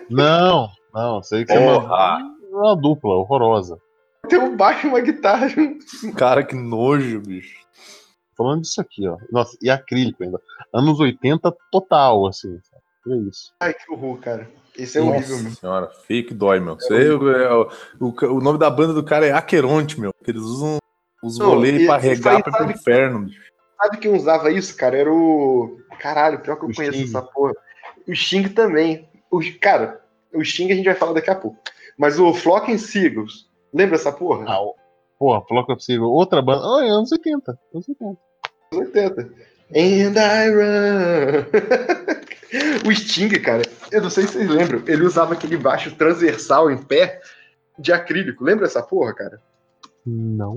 [0.10, 2.18] Não, não, sei que é uma, Porra!
[2.52, 3.80] uma dupla horrorosa.
[4.28, 5.48] Tem um baixo e uma guitarra.
[6.18, 7.60] Cara, que nojo, bicho.
[8.38, 9.18] Falando disso aqui, ó.
[9.32, 10.40] Nossa, e acrílico ainda.
[10.74, 12.60] Anos 80 total, assim.
[12.64, 12.84] sabe?
[13.08, 13.54] É isso.
[13.62, 14.50] Ai, que horror, cara.
[14.78, 15.52] Esse é horrível, Nossa meu.
[15.54, 16.76] senhora, feio que dói, meu.
[16.76, 17.70] Isso aí é o,
[18.00, 20.12] o, o nome da banda do cara é Aqueronte, meu.
[20.28, 20.80] Eles usam
[21.24, 23.42] os e- pra regar pra pro inferno, bicho.
[23.82, 24.98] Sabe quem usava isso, cara?
[24.98, 25.78] Era o.
[26.00, 27.08] Caralho, pior que eu O conheço Sting.
[27.10, 27.54] essa porra.
[28.08, 29.08] O Sting também.
[29.32, 29.40] O...
[29.62, 30.02] Cara,
[30.34, 31.58] o Sting a gente vai falar daqui a pouco.
[31.98, 33.45] Mas o Flock and Seagulls,
[33.76, 34.46] lembra essa porra?
[34.48, 34.62] Ah,
[35.20, 36.62] porra, Flock of Seagull, outra banda.
[36.64, 37.60] Ah, é anos 80.
[37.74, 38.18] Anos 80.
[38.74, 39.22] 80.
[39.76, 41.46] And I run.
[42.88, 46.78] o Sting, cara, eu não sei se vocês lembram, ele usava aquele baixo transversal em
[46.78, 47.20] pé
[47.78, 48.44] de acrílico.
[48.44, 49.42] Lembra essa porra, cara?
[50.06, 50.56] Não.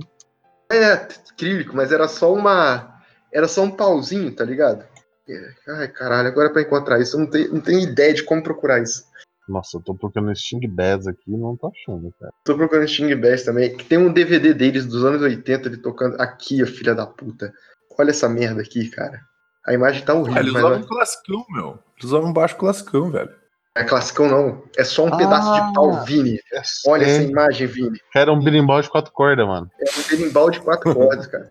[0.71, 3.01] É, acrílico, mas era só uma.
[3.33, 4.85] Era só um pauzinho, tá ligado?
[5.29, 8.43] É, Ai, caralho, agora pra encontrar isso, eu não tenho, não tenho ideia de como
[8.43, 9.05] procurar isso.
[9.49, 12.33] Nossa, eu tô procurando Sting Bass aqui e não tô achando, cara.
[12.45, 16.21] Tô procurando Sting Bass também, que tem um DVD deles dos anos 80, ele tocando.
[16.21, 17.53] Aqui, ó, filha da puta.
[17.99, 19.21] Olha essa merda aqui, cara.
[19.67, 21.69] A imagem tá Ah, horrível, eles mas usavam um classicão, meu.
[21.97, 23.31] Eles usavam um baixo classicão, velho.
[23.77, 24.63] é classicão não.
[24.77, 25.17] É só um Ah.
[25.17, 26.39] pedaço de pau, Vini.
[26.53, 27.99] É, Olha é, essa imagem, Vini.
[28.15, 29.71] Era um berimbau de quatro cordas, mano.
[29.81, 31.51] É um berimbau de quatro cordas, cara.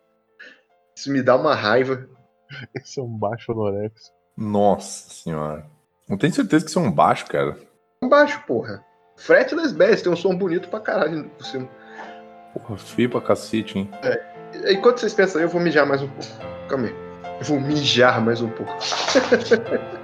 [0.95, 2.08] Isso me dá uma raiva.
[2.76, 4.12] Esse é um baixo Lorex.
[4.38, 5.66] Nossa senhora.
[6.10, 7.58] Não tenho certeza que isso é um baixo, cara.
[8.04, 8.84] Baixo, porra.
[9.16, 11.68] Fretless Bass tem um som bonito pra caralho por cima.
[12.54, 13.89] Porra, feio pra cacete, hein?
[14.70, 16.32] Enquanto vocês pensam aí, eu vou mijar mais um pouco.
[16.70, 16.95] Calma aí.
[17.39, 18.74] Eu vou mijar mais um pouco.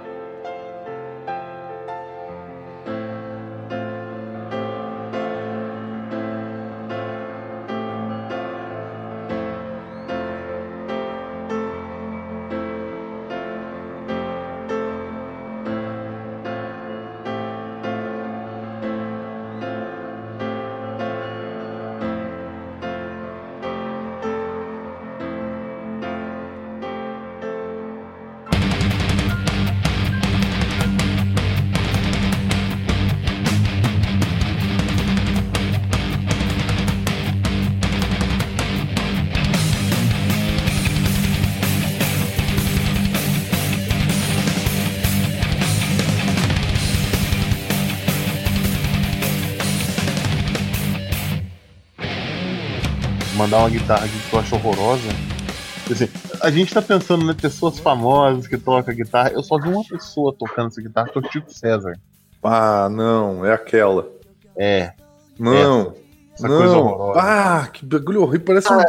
[53.64, 55.08] uma guitarra que eu acho horrorosa.
[55.90, 56.08] Assim,
[56.40, 59.30] a gente tá pensando em pessoas famosas que tocam guitarra.
[59.30, 61.98] Eu só vi uma pessoa tocando essa guitarra, que é o Chico César.
[62.42, 64.10] Ah, não, é aquela.
[64.56, 64.92] É.
[65.38, 65.94] Não.
[66.34, 66.80] Essa coisa não.
[66.80, 67.20] horrorosa.
[67.20, 68.44] Ah, que bagulho horrível.
[68.44, 68.82] Parece, um,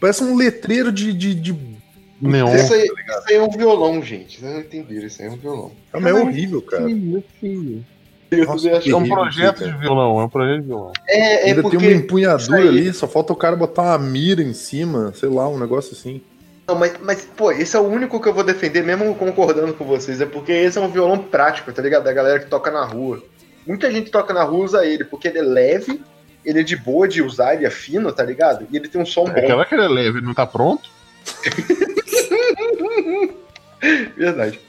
[0.00, 1.12] parece um letreiro de.
[1.12, 1.78] de, de...
[2.20, 2.52] Neon.
[2.52, 4.40] Isso aí, isso aí é um violão, gente.
[4.40, 5.72] Vocês não entenderam, isso aí é um violão.
[5.92, 6.84] Ah, mas é horrível, cara.
[6.86, 7.86] Filho, filho.
[8.30, 9.70] Nossa, acho- É um projeto cara.
[9.72, 10.92] de violão, é um projeto de violão.
[11.08, 11.78] É, é Ainda porque.
[11.78, 15.48] tem uma empunhadura ali, só falta o cara botar uma mira em cima, sei lá,
[15.48, 16.20] um negócio assim.
[16.66, 19.86] Não, mas, mas, pô, esse é o único que eu vou defender, mesmo concordando com
[19.86, 20.20] vocês.
[20.20, 22.04] É porque esse é um violão prático, tá ligado?
[22.04, 23.22] Da galera que toca na rua.
[23.66, 26.02] Muita gente toca na rua usa ele, porque ele é leve,
[26.44, 28.66] ele é de boa de usar, ele é fino, tá ligado?
[28.70, 29.30] E ele tem um som bom.
[29.30, 30.90] Aquela que ele é leve, ele não tá pronto?
[34.16, 34.60] Verdade.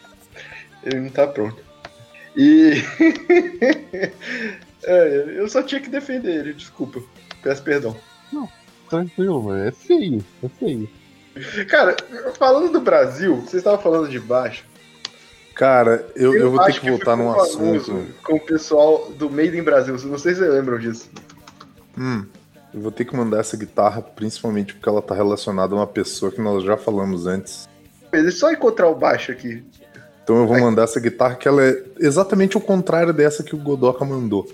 [0.84, 1.57] Ele não tá pronto.
[2.40, 2.82] E.
[4.82, 7.04] É, eu só tinha que defender ele, desculpa.
[7.44, 7.96] Peço perdão.
[8.90, 9.68] Tranquilo, mano.
[9.68, 10.90] É feio, é feio.
[11.68, 11.96] Cara,
[12.38, 14.66] falando do Brasil, vocês estavam falando de baixo.
[15.54, 18.08] Cara, eu, eu vou ter acho que voltar num assunto.
[18.24, 19.94] Com o pessoal do Made in Brasil.
[20.06, 21.10] Não sei se vocês lembram disso.
[21.98, 22.26] Hum,
[22.74, 26.32] eu vou ter que mandar essa guitarra, principalmente porque ela tá relacionada a uma pessoa
[26.32, 27.68] que nós já falamos antes.
[28.12, 29.64] Deixa eu só encontrar o baixo aqui.
[30.30, 33.58] Então eu vou mandar essa guitarra que ela é exatamente o contrário dessa que o
[33.58, 34.48] Godoka mandou.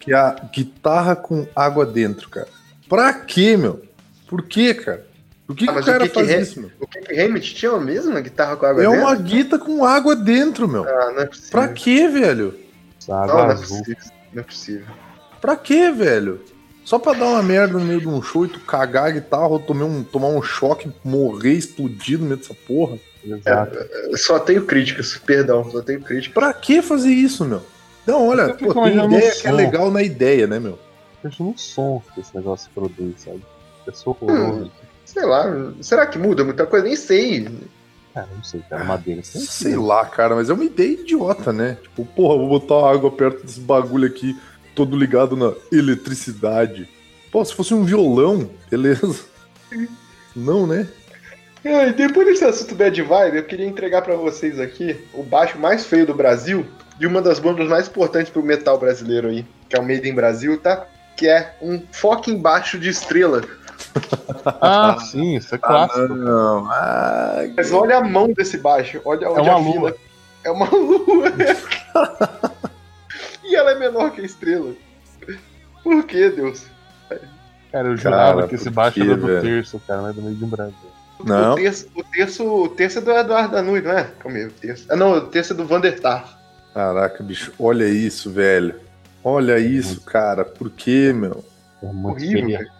[0.00, 2.48] Que é a guitarra com água dentro, cara.
[2.88, 3.80] Pra quê, meu?
[4.26, 5.06] Por quê, cara?
[5.46, 6.40] Por que, Ah, que o mas cara o que faz é?
[6.40, 6.70] isso, meu?
[6.80, 9.00] O Kick Hammett tinha a mesma guitarra com água É dentro?
[9.00, 10.82] uma guita com água dentro, meu.
[10.88, 11.50] Ah, não é possível.
[11.52, 12.54] Pra quê, velho?
[13.00, 13.78] Essa Não, água não é azul.
[13.78, 13.96] possível.
[14.32, 14.86] Não é possível.
[15.40, 16.40] Pra quê, velho?
[16.84, 19.46] Só pra dar uma merda no meio de um show e tu cagar a guitarra
[19.46, 22.98] ou tomar um, tomar um choque, morrer, explodir no meio dessa porra?
[23.24, 23.78] Exato.
[24.10, 26.34] Eu só tenho críticas, perdão, só tenho críticas.
[26.34, 27.62] Pra que fazer isso, meu?
[28.06, 30.78] Não, olha, Eu pô, tem ideia o que é legal na ideia, né, meu?
[31.22, 33.42] Veja no som que esse negócio produz, sabe?
[33.86, 34.70] É só horroroso.
[35.04, 36.86] Sei lá, será que muda muita coisa?
[36.86, 37.48] Nem sei.
[38.12, 38.84] Cara, não sei, cara.
[38.84, 39.22] Madeira.
[39.22, 41.78] Sei, Sei lá, cara, mas é uma ideia idiota, né?
[41.82, 44.38] Tipo, porra, vou botar água perto desse bagulho aqui,
[44.74, 46.88] todo ligado na eletricidade.
[47.30, 49.24] Pô, se fosse um violão, beleza.
[50.34, 50.88] Não, né?
[51.64, 55.58] É, e depois desse assunto bad vibe, eu queria entregar pra vocês aqui o baixo
[55.58, 56.66] mais feio do Brasil
[56.98, 60.14] de uma das bandas mais importantes pro metal brasileiro aí, que é o Made in
[60.14, 60.86] Brasil, tá?
[61.16, 63.42] Que é um fucking baixo de estrela.
[64.60, 66.14] Ah, sim, isso é clássico.
[66.14, 66.66] não.
[66.70, 69.72] Ah, Mas olha a mão desse baixo, olha onde uma a lua.
[69.72, 69.94] fila.
[70.44, 71.32] É uma lua.
[73.44, 74.72] e ela é menor que a estrela.
[75.82, 76.64] Por que, Deus?
[77.70, 79.42] Cara, eu jurava Cara, que esse baixo era do velho?
[79.42, 80.74] terço, cara, não é do meio de um Brasil.
[81.24, 81.52] Não.
[81.52, 84.08] O terço, o terço, o terço é do Eduardo Danui, não é?
[84.18, 84.86] Calma aí, o terço.
[84.88, 86.38] Ah, não, o terço é do Vandertar.
[86.74, 88.74] Caraca, bicho, olha isso, velho.
[89.22, 90.44] Olha isso, cara.
[90.44, 91.44] Por quê, meu?
[91.82, 92.70] É Horrível, feio.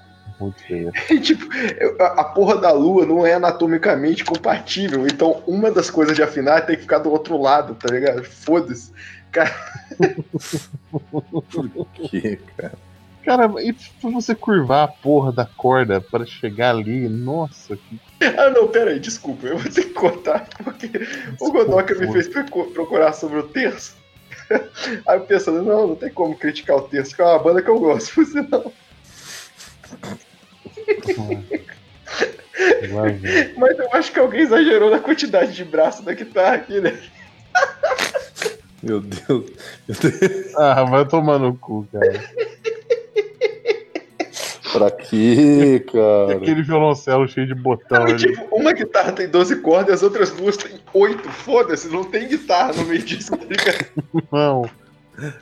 [0.40, 0.92] Muito feio.
[1.22, 1.46] Tipo,
[2.00, 5.06] a a porra da lua não é anatomicamente compatível.
[5.06, 8.24] Então, uma das coisas de afinar tem que ficar do outro lado, tá ligado?
[8.24, 8.92] Foda-se.
[11.10, 12.74] Por quê, cara?
[13.24, 18.00] Cara, e pra você curvar a porra da corda para chegar ali, nossa, que
[18.36, 19.46] Ah, não, pera aí, desculpa.
[19.46, 20.90] Eu vou ter que cortar, porque
[21.40, 22.12] o Godoka me Desculpa.
[22.12, 23.96] fez procu- procurar sobre o terço.
[25.06, 27.68] Aí eu pensando, não, não tem como criticar o terço, que é uma banda que
[27.70, 28.72] eu gosto, por sinal.
[32.92, 33.54] Lá vem.
[33.56, 36.98] Mas eu acho que alguém exagerou na quantidade de braço da guitarra aqui, né?
[38.82, 39.26] Meu Deus.
[39.28, 40.54] Meu Deus.
[40.56, 42.12] Ah, vai tomar no cu, cara.
[44.72, 46.36] Pra quê, E cara?
[46.36, 48.16] aquele violoncelo cheio de botão ali.
[48.16, 51.28] tipo, uma guitarra tem 12 cordas e as outras duas tem 8.
[51.28, 53.86] Foda-se, não tem guitarra no meio disso, tá ligado?
[54.32, 54.64] Não.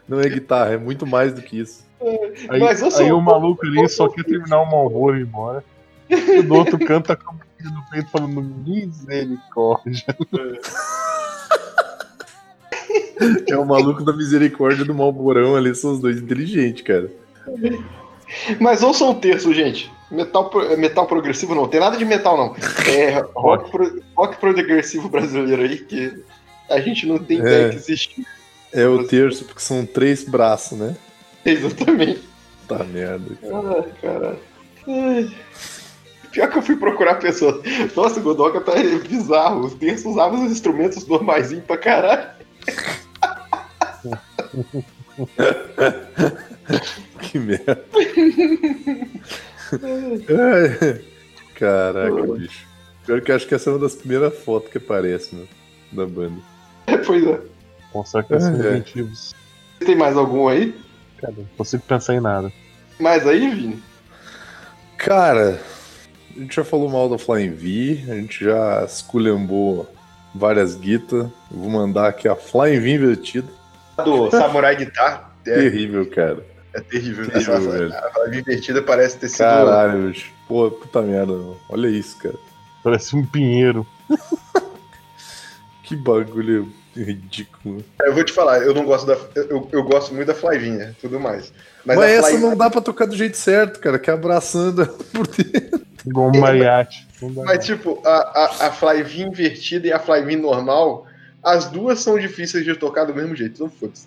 [0.08, 1.84] Não é guitarra, é muito mais do que isso.
[2.48, 5.20] Aí, Mas eu sou aí o um maluco ali só quer terminar o Malboro e
[5.20, 5.62] ir embora.
[6.08, 7.40] E o outro canta com a mão
[7.72, 10.04] no peito falando misericórdia.
[13.48, 17.10] É o maluco da misericórdia do Malborão ali, são os dois inteligentes, cara.
[18.60, 19.90] Mas ouçam o terço, gente.
[20.10, 22.56] Metal, pro- metal progressivo não, tem nada de metal não.
[22.92, 26.22] É rock, pro- rock progressivo brasileiro aí que
[26.68, 27.40] a gente não tem É.
[27.40, 28.26] ideia que existe.
[28.72, 30.96] É o terço, porque são três braços, né?
[31.44, 32.28] Exatamente.
[32.68, 33.26] Tá merda.
[34.00, 34.38] Caralho.
[34.86, 35.30] Ai.
[36.30, 37.60] Pior que eu fui procurar pessoas.
[37.96, 38.72] Nossa, o Godoka tá
[39.08, 39.64] bizarro.
[39.66, 42.28] Os terços usavam os instrumentos normaizinhos pra caralho.
[47.20, 47.84] Que merda.
[49.72, 51.00] Ai,
[51.54, 52.66] Caraca, bicho.
[53.06, 55.46] Pior que eu acho que essa é uma das primeiras fotos que aparece, né?
[55.92, 56.40] Da banda.
[57.06, 57.40] Pois é.
[57.94, 58.36] Mostrar que É.
[58.38, 59.34] inventivos.
[59.80, 60.74] Tem mais algum aí?
[61.20, 62.52] Cara, não consigo pensar em nada.
[62.98, 63.82] Mais aí, Vini?
[64.96, 65.60] Cara,
[66.36, 69.92] a gente já falou mal da Flying V, a gente já esculhambou
[70.34, 71.26] várias guitas.
[71.50, 73.48] Vou mandar aqui a Flying V invertida.
[74.04, 75.34] Do Samurai Guitar.
[75.46, 76.44] É, terrível, cara.
[76.74, 77.28] É terrível.
[77.28, 77.94] terrível essa, velho.
[77.94, 79.38] A Flying V invertida parece ter sido.
[79.38, 80.32] Caralho, bicho.
[80.46, 81.34] Pô, puta merda.
[81.68, 82.36] Olha isso, cara.
[82.82, 83.86] Parece um pinheiro.
[85.82, 87.84] que bagulho ridículo.
[88.02, 89.16] Eu vou te falar, eu não gosto da.
[89.34, 91.52] Eu, eu gosto muito da Flyvinha, tudo mais.
[91.84, 95.26] Mas, Mas essa não dá pra tocar do jeito certo, cara, que é abraçando por
[95.26, 95.80] dentro.
[96.06, 97.06] Igual um mariachi.
[97.44, 101.06] Mas, tipo, a, a, a Flyvin invertida e a Flyvin normal,
[101.42, 103.62] as duas são difíceis de tocar do mesmo jeito.
[103.62, 104.06] Não foda-se.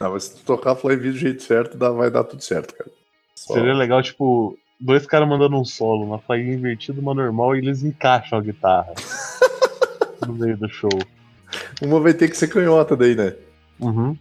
[0.00, 2.74] Não, mas se tu tocar a Flyvin do jeito certo, dá, vai dar tudo certo,
[2.74, 2.90] cara.
[3.34, 3.54] Só...
[3.54, 7.82] Seria legal, tipo, dois caras mandando um solo, uma Flyvin invertida uma normal, e eles
[7.82, 8.94] encaixam a guitarra
[10.26, 10.90] no meio do show.
[11.82, 13.34] Uma vai ter que ser canhota daí, né?
[13.78, 14.16] Uhum.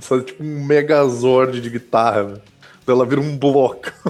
[0.00, 2.24] Só tipo um megazord de guitarra.
[2.24, 2.40] Né?
[2.86, 3.92] Ela vira um bloco.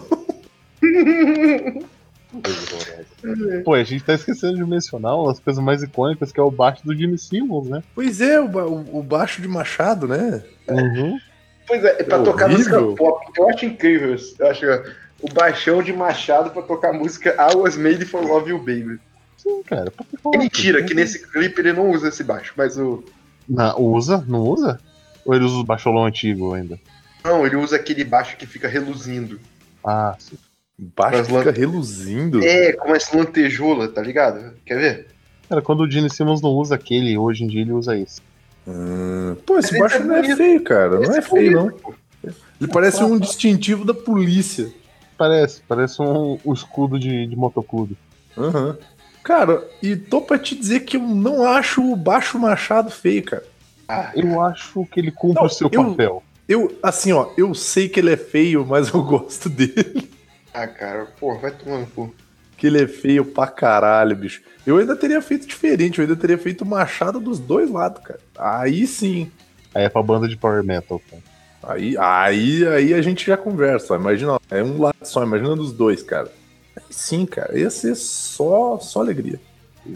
[3.64, 6.51] Pô, a gente tá esquecendo de mencionar uma das coisas mais icônicas que é o
[6.51, 7.83] baixo do Jimmy Simmons, né?
[7.95, 10.43] Pois é, o, o, o baixo de Machado, né?
[10.68, 11.18] Uhum.
[11.66, 14.16] Pois é, pra é tocar música pop, eu acho incrível.
[14.39, 14.66] Eu acho
[15.20, 18.99] o baixão de Machado pra tocar música I Was Made for Love You Baby.
[19.37, 19.93] Sim, cara.
[20.35, 23.05] É mentira que nesse clipe ele não usa esse baixo, mas o.
[23.49, 24.25] Não, usa?
[24.27, 24.81] Não usa?
[25.25, 26.79] Ou ele usa o baixolão antigo ainda?
[27.25, 29.41] Não, ele usa aquele baixo que fica reluzindo.
[29.85, 30.37] Ah, sim.
[30.79, 31.51] Baixo fica lan...
[31.51, 32.43] reluzindo.
[32.43, 34.55] É, com essa lantejoula, tá ligado?
[34.64, 35.07] Quer ver?
[35.49, 38.20] Cara, quando o Gene Simmons não usa aquele, hoje em dia ele usa esse.
[38.66, 41.01] Hum, pô, esse baixo é não é feio, cara.
[41.01, 41.95] Não é, é feio, não.
[42.61, 44.73] Ele parece um distintivo da polícia.
[45.18, 47.97] Parece, parece um, um escudo de, de motoclube.
[48.37, 48.77] Uhum.
[49.23, 53.45] Cara, e tô pra te dizer que eu não acho o Baixo Machado feio, cara.
[53.89, 56.23] Ah, eu acho que ele cumpre não, o seu eu, papel.
[56.49, 60.11] Eu, assim, ó, eu sei que ele é feio, mas eu gosto dele.
[60.53, 62.11] Ah, cara, pô, vai tomando, pô.
[62.57, 64.42] Que ele é feio pra caralho, bicho.
[64.66, 68.20] Eu ainda teria feito diferente, eu ainda teria feito machado dos dois lados, cara.
[68.38, 69.30] Aí sim.
[69.74, 71.22] Aí é pra banda de power metal, cara.
[71.62, 73.94] Aí, aí, aí a gente já conversa.
[73.94, 76.30] Imagina, é um lado só, imagina dos dois, cara.
[76.76, 79.40] Aí sim, cara, ia ser só, só alegria.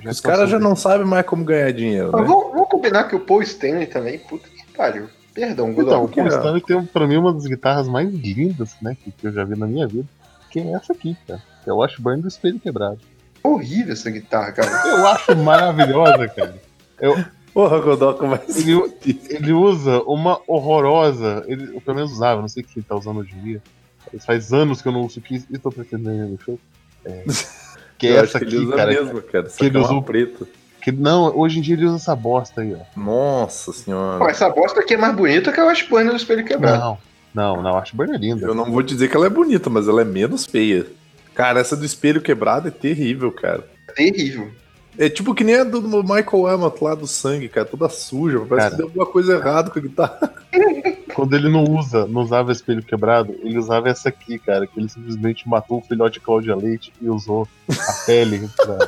[0.05, 2.07] Os caras já não sabem mais como ganhar dinheiro.
[2.07, 2.25] Né?
[2.25, 5.09] Vamos, vamos, combinar que o Paul Stanley também, puta que pariu.
[5.33, 9.13] Perdão, Então, o Paul Stanley tem pra mim uma das guitarras mais lindas, né, que,
[9.23, 10.09] eu já vi na minha vida.
[10.57, 11.43] Que é essa aqui, cara.
[11.63, 12.99] Que é o Washburn do espelho quebrado.
[13.43, 14.89] Horrível essa guitarra, cara.
[14.89, 16.57] Eu acho maravilhosa, cara.
[16.99, 17.15] Eu,
[17.53, 18.67] Porra, Godoka, mas.
[18.67, 18.73] Ele,
[19.29, 21.45] ele usa uma horrorosa.
[21.47, 23.63] Ele, pelo menos usava, não sei o que ele tá usando hoje em dia.
[24.25, 26.59] Faz anos que eu não uso aqui e tô pretendendo no show.
[27.05, 27.25] É,
[27.99, 28.93] que é essa aqui, cara.
[28.93, 29.51] Mesmo, cara.
[29.51, 30.49] Que ele usou preto.
[30.81, 32.99] Que, não, hoje em dia ele usa essa bosta aí, ó.
[32.99, 34.21] Nossa senhora.
[34.21, 36.79] Pô, essa bosta aqui é mais bonita que a Washburn do espelho quebrado.
[36.79, 36.99] Não,
[37.37, 38.47] não, não, a Washburn é linda.
[38.47, 40.87] Eu não vou dizer que ela é bonita, mas ela é menos feia.
[41.35, 43.63] Cara, essa do espelho quebrado é terrível, cara.
[43.95, 44.51] terrível.
[44.99, 48.39] É tipo que nem a do Michael Amott lá do sangue, cara, toda suja.
[48.39, 50.33] Parece cara, que deu alguma coisa errada com a guitarra.
[51.15, 54.89] Quando ele não usa, não usava espelho quebrado, ele usava essa aqui, cara, que ele
[54.89, 58.79] simplesmente matou o filhote de Cláudia Leite e usou a pele pra,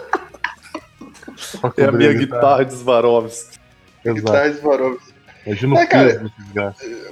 [1.61, 3.59] pra É a minha a guitarra de Swarovski.
[4.07, 5.18] Guitarra de Swarovski.
[5.49, 6.33] Imagina o é, cara,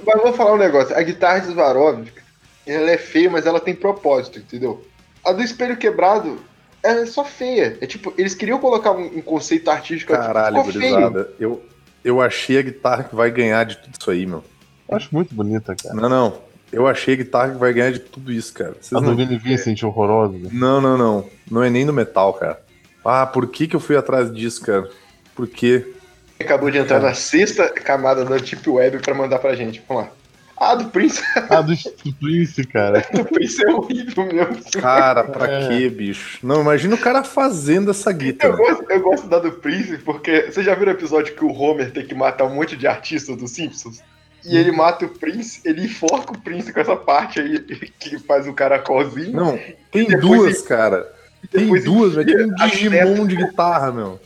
[0.05, 0.95] Mas eu vou falar um negócio.
[0.95, 2.21] A guitarra de Swarovski,
[2.65, 4.85] ela é feia, mas ela tem propósito, entendeu?
[5.25, 6.37] A do espelho quebrado,
[6.83, 7.77] ela é só feia.
[7.81, 11.31] É tipo, eles queriam colocar um, um conceito artístico Caralho, aqui, gurizada.
[11.39, 11.63] Eu,
[12.03, 14.43] eu achei a guitarra que vai ganhar de tudo isso aí, meu.
[14.87, 15.95] Eu acho muito bonita, cara.
[15.95, 16.47] Não, não.
[16.71, 18.75] Eu achei a guitarra que vai ganhar de tudo isso, cara.
[18.79, 19.15] Vocês a não...
[19.15, 20.37] do Vini Vincent horrorosa.
[20.37, 20.49] Né?
[20.51, 21.25] Não, não, não.
[21.49, 22.61] Não é nem no metal, cara.
[23.03, 24.89] Ah, por que que eu fui atrás disso, cara?
[25.33, 25.93] Por quê?
[26.39, 29.83] Acabou de entrar na sexta camada da Deep Web pra mandar pra gente.
[29.87, 30.11] Vamos lá.
[30.59, 31.21] Ah, do Prince.
[31.49, 31.75] Ah, do
[32.19, 33.05] Prince, cara.
[33.13, 34.81] do Prince é horrível mesmo.
[34.81, 35.67] Cara, pra é.
[35.67, 36.39] quê, bicho?
[36.41, 38.53] Não, imagina o cara fazendo essa guitarra.
[38.53, 40.51] Eu gosto, eu gosto da do Prince porque.
[40.51, 43.37] Você já viu o episódio que o Homer tem que matar um monte de artistas
[43.37, 44.01] dos Simpsons?
[44.43, 47.59] E ele mata o Prince, ele enforca o Prince com essa parte aí
[47.99, 49.33] que faz o caracolzinho.
[49.33, 49.59] Não,
[49.91, 50.67] tem duas, ele...
[50.67, 51.13] cara.
[51.51, 52.25] Tem duas, velho.
[52.25, 54.19] Tem um Digimon de guitarra, meu.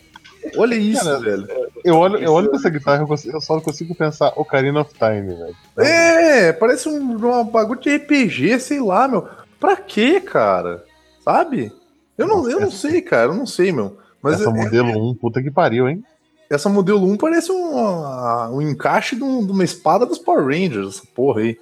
[0.57, 1.47] Olha isso, cara, velho.
[1.83, 5.33] Eu olho, eu olho pra essa guitarra e eu só consigo pensar Ocarina of Time,
[5.35, 5.55] velho.
[5.77, 9.27] É, parece um, um bagulho de RPG, sei lá, meu.
[9.59, 10.83] Pra quê, cara?
[11.23, 11.71] Sabe?
[12.17, 13.97] Eu não, eu não sei, cara, eu não sei, meu.
[14.21, 16.03] Mas essa é, modelo 1, puta que pariu, hein?
[16.49, 20.97] Essa modelo 1 parece um, um encaixe de, um, de, uma espada dos Power Rangers,
[20.97, 21.57] essa porra aí.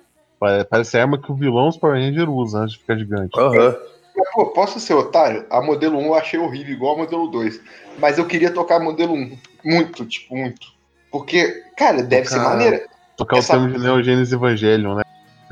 [0.70, 3.38] Parece a arma que o vilão dos Power Rangers usa antes de ficar gigante.
[3.38, 3.68] Aham.
[3.68, 3.99] Uhum.
[4.34, 5.46] Pô, posso ser otário?
[5.50, 7.60] A modelo 1 eu achei horrível, igual a modelo 2.
[7.98, 9.38] Mas eu queria tocar a modelo 1.
[9.64, 10.68] Muito, tipo, muito.
[11.12, 12.86] Porque, cara, deve tocar, ser maneira.
[13.18, 13.58] Tocar Essa...
[13.58, 15.04] o tema de Neogênesis Evangelion, né?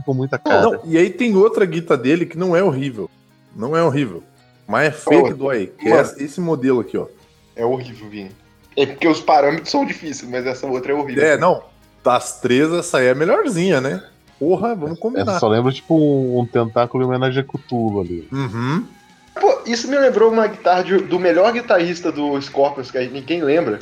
[0.05, 0.61] Com muita cara.
[0.61, 3.09] Não, e aí tem outra guita dele que não é horrível.
[3.55, 4.24] Não é horrível.
[4.68, 5.74] Mas é feio que dói.
[5.78, 7.07] Que é esse modelo aqui, ó.
[7.55, 8.32] É horrível, Vini.
[8.76, 11.26] É porque os parâmetros são difíceis, mas essa outra é horrível.
[11.26, 11.63] É, não.
[12.03, 14.03] Das três, essa aí é a melhorzinha, né?
[14.40, 15.40] Porra, vamos Essa combinar.
[15.40, 18.28] só lembra tipo um, um tentáculo em homenagem a Cthulhu ali.
[18.32, 18.86] Uhum.
[19.40, 23.80] Pô, isso me lembrou uma guitarra de- do melhor guitarrista do Scorpions, que ninguém lembra.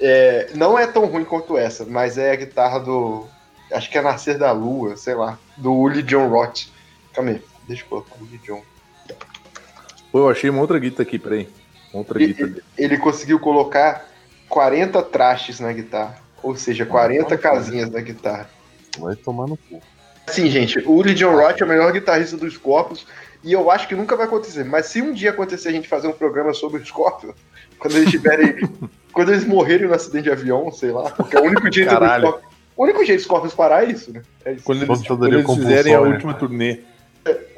[0.00, 3.24] É, não é tão ruim quanto essa, mas é a guitarra do.
[3.72, 5.38] Acho que é Nascer da Lua, sei lá.
[5.56, 6.66] Do Uli John Roth.
[7.14, 8.60] Calma aí, deixa eu colocar o Uli John.
[10.12, 11.48] Pô, eu achei uma outra guita aqui, peraí.
[11.92, 12.62] Outra E- guita dele.
[12.76, 14.06] Ele conseguiu colocar
[14.48, 16.18] 40 trastes na guitarra.
[16.42, 18.48] Ou seja, 40 casinhas na guitarra.
[19.00, 19.80] Vai tomar no cu.
[20.28, 23.06] Sim, gente, o John Roth é o melhor guitarrista dos Scorpions.
[23.44, 24.64] E eu acho que nunca vai acontecer.
[24.64, 27.32] Mas se um dia acontecer a gente fazer um programa sobre o Scorpion,
[27.78, 28.56] quando eles tiverem.
[29.12, 31.94] quando eles morrerem no acidente de avião, sei lá, porque é o único jeito do
[31.94, 32.26] Caralho.
[32.26, 32.48] Scorpion.
[32.76, 34.22] O único jeito do Scorpions parar é isso, né?
[34.44, 34.64] É isso.
[34.64, 36.12] Quando eles, quando eles fizerem a compulsória.
[36.12, 36.80] última turnê.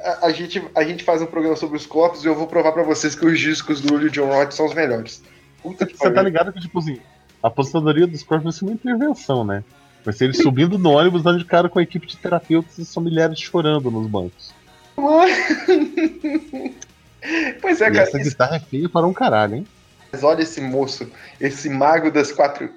[0.00, 2.72] A, a gente, a gente faz um programa sobre os Scorpions e eu vou provar
[2.72, 5.22] pra vocês que os discos do Uli John Roth são os melhores.
[5.62, 6.98] Puta que Você tá ligado que, tipo assim,
[7.42, 9.64] a aposentadoria dos corpos vai ser uma intervenção, né?
[10.04, 12.82] Vai ser eles subindo no ônibus dando de cara com a equipe de terapeutas e
[12.82, 14.54] os familiares chorando nos bancos.
[17.60, 18.02] pois é, e cara.
[18.02, 19.66] essa guitarra é feia para um caralho, hein?
[20.12, 21.08] Mas olha esse moço,
[21.40, 22.70] esse mago das quatro.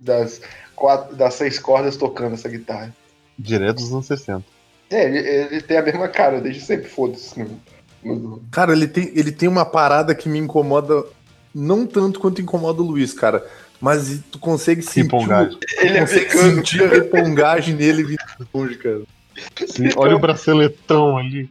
[0.00, 0.40] das,
[0.74, 2.94] quatro, das seis cordas tocando essa guitarra.
[3.38, 4.44] Direto dos anos 60.
[4.90, 7.38] É, ele, ele tem a mesma cara desde sempre, foda-se.
[7.38, 7.60] no-
[8.04, 11.04] no- Cara, ele tem, ele tem uma parada que me incomoda
[11.52, 13.44] não tanto quanto incomoda o Luiz, cara.
[13.80, 15.02] Mas tu consegue sentir.
[15.02, 15.58] Ripongagem.
[15.78, 16.54] Ele é consegue vegano.
[16.54, 19.02] sentir a repongagem nele vindo longe, cara.
[19.66, 21.50] Sim, olha o braceletão ali.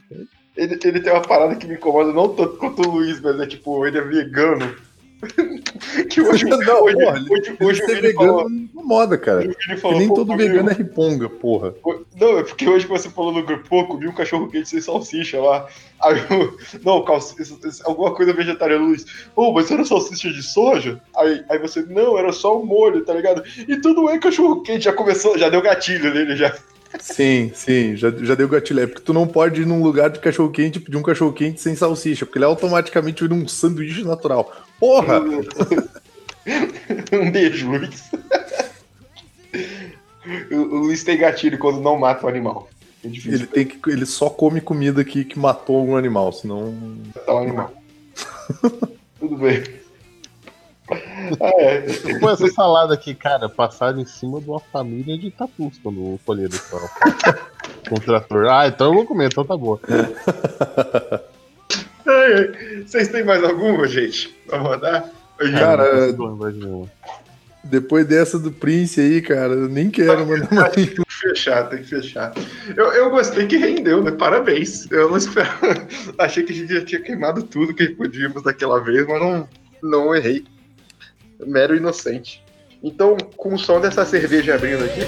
[0.56, 3.46] Ele, ele tem uma parada que me incomoda não tanto quanto o Luiz, mas é
[3.46, 4.74] tipo, ele é vegano.
[6.10, 9.42] que hoje, Não, hoje, porra, ele- hoje, hoje Ser vegano falou, não incomoda, cara.
[9.44, 11.74] Porque falou, nem todo vegano um- é riponga, porra.
[12.20, 15.40] Não, é porque hoje você falou no grupo, pô, comi um cachorro quente sem salsicha
[15.40, 15.66] lá.
[16.02, 19.06] Aí eu, não, calci- isso- isso- alguma coisa vegetariana, Luiz.
[19.34, 21.00] Pô, mas era salsicha de soja?
[21.16, 23.42] Aí, aí você, não, era só o molho, tá ligado?
[23.66, 26.54] E tudo é cachorro quente, já começou, já deu gatilho nele já.
[27.00, 28.80] Sim, sim, já, já deu gatilho.
[28.80, 31.74] É porque tu não pode ir num lugar de cachorro-quente e pedir um cachorro-quente sem
[31.74, 34.50] salsicha, porque ele automaticamente vira um sanduíche natural.
[34.78, 35.20] Porra!
[37.12, 38.10] um beijo, Luiz.
[40.50, 42.68] o, o Luiz tem gatilho quando não mata o animal.
[43.04, 46.72] É difícil Ele, tem que, ele só come comida que, que matou algum animal, senão.
[47.14, 47.72] matar o animal.
[49.20, 49.62] Tudo bem.
[50.88, 52.18] Ah, é.
[52.20, 56.20] Pô, essa salada aqui, cara, passaram em cima de uma família de tatus quando eu
[56.24, 57.88] colher o.
[57.88, 58.48] Com o trator.
[58.48, 59.78] Ah, então eu vou comer, então tá bom.
[62.86, 64.28] Vocês têm mais alguma, gente?
[64.46, 65.10] Pra mandar?
[65.38, 66.14] Cara.
[67.64, 70.72] Depois dessa do Prince aí, cara, eu nem quero mandar mais.
[70.72, 72.32] Tem que fechar, tem que fechar.
[72.76, 74.12] Eu, eu gostei que rendeu, né?
[74.12, 74.88] Parabéns.
[74.90, 75.86] Eu não esperava.
[76.18, 79.48] Achei que a gente já tinha queimado tudo que podíamos daquela vez, mas não,
[79.82, 80.44] não errei.
[81.44, 82.42] Mero inocente.
[82.82, 85.00] Então, com o som dessa cerveja abrindo aqui.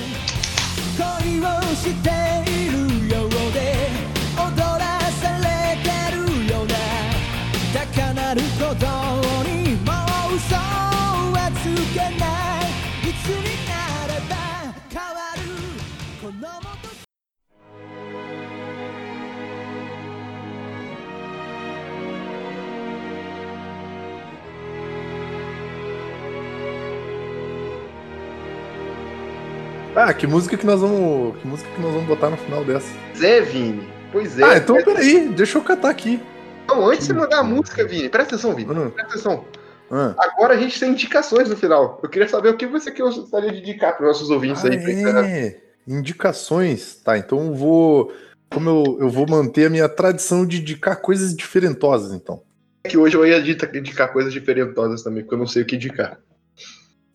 [29.94, 31.36] Ah, que música que nós vamos.
[31.40, 32.88] Que música que nós vamos botar no final dessa?
[33.12, 33.88] Pois é, Vini.
[34.12, 34.44] Pois é.
[34.44, 36.20] Ah, então peraí, deixa eu catar aqui.
[36.68, 38.70] Não, antes de mandar a música, Vini, presta atenção, Vini.
[38.70, 39.44] Hum, Presta atenção.
[39.90, 40.14] ah.
[40.18, 41.98] Agora a gente tem indicações no final.
[42.02, 44.76] Eu queria saber o que você gostaria de indicar para os nossos ouvintes aí.
[45.04, 45.60] Ah, é.
[45.86, 46.96] Indicações.
[46.96, 48.12] Tá, então eu vou.
[48.50, 52.42] Como eu, eu vou manter a minha tradição de indicar coisas diferentosas, então.
[52.88, 56.18] que hoje eu ia indicar coisas diferentosas também, porque eu não sei o que indicar.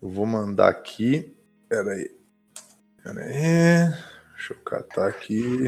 [0.01, 1.33] Eu vou mandar aqui.
[1.67, 2.11] Pera aí.
[3.03, 3.93] Pera aí.
[4.35, 5.65] Deixa eu catar aqui.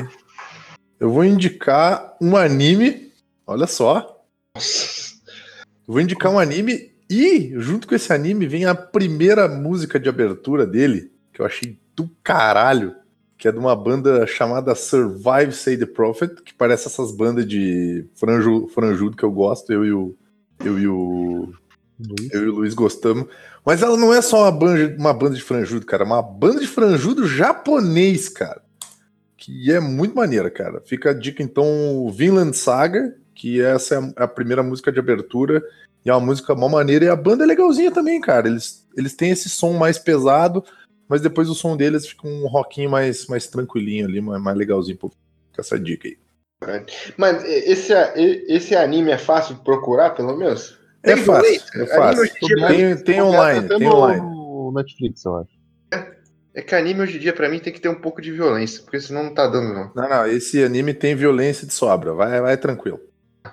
[0.97, 3.11] Eu vou indicar um anime.
[3.45, 4.23] Olha só.
[4.55, 10.07] Eu vou indicar um anime e, junto com esse anime, vem a primeira música de
[10.07, 12.95] abertura dele, que eu achei do caralho,
[13.37, 18.07] que é de uma banda chamada Survive Say the Prophet, que parece essas bandas de
[18.15, 20.15] franju, franjudo que eu gosto, eu e o.
[20.63, 21.53] Eu e o.
[21.99, 22.33] Luiz.
[22.33, 23.27] Eu e o Luiz gostamos.
[23.65, 26.03] Mas ela não é só uma banda, uma banda de franjudo, cara.
[26.03, 28.61] É uma banda de franjudo japonês, cara.
[29.35, 30.81] Que é muito maneira, cara.
[30.85, 31.65] Fica a dica, então,
[32.13, 35.63] Vinland Saga, que essa é a primeira música de abertura.
[36.05, 37.05] E é uma música mó maneira.
[37.05, 38.47] E a banda é legalzinha também, cara.
[38.47, 40.63] Eles, eles têm esse som mais pesado,
[41.09, 44.97] mas depois o som deles fica um rockinho mais, mais tranquilinho ali, mais, legalzinho.
[44.97, 46.17] Pô, com essa dica aí.
[47.17, 47.93] Mas é, esse,
[48.47, 50.74] esse anime é fácil de procurar, pelo menos?
[51.05, 52.21] É Tem fácil, é fácil.
[52.23, 54.21] hoje em dia, Tem, tem online, tem online.
[54.21, 55.55] no Netflix, eu acho.
[56.53, 58.81] É que anime hoje em dia, pra mim, tem que ter um pouco de violência,
[58.81, 59.91] porque senão não tá dando, não.
[59.93, 62.13] Não, não, esse anime tem violência de sobra.
[62.13, 62.99] Vai, vai tranquilo.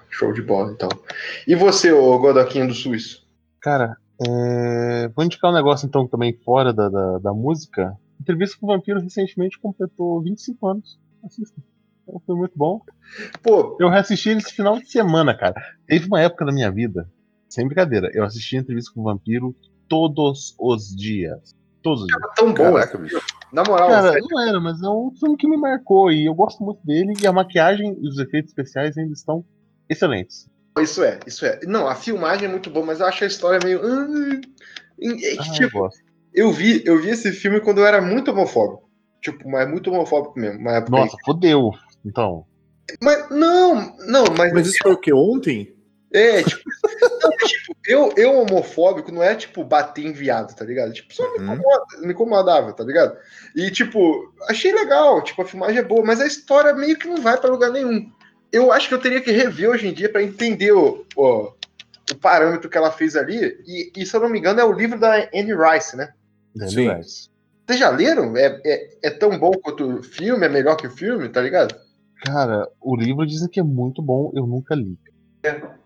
[0.09, 0.89] Show de bola, então.
[1.47, 3.27] E você, ô Godoquinho do Suíço?
[3.61, 5.09] Cara, é...
[5.15, 7.93] vou indicar um negócio então também fora da, da, da música.
[8.21, 10.99] Entrevista com o Vampiro recentemente completou 25 anos.
[11.25, 11.61] Assista.
[12.05, 12.81] Então, Foi muito bom.
[13.43, 15.55] Pô, Eu reassisti ele esse final de semana, cara.
[15.89, 17.09] Teve uma época da minha vida,
[17.53, 19.55] sem brincadeira, eu assisti entrevista com o Vampiro
[19.87, 21.55] todos os dias.
[21.83, 22.21] Todos os dias.
[22.35, 22.73] tão bom.
[22.73, 23.21] Caraca, bicho.
[23.53, 26.35] Na moral, Cara, sério, não era, mas é um filme que me marcou e eu
[26.35, 27.13] gosto muito dele.
[27.21, 29.45] E a maquiagem e os efeitos especiais ainda estão
[29.87, 30.49] excelentes.
[30.81, 31.61] isso é, isso é.
[31.67, 33.81] Não, a filmagem é muito boa, mas eu acho a história meio.
[33.85, 34.41] ah,
[35.03, 36.01] é que, Ah, eu tipo, gosto.
[36.33, 38.89] eu vi, eu vi esse filme quando eu era muito homofóbico.
[39.21, 40.65] Tipo, mas muito homofóbico mesmo.
[40.89, 41.71] Nossa, fodeu.
[42.03, 42.47] Então.
[43.03, 45.13] Mas não, não, mas, Mas isso foi o que?
[45.13, 45.72] Ontem?
[46.15, 46.63] É, tipo,
[47.23, 50.93] não, tipo, eu, eu homofóbico não é tipo bater em viado, tá ligado?
[50.93, 51.55] Tipo, só me, Uhum.
[51.55, 53.17] incomoda, me incomodava, tá ligado?
[53.57, 57.17] E tipo, achei legal, tipo, a filmagem é boa, mas a história meio que não
[57.23, 58.11] vai pra lugar nenhum.
[58.51, 61.53] Eu acho que eu teria que rever hoje em dia pra entender o, o,
[62.11, 63.57] o parâmetro que ela fez ali.
[63.67, 66.13] E, e, se eu não me engano, é o livro da Anne Rice, né?
[66.69, 66.93] Sim.
[66.95, 67.31] Rice.
[67.67, 68.37] Vocês já leram?
[68.37, 71.75] É, é, é tão bom quanto o filme, é melhor que o filme, tá ligado?
[72.27, 74.99] Cara, o livro dizem que é muito bom, eu nunca li.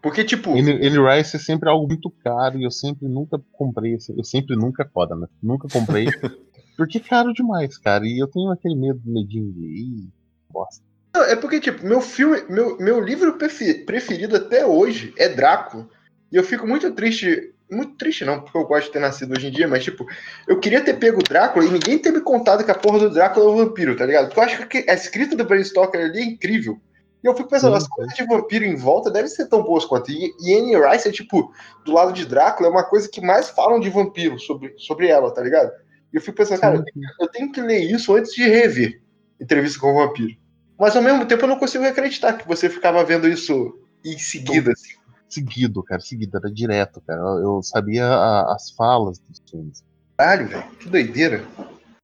[0.02, 3.96] Porque, tipo, Anne Rice é sempre algo muito caro e eu sempre nunca comprei.
[4.16, 5.26] Eu sempre nunca é foda, né?
[5.42, 6.06] Nunca comprei.
[6.76, 8.06] porque é caro demais, cara.
[8.06, 9.64] E eu tenho aquele medo, medinho de.
[9.64, 10.08] Ih,
[10.50, 10.84] bosta.
[11.14, 15.88] Não, é porque, tipo, meu filme, meu, meu livro prefe- preferido até hoje é Drácula.
[16.30, 17.52] E eu fico muito triste.
[17.68, 20.06] Muito triste, não, porque eu gosto de ter nascido hoje em dia, mas, tipo,
[20.46, 23.10] eu queria ter pego o Drácula e ninguém ter me contado que a porra do
[23.10, 24.26] Drácula é um vampiro, tá ligado?
[24.26, 26.78] Porque eu acho que a escrita do Bram Stoker ali é incrível.
[27.26, 29.84] E eu fico pensando, Sim, as coisas de vampiro em volta devem ser tão boas
[29.84, 30.12] quanto.
[30.12, 31.52] E, e Anne Rice é, tipo,
[31.84, 35.34] do lado de Drácula, é uma coisa que mais falam de vampiro sobre, sobre ela,
[35.34, 35.72] tá ligado?
[36.12, 36.84] E eu fico pensando, cara,
[37.20, 39.02] eu tenho que ler isso antes de rever
[39.40, 40.36] Entrevista com o Vampiro.
[40.78, 44.70] Mas ao mesmo tempo eu não consigo acreditar que você ficava vendo isso em seguida,
[44.70, 44.94] assim.
[45.28, 47.20] Seguido, cara, seguido, era direto, cara.
[47.20, 49.82] Eu eu sabia a- as falas dos filmes.
[50.16, 50.70] Caralho, velho.
[50.78, 51.44] Que doideira.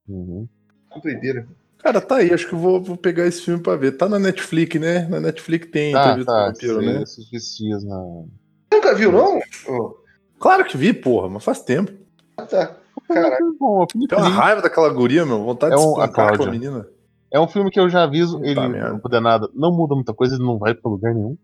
[0.08, 0.48] Uhum.
[0.92, 1.46] Que doideira.
[1.82, 2.32] Cara, tá aí.
[2.32, 3.92] Acho que eu vou, vou pegar esse filme pra ver.
[3.92, 5.06] Tá na Netflix, né?
[5.08, 6.46] Na Netflix tem Tá, entrevista tá.
[6.46, 7.02] vampiro, né?
[7.02, 7.98] Esses vestidos na.
[8.72, 9.40] Nunca viu, não?
[9.68, 9.94] Oh,
[10.38, 11.92] Claro que vi, porra, mas faz tempo.
[12.48, 12.76] tá.
[13.08, 13.56] Caralho.
[13.58, 15.42] Bom, é filme Tem uma raiva daquela guria, meu.
[15.44, 16.50] Vontade É de um- a espancar Cláudia.
[16.50, 16.86] menina.
[17.30, 18.90] É um filme que eu já aviso, ele merda.
[18.90, 21.36] não puder nada, não muda muita coisa, ele não vai pra lugar nenhum.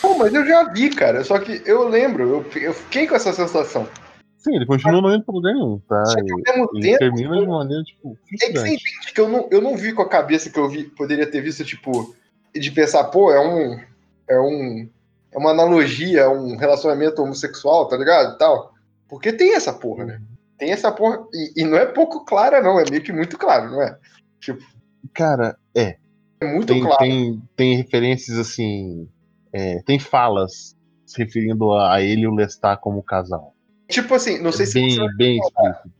[0.00, 1.22] Pô, mas eu já vi, cara.
[1.24, 3.86] Só que eu lembro, eu, eu fiquei com essa sensação.
[4.46, 6.04] Sim, ele continua não indo pra lugar nenhum, tá?
[6.04, 6.98] Só que ao mesmo ele tempo.
[6.98, 10.02] termina de maneira, tipo, É que você entende que eu não, eu não vi com
[10.02, 12.14] a cabeça que eu vi, poderia ter visto, tipo,
[12.54, 13.80] de pensar, pô, é um.
[14.28, 14.88] É um.
[15.32, 18.34] É uma analogia, é um relacionamento homossexual, tá ligado?
[18.34, 18.72] E tal.
[19.08, 20.22] Porque tem essa porra, né?
[20.56, 21.26] Tem essa porra.
[21.34, 22.78] E, e não é pouco clara, não.
[22.78, 23.98] É meio que muito claro, não é?
[25.12, 25.96] Cara, é.
[26.40, 26.98] É muito Tem, claro.
[26.98, 29.08] tem, tem referências assim.
[29.52, 33.55] é, tem falas se referindo a, a ele e o Lestat como casal.
[33.88, 35.40] Tipo assim, não sei É se bem, você bem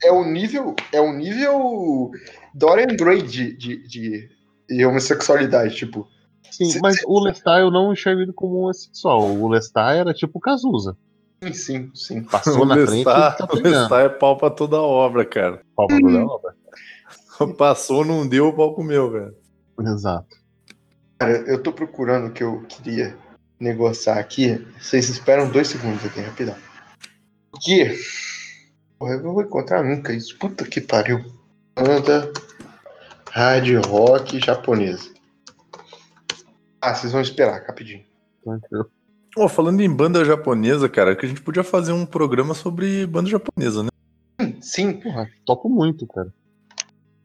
[0.02, 0.74] é o nível.
[0.92, 2.10] É o nível
[2.54, 4.28] Dorian Gray de, de, de,
[4.68, 6.08] de homossexualidade, tipo.
[6.50, 9.22] Sim, Se- mas o Lestat eu não enxergo ele como homossexual.
[9.22, 10.96] O Lestat era tipo Cazuza.
[11.42, 12.22] Sim, sim, sim.
[12.24, 13.56] Passou O na frente tá o.
[13.56, 15.60] Lestat é pau pra toda obra, cara.
[15.78, 16.00] Uhum.
[16.00, 17.54] do Léo, velho.
[17.56, 19.34] Passou, não deu, o pau comeu, velho.
[19.80, 20.36] Exato.
[21.18, 23.16] Cara, eu tô procurando o que eu queria
[23.60, 24.66] negociar aqui.
[24.80, 26.54] Vocês esperam dois segundos aqui, rapidão.
[27.60, 27.98] Que?
[28.98, 30.38] Porra, eu não vou encontrar nunca isso.
[30.38, 31.24] Puta que pariu.
[31.74, 32.32] Banda
[33.30, 35.10] hard rock japonesa.
[36.80, 38.04] Ah, vocês vão esperar, rapidinho.
[38.42, 38.90] Tranquilo.
[39.36, 43.28] Ó, falando em banda japonesa, cara, que a gente podia fazer um programa sobre banda
[43.28, 43.90] japonesa, né?
[44.62, 46.32] Sim, Porra, topo muito, cara.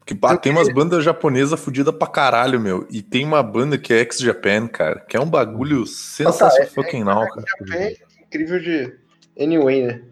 [0.04, 2.86] Que tem umas bandas japonesas fodidas pra caralho, meu.
[2.90, 7.26] E tem uma banda que é X-Japan, cara, que é um bagulho sensacional, fucking now,
[7.28, 7.44] cara.
[7.72, 8.92] é incrível de.
[9.38, 10.02] Anyway, né?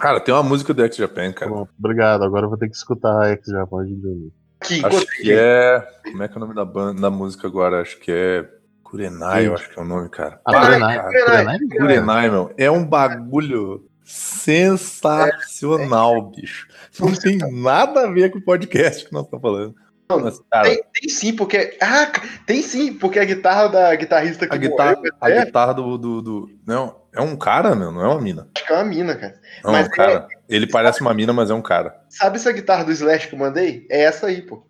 [0.00, 1.50] Cara, tem uma música do X-Japan, cara.
[1.50, 2.24] Pronto, obrigado.
[2.24, 4.32] Agora eu vou ter que escutar a X-Japão de dormir.
[4.60, 5.80] Aqui, Acho que é.
[6.10, 7.80] Como é que é o nome da banda, da música agora?
[7.80, 8.46] Acho que é.
[8.82, 10.40] Kurenai, eu acho que é o nome, cara.
[10.44, 11.02] Ah, Kurenai.
[11.02, 11.58] Kurenai?
[11.78, 12.52] Kurenai, meu.
[12.58, 16.66] É um bagulho sensacional, bicho.
[16.98, 19.74] Não tem nada a ver com o podcast que nós estamos falando.
[20.22, 21.78] Mas, cara, Tem, tem sim, porque.
[21.80, 22.10] Ah,
[22.44, 25.96] tem sim, porque a guitarra da guitarrista que a guitarra, morreu, a é, guitarra do,
[25.96, 28.48] do, do- Não, é um cara, meu, não é uma mina.
[28.54, 29.40] acho que é uma mina, cara.
[29.64, 30.28] Não, Mas é um cara.
[30.48, 32.00] Ele parece uma mina, mas é um cara.
[32.08, 33.86] Sabe essa guitarra do Slash que eu mandei?
[33.90, 34.64] É essa aí, pô.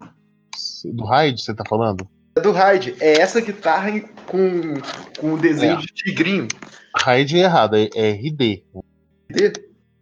[0.85, 2.09] Do Raid, você tá falando?
[2.37, 2.95] É do Hyde.
[3.01, 3.91] É essa guitarra
[4.27, 4.75] com,
[5.19, 5.81] com o desenho É.
[5.81, 6.49] de tigrinho.
[6.97, 8.65] Raid é errado, é, é RD.
[9.31, 9.53] Entendeu?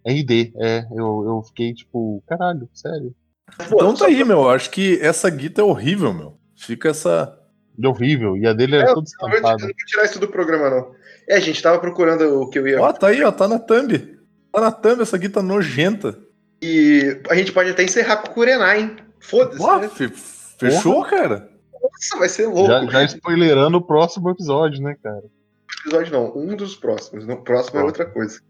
[0.06, 0.86] RD, é.
[0.93, 3.15] Eu, eu fiquei tipo, caralho, sério.
[3.66, 4.48] Então tá aí, meu.
[4.48, 6.39] Acho que essa guita é horrível, meu.
[6.56, 7.35] Fica essa.
[7.77, 8.36] De horrível.
[8.36, 9.56] E a dele É, eu toda estampada.
[9.59, 10.93] não vou tirar isso do programa, não.
[11.28, 12.80] É, gente, tava procurando o que eu ia.
[12.80, 13.30] Ó, tá aí, ó.
[13.30, 14.16] Tá na thumb.
[14.52, 16.18] Tá na thumb essa guita nojenta.
[16.62, 18.96] E a gente pode até encerrar com o Kurenai, hein?
[19.20, 19.62] Foda-se.
[19.62, 19.88] Ó, né?
[19.88, 20.09] fe-
[20.59, 21.50] fechou, cara?
[21.72, 22.66] Nossa, vai ser louco.
[22.66, 25.22] Já, já spoilerando o próximo episódio, né, cara?
[25.80, 27.26] episódio não, um dos próximos.
[27.26, 28.40] No próximo é outra coisa.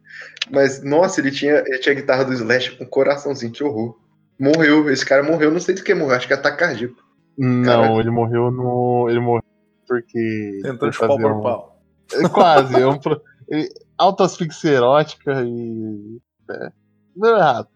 [0.51, 3.99] Mas, nossa, ele tinha, ele tinha a guitarra do Slash com coraçãozinho, que horror.
[4.41, 6.95] Morreu, esse cara morreu, não sei do que morreu, acho que é ataque cardíaco.
[7.37, 8.01] Não, Caraca.
[8.01, 9.07] ele morreu no.
[9.11, 9.43] Ele morreu
[9.87, 10.61] porque.
[10.63, 11.78] Tentando por chupar o um- pau.
[12.13, 12.75] É, Quase.
[12.81, 13.21] É um pro...
[13.49, 16.19] ele- Autoasfixia erótica e.
[16.51, 16.71] É.
[17.17, 17.69] Deu errado.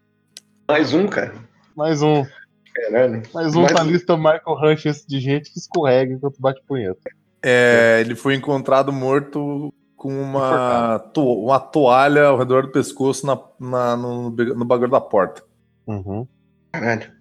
[0.69, 1.33] Mais um, cara.
[1.75, 2.25] Mais um.
[2.73, 3.21] Caralho.
[3.33, 7.01] Mais um Mais na lista Michael Hutchins de gente que escorrega enquanto bate punheta.
[7.43, 13.37] É, ele foi encontrado morto com uma, to- uma toalha ao redor do pescoço na,
[13.59, 15.43] na- no, no bagulho da porta.
[15.85, 16.25] Uhum.
[16.71, 17.11] Caralho.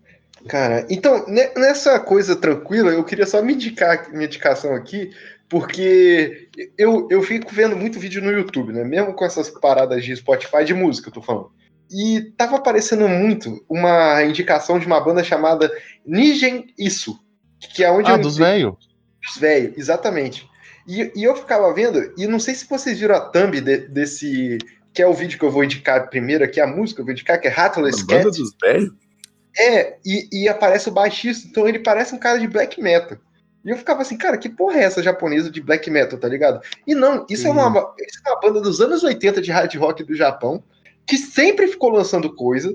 [0.48, 5.10] Cara, então, ne- nessa coisa tranquila, eu queria só me indicar minha indicação aqui,
[5.52, 6.48] porque
[6.78, 8.82] eu, eu fico vendo muito vídeo no YouTube, né?
[8.84, 11.52] Mesmo com essas paradas de Spotify de música, eu tô falando.
[11.90, 15.70] E tava aparecendo muito uma indicação de uma banda chamada
[16.06, 17.20] Nigen Isso,
[17.74, 18.76] que é onde Ah, eu dos velhos?
[19.22, 20.48] dos velhos, exatamente.
[20.88, 24.56] E, e eu ficava vendo, e não sei se vocês viram a thumb de- desse,
[24.94, 27.12] que é o vídeo que eu vou indicar primeiro aqui, a música que eu vou
[27.12, 28.38] indicar, que é Hatless banda Cat.
[28.38, 28.90] dos velhos?
[29.58, 33.18] É, e, e aparece o baixista, então ele parece um cara de black metal.
[33.64, 36.60] E eu ficava assim, cara, que porra é essa japonesa de black metal, tá ligado?
[36.86, 40.02] E não, isso, é uma, isso é uma banda dos anos 80 de hard rock
[40.02, 40.62] do Japão,
[41.06, 42.74] que sempre ficou lançando coisa,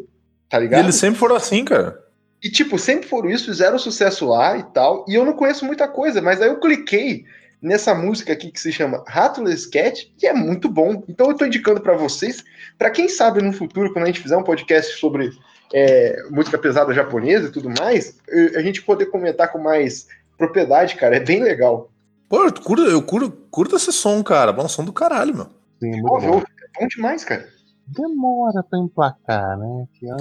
[0.49, 0.85] tá E ligado?
[0.85, 2.01] eles sempre foram assim, cara.
[2.41, 5.03] E, tipo, sempre foram isso, fizeram sucesso lá e tal.
[5.07, 7.25] E eu não conheço muita coisa, mas aí eu cliquei
[7.61, 11.03] nessa música aqui que se chama Rattless Cat, que é muito bom.
[11.09, 12.43] Então eu tô indicando pra vocês,
[12.77, 15.31] pra quem sabe no futuro, quando a gente fizer um podcast sobre
[15.73, 18.17] é, música pesada japonesa e tudo mais,
[18.55, 20.07] a gente poder comentar com mais
[20.37, 21.15] propriedade, cara.
[21.17, 21.89] É bem legal.
[22.29, 24.51] Pô, eu curto, eu curto, curto esse som, cara.
[24.53, 25.45] Bom som do caralho, meu.
[25.81, 26.39] Sim, muito Pô, bom.
[26.39, 27.47] é bom demais, cara.
[27.87, 29.85] Demora pra emplacar, né?
[29.93, 30.15] Que é,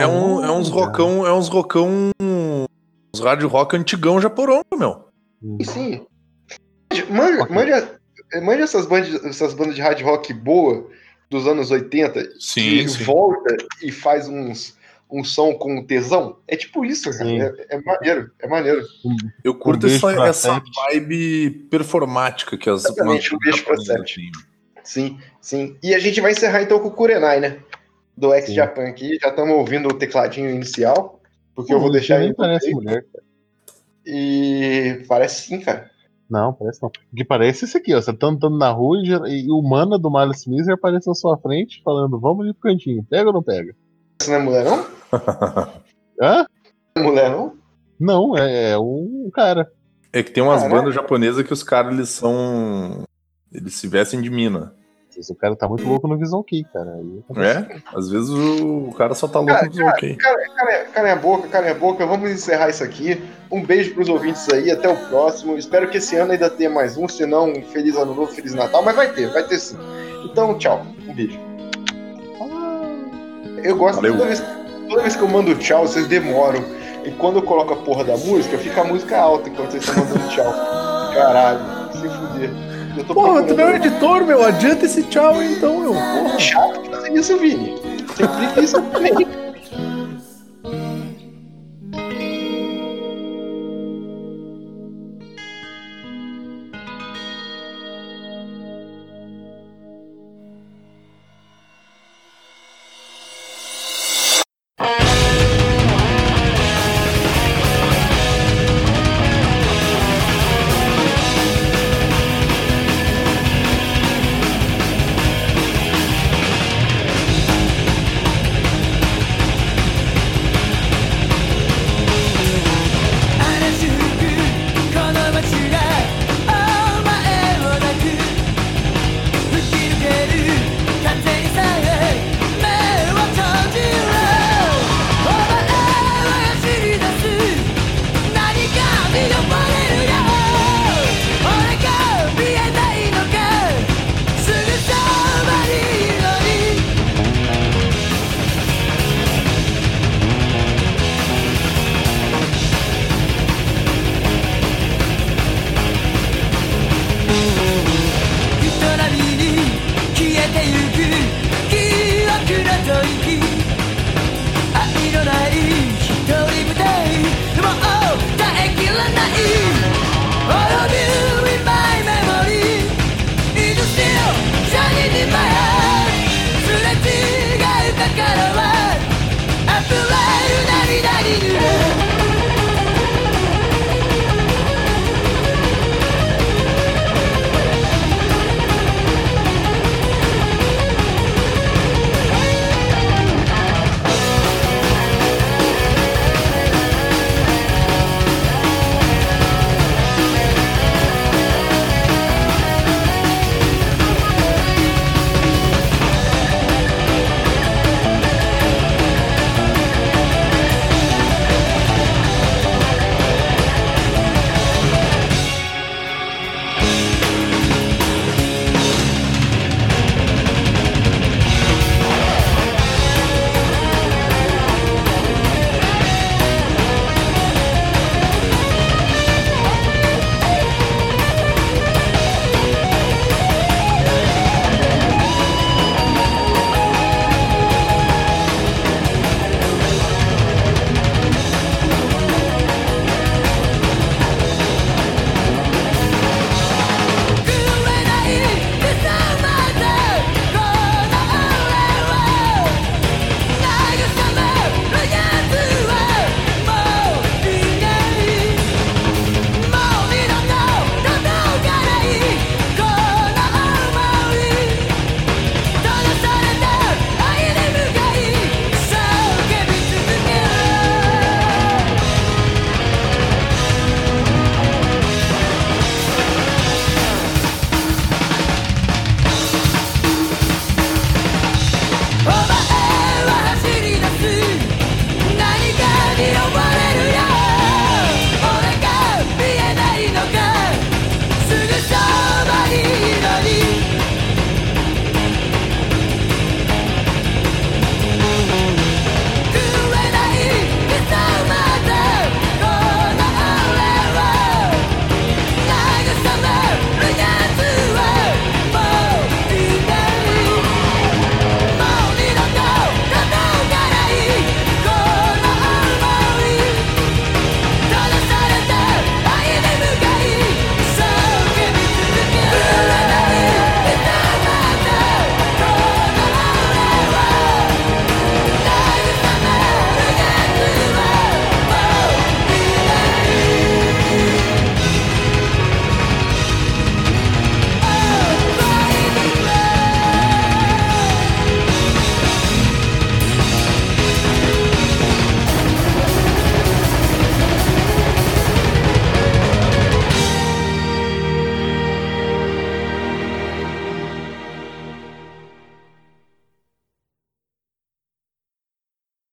[0.00, 2.10] É, é um, é uns rockão, é uns rockão.
[2.20, 5.04] Uns rádio rock antigão japorão, meu.
[5.62, 6.06] Sim.
[7.10, 7.54] Manja, Ok.
[7.54, 8.00] manja,
[8.42, 10.86] manja essas, bandas, essas bandas de hard rock boa
[11.30, 13.04] dos anos 80 Sim, que sim.
[13.04, 14.76] volta e faz uns,
[15.10, 16.38] um som com tesão.
[16.46, 17.30] É tipo isso, cara.
[17.30, 18.82] É, é maneiro, é maneiro.
[19.42, 24.14] Eu curto Um essa, essa vibe performática que as Exatamente, um beijo pra Sete.
[24.16, 24.30] têm.
[24.82, 25.76] Sim, sim.
[25.82, 27.58] E a gente vai encerrar então com o Kurenai, né?
[28.16, 28.54] Do Ex Sim.
[28.54, 29.18] Japan aqui.
[29.20, 31.20] Já estamos ouvindo o tecladinho inicial,
[31.54, 32.34] porque eu vou deixar ele.
[32.34, 33.04] parece mulher.
[34.04, 35.90] E parece sim, cara.
[36.28, 36.88] Não, parece não.
[36.88, 38.00] O que parece é esse aqui, ó.
[38.00, 41.36] Você tá andando na rua e, e o mana do Miles Miser aparece na sua
[41.38, 43.74] frente falando, vamos ali pro cantinho, pega ou não pega?
[44.20, 44.99] Essa não é mulher, não?
[46.20, 46.46] Hã?
[46.94, 47.54] É mulher, não?
[47.98, 49.70] Não, é, é um cara.
[50.12, 50.80] É que tem umas Caralho.
[50.80, 53.04] bandas japonesas que os caras eles são.
[53.52, 54.74] Eles se vestem de mina.
[55.28, 56.94] O cara tá muito louco no Visão Key, cara.
[56.94, 57.82] Aí É?
[57.94, 60.16] Às vezes o, o cara só tá louco no ok.
[60.16, 60.48] Cara,
[60.94, 62.06] cara a boca, cara a boca.
[62.06, 63.20] Vamos encerrar isso aqui.
[63.50, 64.70] Um beijo pros ouvintes aí.
[64.70, 65.58] Até o próximo.
[65.58, 67.06] Espero que esse ano ainda tenha mais um.
[67.06, 68.82] Se não, feliz ano novo, feliz Natal.
[68.82, 69.76] Mas vai ter, vai ter sim.
[70.24, 70.86] Então, tchau.
[71.06, 71.38] Um beijo.
[73.62, 74.12] Eu gosto Valeu.
[74.14, 74.40] toda vez,
[74.90, 76.62] toda vez que eu mando tchau, vocês demoram.
[77.04, 80.04] E quando eu coloco a porra da música, fica a música alta enquanto vocês estão
[80.04, 80.52] mandando tchau.
[81.14, 81.60] Caralho,
[81.92, 82.50] se fuder.
[82.96, 84.44] Eu tô Porra, tu não é procurando editor, meu.
[84.44, 85.92] Adianta esse tchau aí, então, meu.
[85.92, 86.38] Porra.
[86.38, 87.78] chato fazer isso, Vini.
[88.16, 89.39] Tem preguiça também.